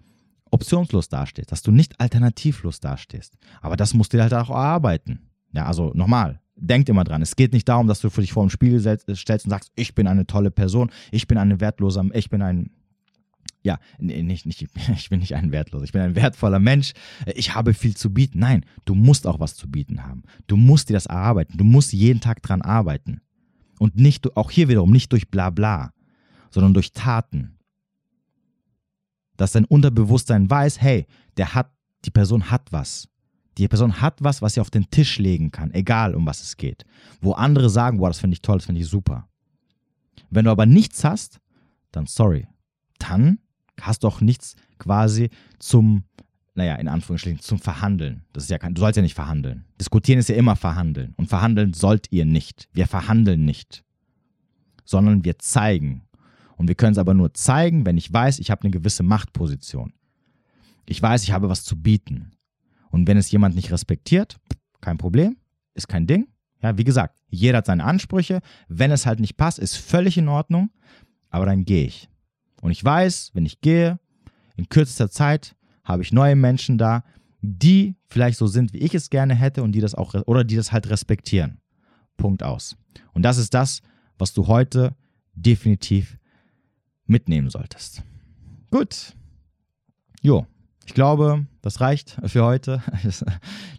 optionslos 0.51 1.09
dastehst, 1.09 1.51
dass 1.51 1.63
du 1.63 1.73
nicht 1.73 2.01
alternativlos 2.01 2.81
dastehst. 2.81 3.37
Aber 3.61 3.77
das 3.77 3.95
musst 3.95 4.13
du 4.13 4.21
halt 4.21 4.35
auch 4.35 4.51
erarbeiten. 4.51 5.31
Ja, 5.53 5.67
also 5.67 5.93
nochmal, 5.95 6.41
denkt 6.57 6.89
immer 6.89 7.05
dran, 7.05 7.23
es 7.23 7.37
geht 7.37 7.53
nicht 7.53 7.69
darum, 7.69 7.87
dass 7.87 8.01
du 8.01 8.09
dich 8.09 8.33
vor 8.33 8.45
dem 8.45 8.51
Spiegel 8.51 8.81
stellst 8.81 9.47
und 9.47 9.51
sagst, 9.51 9.73
ich 9.75 9.95
bin 9.95 10.07
eine 10.07 10.27
tolle 10.27 10.51
Person, 10.51 10.91
ich 11.11 11.27
bin 11.27 11.39
eine 11.39 11.61
wertlose, 11.61 12.03
ich 12.15 12.31
bin 12.31 12.43
ein, 12.43 12.71
ja, 13.63 13.79
nicht, 13.99 14.47
nicht, 14.47 14.63
ich 14.97 15.11
bin 15.11 15.21
nicht 15.21 15.35
ein 15.35 15.53
wertloser, 15.53 15.85
ich 15.85 15.93
bin 15.93 16.03
ein 16.03 16.17
wertvoller 16.17 16.61
Mensch, 16.61 16.93
ich 17.35 17.55
habe 17.55 17.75
viel 17.75 17.97
zu 17.97 18.13
bieten. 18.13 18.39
Nein, 18.39 18.65
du 18.85 18.95
musst 18.95 19.27
auch 19.27 19.41
was 19.41 19.57
zu 19.57 19.71
bieten 19.71 20.05
haben. 20.05 20.23
Du 20.47 20.57
musst 20.57 20.89
dir 20.89 20.95
das 20.95 21.07
erarbeiten, 21.07 21.57
du 21.57 21.65
musst 21.65 21.93
jeden 21.93 22.21
Tag 22.21 22.43
dran 22.43 22.63
arbeiten. 22.63 23.21
Und 23.79 23.97
nicht, 23.97 24.37
auch 24.37 24.51
hier 24.51 24.69
wiederum, 24.69 24.93
nicht 24.93 25.11
durch 25.13 25.29
Blabla, 25.29 25.93
sondern 26.51 26.75
durch 26.75 26.93
Taten. 26.93 27.59
Dass 29.37 29.53
dein 29.53 29.65
Unterbewusstsein 29.65 30.49
weiß, 30.49 30.81
hey, 30.81 31.07
der 31.37 31.55
hat, 31.55 31.73
die 32.05 32.11
Person 32.11 32.51
hat 32.51 32.71
was. 32.71 33.09
Die 33.59 33.69
Person 33.69 34.01
hat 34.01 34.23
was, 34.23 34.43
was 34.43 34.55
sie 34.55 34.61
auf 34.61 34.71
den 34.71 34.91
Tisch 34.91 35.19
legen 35.19 35.51
kann, 35.51 35.73
egal 35.73 36.15
um 36.15 36.27
was 36.27 36.43
es 36.43 36.57
geht. 36.57 36.85
Wo 37.21 37.33
andere 37.33 37.71
sagen, 37.71 37.99
boah, 37.99 38.09
das 38.09 38.19
finde 38.19 38.35
ich 38.35 38.43
toll, 38.43 38.59
das 38.59 38.67
finde 38.67 38.81
ich 38.81 38.89
super. 38.89 39.29
Wenn 40.31 40.47
du 40.47 40.51
aber 40.51 40.67
nichts 40.67 41.05
hast, 41.05 41.41
dann 41.93 42.07
sorry. 42.07 42.49
Dann 42.99 43.39
hast 43.81 44.03
du 44.03 44.09
auch 44.09 44.21
nichts 44.21 44.57
quasi 44.79 45.31
zum, 45.59 46.05
naja, 46.55 46.75
in 46.77 46.89
Anführungsstrichen, 46.89 47.41
zum 47.41 47.59
Verhandeln. 47.59 48.25
Das 48.33 48.45
ist 48.45 48.51
ja 48.51 48.59
kein, 48.59 48.75
du 48.75 48.81
sollst 48.81 48.97
ja 48.97 49.03
nicht 49.03 49.15
verhandeln. 49.15 49.65
Diskutieren 49.81 50.19
ist 50.19 50.29
ja 50.29 50.37
immer 50.37 50.57
verhandeln. 50.57 51.15
Und 51.17 51.29
verhandeln 51.29 51.75
sollt 51.75 52.11
ihr 52.11 52.25
nicht. 52.25 52.69
Wir 52.73 52.87
verhandeln 52.87 53.45
nicht. 53.45 53.85
Sondern 54.85 55.25
wir 55.25 55.39
zeigen. 55.39 56.03
Und 56.57 56.69
wir 56.69 56.75
können 56.75 56.93
es 56.93 56.99
aber 56.99 57.15
nur 57.15 57.35
zeigen, 57.35 57.87
wenn 57.87 57.97
ich 57.97 58.13
weiß, 58.13 58.39
ich 58.39 58.51
habe 58.51 58.63
eine 58.63 58.71
gewisse 58.71 59.03
Machtposition. 59.03 59.93
Ich 60.87 61.01
weiß, 61.01 61.23
ich 61.25 61.33
habe 61.33 61.49
was 61.49 61.65
zu 61.65 61.81
bieten. 61.81 62.33
Und 62.95 63.09
wenn 63.09 63.17
es 63.17 63.33
jemand 63.33 63.57
nicht 63.57 63.73
respektiert, 63.73 64.37
kein 64.81 64.99
Problem, 64.99 65.37
ist 65.75 65.89
kein 65.89 66.07
Ding. 66.07 66.29
Ja, 66.63 66.79
wie 66.79 66.85
gesagt, 66.85 67.19
jeder 67.29 67.59
hat 67.59 67.67
seine 67.67 67.83
Ansprüche. 67.83 68.41
Wenn 68.69 68.93
es 68.93 69.05
halt 69.05 69.19
nicht 69.19 69.37
passt, 69.37 69.59
ist 69.59 69.75
völlig 69.75 70.17
in 70.17 70.29
Ordnung. 70.29 70.71
Aber 71.29 71.45
dann 71.45 71.65
gehe 71.65 71.87
ich. 71.87 72.09
Und 72.63 72.71
ich 72.71 72.85
weiß, 72.85 73.33
wenn 73.35 73.47
ich 73.47 73.61
gehe, 73.61 73.99
in 74.55 74.69
kürzester 74.69 75.11
Zeit 75.11 75.57
habe 75.83 76.05
ich 76.05 76.13
neue 76.13 76.37
Menschen 76.37 76.79
da, 76.79 77.03
die 77.43 77.97
vielleicht 78.07 78.39
so 78.39 78.47
sind, 78.47 78.73
wie 78.73 78.79
ich 78.79 78.95
es 78.95 79.11
gerne 79.11 79.35
hätte 79.35 79.65
und 79.65 79.73
die 79.73 79.81
das 79.81 79.97
auch 79.97 80.15
oder 80.27 80.45
die 80.45 80.55
das 80.55 80.71
halt 80.71 80.89
respektieren. 80.89 81.59
Punkt 82.17 82.45
aus. 82.45 82.77
Und 83.13 83.23
das 83.23 83.39
ist 83.39 83.55
das, 83.55 83.83
was 84.19 84.35
du 84.35 84.47
heute 84.47 84.95
definitiv 85.35 86.17
mitnehmen 87.07 87.51
solltest. 87.51 88.05
Gut. 88.71 89.17
Jo, 90.23 90.47
ich 90.87 90.93
glaube, 90.95 91.47
das 91.63 91.81
reicht 91.81 92.19
für 92.27 92.45
heute. 92.45 92.83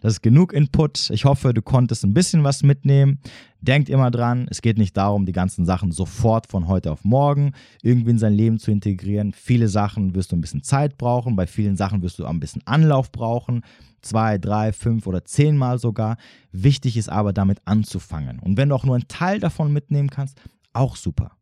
Das 0.02 0.12
ist 0.14 0.22
genug 0.22 0.52
Input. 0.52 1.10
Ich 1.10 1.24
hoffe, 1.24 1.52
du 1.52 1.62
konntest 1.62 2.04
ein 2.04 2.14
bisschen 2.14 2.44
was 2.44 2.62
mitnehmen. 2.62 3.18
Denkt 3.60 3.88
immer 3.88 4.10
dran, 4.10 4.46
es 4.50 4.62
geht 4.62 4.78
nicht 4.78 4.96
darum, 4.96 5.26
die 5.26 5.32
ganzen 5.32 5.64
Sachen 5.64 5.90
sofort 5.90 6.46
von 6.46 6.68
heute 6.68 6.92
auf 6.92 7.04
morgen 7.04 7.52
irgendwie 7.82 8.10
in 8.10 8.18
sein 8.18 8.32
Leben 8.32 8.58
zu 8.60 8.70
integrieren. 8.70 9.32
Viele 9.32 9.66
Sachen 9.66 10.14
wirst 10.14 10.30
du 10.30 10.36
ein 10.36 10.40
bisschen 10.40 10.62
Zeit 10.62 10.98
brauchen. 10.98 11.34
Bei 11.34 11.46
vielen 11.46 11.76
Sachen 11.76 12.02
wirst 12.02 12.18
du 12.18 12.26
ein 12.26 12.38
bisschen 12.38 12.62
Anlauf 12.66 13.10
brauchen. 13.10 13.62
Zwei, 14.00 14.38
drei, 14.38 14.72
fünf 14.72 15.06
oder 15.08 15.24
zehnmal 15.24 15.78
sogar. 15.78 16.16
Wichtig 16.52 16.96
ist 16.96 17.08
aber, 17.08 17.32
damit 17.32 17.60
anzufangen. 17.64 18.38
Und 18.38 18.56
wenn 18.56 18.68
du 18.68 18.74
auch 18.76 18.84
nur 18.84 18.94
einen 18.94 19.08
Teil 19.08 19.40
davon 19.40 19.72
mitnehmen 19.72 20.10
kannst, 20.10 20.40
auch 20.72 20.94
super. 20.94 21.32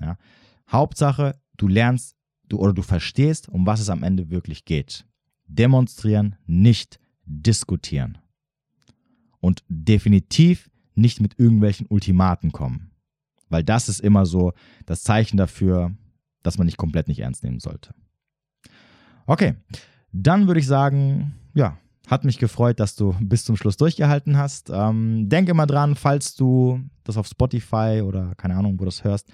Ja? 0.00 0.18
Hauptsache, 0.70 1.36
du 1.56 1.68
lernst 1.68 2.13
du 2.48 2.58
oder 2.58 2.72
du 2.72 2.82
verstehst, 2.82 3.48
um 3.48 3.66
was 3.66 3.80
es 3.80 3.88
am 3.90 4.02
Ende 4.02 4.30
wirklich 4.30 4.64
geht. 4.64 5.06
Demonstrieren, 5.46 6.36
nicht 6.46 6.98
diskutieren. 7.24 8.18
Und 9.40 9.62
definitiv 9.68 10.70
nicht 10.94 11.20
mit 11.20 11.38
irgendwelchen 11.38 11.86
Ultimaten 11.88 12.52
kommen. 12.52 12.90
Weil 13.48 13.62
das 13.62 13.88
ist 13.88 14.00
immer 14.00 14.26
so 14.26 14.52
das 14.86 15.02
Zeichen 15.02 15.36
dafür, 15.36 15.94
dass 16.42 16.58
man 16.58 16.66
nicht 16.66 16.76
komplett 16.76 17.08
nicht 17.08 17.20
ernst 17.20 17.42
nehmen 17.42 17.60
sollte. 17.60 17.94
Okay, 19.26 19.54
dann 20.12 20.46
würde 20.46 20.60
ich 20.60 20.66
sagen, 20.66 21.34
ja, 21.54 21.78
hat 22.06 22.24
mich 22.24 22.38
gefreut, 22.38 22.80
dass 22.80 22.96
du 22.96 23.14
bis 23.20 23.44
zum 23.44 23.56
Schluss 23.56 23.76
durchgehalten 23.76 24.36
hast. 24.36 24.70
Ähm, 24.70 25.28
denke 25.28 25.54
mal 25.54 25.66
dran, 25.66 25.94
falls 25.94 26.34
du 26.34 26.80
das 27.02 27.16
auf 27.16 27.26
Spotify 27.26 28.02
oder 28.04 28.34
keine 28.36 28.56
Ahnung, 28.56 28.74
wo 28.74 28.84
du 28.84 28.86
das 28.86 29.04
hörst, 29.04 29.30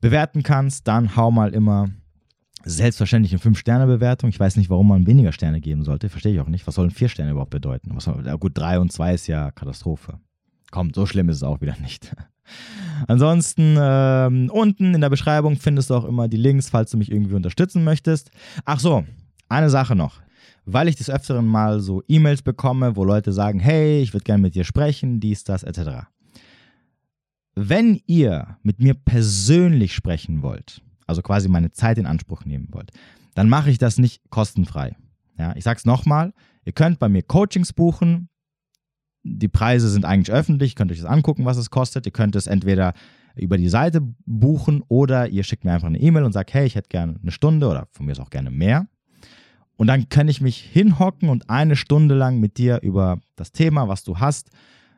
bewerten 0.00 0.42
kannst, 0.42 0.86
dann 0.86 1.16
hau 1.16 1.30
mal 1.30 1.54
immer 1.54 1.88
selbstverständlich 2.64 3.32
eine 3.32 3.40
5-Sterne-Bewertung. 3.40 4.30
Ich 4.30 4.40
weiß 4.40 4.56
nicht, 4.56 4.70
warum 4.70 4.88
man 4.88 5.06
weniger 5.06 5.32
Sterne 5.32 5.60
geben 5.60 5.84
sollte. 5.84 6.08
Verstehe 6.08 6.34
ich 6.34 6.40
auch 6.40 6.48
nicht. 6.48 6.66
Was 6.66 6.76
sollen 6.76 6.90
4 6.90 7.08
Sterne 7.08 7.32
überhaupt 7.32 7.50
bedeuten? 7.50 7.90
Was 7.94 8.08
gut, 8.40 8.52
3 8.54 8.78
und 8.78 8.92
2 8.92 9.14
ist 9.14 9.26
ja 9.26 9.50
Katastrophe. 9.50 10.18
Komm, 10.70 10.92
so 10.94 11.06
schlimm 11.06 11.28
ist 11.28 11.36
es 11.36 11.42
auch 11.42 11.60
wieder 11.60 11.76
nicht. 11.80 12.14
Ansonsten 13.08 13.76
ähm, 13.78 14.50
unten 14.50 14.94
in 14.94 15.00
der 15.00 15.10
Beschreibung 15.10 15.56
findest 15.56 15.90
du 15.90 15.94
auch 15.94 16.04
immer 16.04 16.28
die 16.28 16.36
Links, 16.36 16.70
falls 16.70 16.90
du 16.90 16.96
mich 16.96 17.10
irgendwie 17.10 17.34
unterstützen 17.34 17.84
möchtest. 17.84 18.30
Ach 18.64 18.80
so, 18.80 19.04
eine 19.48 19.70
Sache 19.70 19.94
noch. 19.94 20.20
Weil 20.64 20.88
ich 20.88 20.96
des 20.96 21.10
Öfteren 21.10 21.46
mal 21.46 21.80
so 21.80 22.02
E-Mails 22.08 22.42
bekomme, 22.42 22.96
wo 22.96 23.04
Leute 23.04 23.32
sagen, 23.32 23.58
hey, 23.58 24.00
ich 24.00 24.12
würde 24.14 24.24
gerne 24.24 24.42
mit 24.42 24.54
dir 24.54 24.64
sprechen, 24.64 25.20
dies, 25.20 25.44
das, 25.44 25.62
etc. 25.64 26.06
Wenn 27.54 28.00
ihr 28.06 28.56
mit 28.62 28.80
mir 28.80 28.94
persönlich 28.94 29.94
sprechen 29.94 30.42
wollt, 30.42 30.80
also 31.06 31.22
quasi 31.22 31.48
meine 31.48 31.72
Zeit 31.72 31.98
in 31.98 32.06
Anspruch 32.06 32.44
nehmen 32.44 32.68
wollt, 32.72 32.90
dann 33.34 33.48
mache 33.48 33.70
ich 33.70 33.78
das 33.78 33.98
nicht 33.98 34.22
kostenfrei. 34.30 34.96
Ja, 35.38 35.54
ich 35.56 35.64
sage 35.64 35.78
es 35.78 35.84
nochmal, 35.84 36.32
ihr 36.64 36.72
könnt 36.72 36.98
bei 36.98 37.08
mir 37.08 37.22
Coachings 37.22 37.72
buchen. 37.72 38.28
Die 39.24 39.48
Preise 39.48 39.88
sind 39.88 40.04
eigentlich 40.04 40.34
öffentlich, 40.34 40.74
könnt 40.74 40.90
euch 40.90 41.00
das 41.00 41.06
angucken, 41.06 41.44
was 41.44 41.56
es 41.56 41.70
kostet. 41.70 42.06
Ihr 42.06 42.12
könnt 42.12 42.36
es 42.36 42.46
entweder 42.46 42.92
über 43.36 43.56
die 43.56 43.68
Seite 43.68 44.02
buchen 44.26 44.82
oder 44.88 45.28
ihr 45.28 45.44
schickt 45.44 45.64
mir 45.64 45.72
einfach 45.72 45.88
eine 45.88 46.00
E-Mail 46.00 46.24
und 46.24 46.32
sagt, 46.32 46.52
hey, 46.52 46.66
ich 46.66 46.74
hätte 46.74 46.88
gerne 46.88 47.16
eine 47.22 47.30
Stunde 47.30 47.68
oder 47.68 47.88
von 47.92 48.06
mir 48.06 48.12
ist 48.12 48.20
auch 48.20 48.30
gerne 48.30 48.50
mehr. 48.50 48.86
Und 49.76 49.86
dann 49.86 50.08
kann 50.08 50.28
ich 50.28 50.40
mich 50.40 50.58
hinhocken 50.58 51.28
und 51.28 51.48
eine 51.48 51.76
Stunde 51.76 52.14
lang 52.14 52.38
mit 52.38 52.58
dir 52.58 52.80
über 52.82 53.20
das 53.36 53.52
Thema, 53.52 53.88
was 53.88 54.04
du 54.04 54.18
hast, 54.18 54.50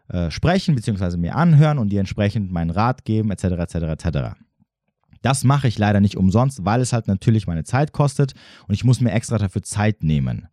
äh, 0.09 0.31
sprechen, 0.31 0.75
beziehungsweise 0.75 1.17
mir 1.17 1.37
anhören 1.37 1.79
und 1.79 1.91
dir 1.91 2.01
entsprechend 2.01 2.51
meinen 2.51 2.71
Rat 2.71 3.05
geben, 3.05 3.31
etc., 3.31 3.45
etc., 3.45 3.75
etc. 3.75 4.07
Das 5.25 5.43
mache 5.43 5.69
ich 5.69 5.79
leider 5.79 6.01
nicht 6.01 6.19
umsonst, 6.19 6.67
weil 6.67 6.83
es 6.83 6.93
halt 6.93 7.09
natürlich 7.09 7.47
meine 7.47 7.65
Zeit 7.65 7.93
kostet 7.93 8.35
und 8.69 8.75
ich 8.75 8.85
muss 8.85 9.01
mir 9.01 9.13
extra 9.13 9.39
dafür 9.39 9.63
Zeit 9.63 10.03
nehmen. 10.03 10.49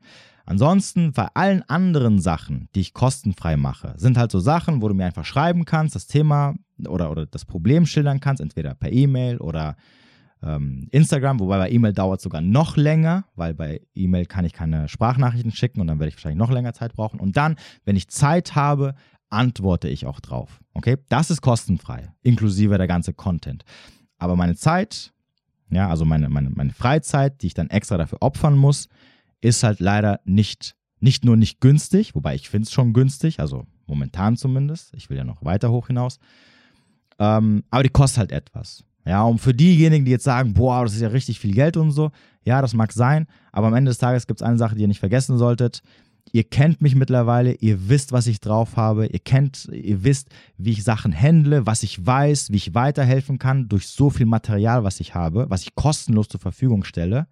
Ansonsten 0.45 1.11
bei 1.11 1.27
allen 1.33 1.61
anderen 1.63 2.19
Sachen, 2.19 2.69
die 2.73 2.79
ich 2.79 2.93
kostenfrei 2.93 3.57
mache, 3.57 3.93
sind 3.97 4.17
halt 4.17 4.31
so 4.31 4.39
Sachen, 4.39 4.81
wo 4.81 4.87
du 4.87 4.93
mir 4.93 5.05
einfach 5.05 5.25
schreiben 5.25 5.65
kannst, 5.65 5.95
das 5.95 6.07
Thema 6.07 6.55
oder, 6.87 7.11
oder 7.11 7.25
das 7.25 7.43
Problem 7.43 7.85
schildern 7.85 8.21
kannst, 8.21 8.41
entweder 8.41 8.73
per 8.73 8.93
E-Mail 8.93 9.39
oder 9.39 9.75
ähm, 10.41 10.87
Instagram, 10.91 11.41
wobei 11.41 11.57
bei 11.57 11.69
E-Mail 11.69 11.91
dauert 11.91 12.19
es 12.19 12.23
sogar 12.23 12.41
noch 12.41 12.77
länger, 12.77 13.25
weil 13.35 13.53
bei 13.53 13.81
E-Mail 13.93 14.25
kann 14.25 14.45
ich 14.45 14.53
keine 14.53 14.87
Sprachnachrichten 14.87 15.51
schicken 15.51 15.81
und 15.81 15.87
dann 15.87 15.99
werde 15.99 16.07
ich 16.07 16.15
wahrscheinlich 16.15 16.39
noch 16.39 16.49
länger 16.49 16.73
Zeit 16.73 16.93
brauchen. 16.93 17.19
Und 17.19 17.35
dann, 17.35 17.57
wenn 17.83 17.97
ich 17.97 18.07
Zeit 18.07 18.55
habe, 18.55 18.95
antworte 19.29 19.89
ich 19.89 20.05
auch 20.05 20.21
drauf. 20.21 20.61
Okay, 20.73 20.95
das 21.09 21.29
ist 21.29 21.41
kostenfrei, 21.41 22.13
inklusive 22.21 22.77
der 22.77 22.87
ganze 22.87 23.13
Content. 23.13 23.65
Aber 24.21 24.35
meine 24.35 24.55
Zeit, 24.55 25.13
ja, 25.71 25.89
also 25.89 26.05
meine, 26.05 26.29
meine, 26.29 26.51
meine 26.51 26.73
Freizeit, 26.73 27.41
die 27.41 27.47
ich 27.47 27.55
dann 27.55 27.71
extra 27.71 27.97
dafür 27.97 28.19
opfern 28.21 28.55
muss, 28.55 28.87
ist 29.41 29.63
halt 29.63 29.79
leider 29.79 30.19
nicht, 30.25 30.75
nicht 30.99 31.25
nur 31.25 31.35
nicht 31.35 31.59
günstig, 31.59 32.13
wobei 32.13 32.35
ich 32.35 32.47
finde 32.47 32.67
es 32.67 32.71
schon 32.71 32.93
günstig, 32.93 33.39
also 33.39 33.65
momentan 33.87 34.37
zumindest. 34.37 34.93
Ich 34.93 35.09
will 35.09 35.17
ja 35.17 35.23
noch 35.23 35.43
weiter 35.43 35.71
hoch 35.71 35.87
hinaus. 35.87 36.19
Ähm, 37.17 37.63
aber 37.71 37.81
die 37.81 37.89
kostet 37.89 38.19
halt 38.19 38.31
etwas. 38.31 38.83
Ja, 39.07 39.23
und 39.23 39.39
für 39.39 39.55
diejenigen, 39.55 40.05
die 40.05 40.11
jetzt 40.11 40.23
sagen, 40.23 40.53
boah, 40.53 40.83
das 40.83 40.93
ist 40.93 41.01
ja 41.01 41.07
richtig 41.07 41.39
viel 41.39 41.55
Geld 41.55 41.75
und 41.75 41.89
so, 41.89 42.11
ja, 42.43 42.61
das 42.61 42.75
mag 42.75 42.91
sein, 42.91 43.25
aber 43.51 43.67
am 43.67 43.73
Ende 43.73 43.89
des 43.89 43.97
Tages 43.97 44.27
gibt 44.27 44.41
es 44.41 44.45
eine 44.45 44.59
Sache, 44.59 44.75
die 44.75 44.81
ihr 44.83 44.87
nicht 44.87 44.99
vergessen 44.99 45.39
solltet. 45.39 45.81
Ihr 46.31 46.43
kennt 46.43 46.81
mich 46.81 46.95
mittlerweile, 46.95 47.53
ihr 47.55 47.89
wisst, 47.89 48.11
was 48.11 48.27
ich 48.27 48.39
drauf 48.39 48.77
habe, 48.77 49.07
ihr 49.07 49.19
kennt, 49.19 49.65
ihr 49.71 50.03
wisst, 50.03 50.29
wie 50.57 50.71
ich 50.71 50.83
Sachen 50.83 51.13
handle, 51.13 51.65
was 51.65 51.83
ich 51.83 52.05
weiß, 52.05 52.51
wie 52.51 52.57
ich 52.57 52.73
weiterhelfen 52.73 53.37
kann 53.37 53.67
durch 53.67 53.87
so 53.87 54.09
viel 54.09 54.25
Material, 54.25 54.83
was 54.83 54.99
ich 54.99 55.13
habe, 55.13 55.49
was 55.49 55.63
ich 55.63 55.75
kostenlos 55.75 56.29
zur 56.29 56.39
Verfügung 56.39 56.83
stelle. 56.83 57.27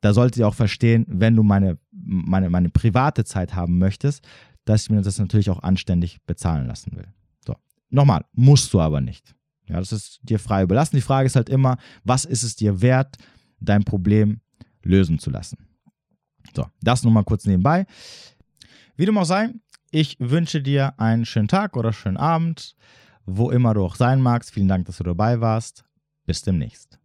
Da 0.00 0.12
solltet 0.12 0.38
ihr 0.38 0.48
auch 0.48 0.54
verstehen, 0.54 1.06
wenn 1.08 1.36
du 1.36 1.42
meine, 1.42 1.78
meine, 1.92 2.50
meine 2.50 2.68
private 2.68 3.24
Zeit 3.24 3.54
haben 3.54 3.78
möchtest, 3.78 4.26
dass 4.64 4.82
ich 4.82 4.90
mir 4.90 5.00
das 5.00 5.18
natürlich 5.18 5.50
auch 5.50 5.62
anständig 5.62 6.18
bezahlen 6.26 6.66
lassen 6.66 6.96
will. 6.96 7.06
So. 7.46 7.54
Nochmal, 7.90 8.24
musst 8.32 8.72
du 8.74 8.80
aber 8.80 9.00
nicht. 9.00 9.34
Ja, 9.66 9.78
das 9.78 9.92
ist 9.92 10.20
dir 10.22 10.38
frei 10.38 10.62
überlassen. 10.62 10.96
Die 10.96 11.02
Frage 11.02 11.26
ist 11.26 11.36
halt 11.36 11.48
immer, 11.48 11.78
was 12.02 12.24
ist 12.24 12.42
es 12.42 12.56
dir 12.56 12.82
wert, 12.82 13.16
dein 13.60 13.84
Problem 13.84 14.40
lösen 14.82 15.18
zu 15.18 15.30
lassen? 15.30 15.58
So, 16.54 16.66
das 16.82 17.02
nur 17.02 17.12
mal 17.12 17.24
kurz 17.24 17.46
nebenbei. 17.46 17.86
Wie 18.96 19.06
dem 19.06 19.18
auch 19.18 19.24
sei, 19.24 19.50
ich 19.90 20.16
wünsche 20.18 20.60
dir 20.60 20.98
einen 20.98 21.24
schönen 21.24 21.48
Tag 21.48 21.76
oder 21.76 21.92
schönen 21.92 22.16
Abend, 22.16 22.76
wo 23.26 23.50
immer 23.50 23.74
du 23.74 23.84
auch 23.84 23.96
sein 23.96 24.20
magst. 24.20 24.52
Vielen 24.52 24.68
Dank, 24.68 24.86
dass 24.86 24.98
du 24.98 25.04
dabei 25.04 25.40
warst. 25.40 25.84
Bis 26.26 26.42
demnächst. 26.42 26.98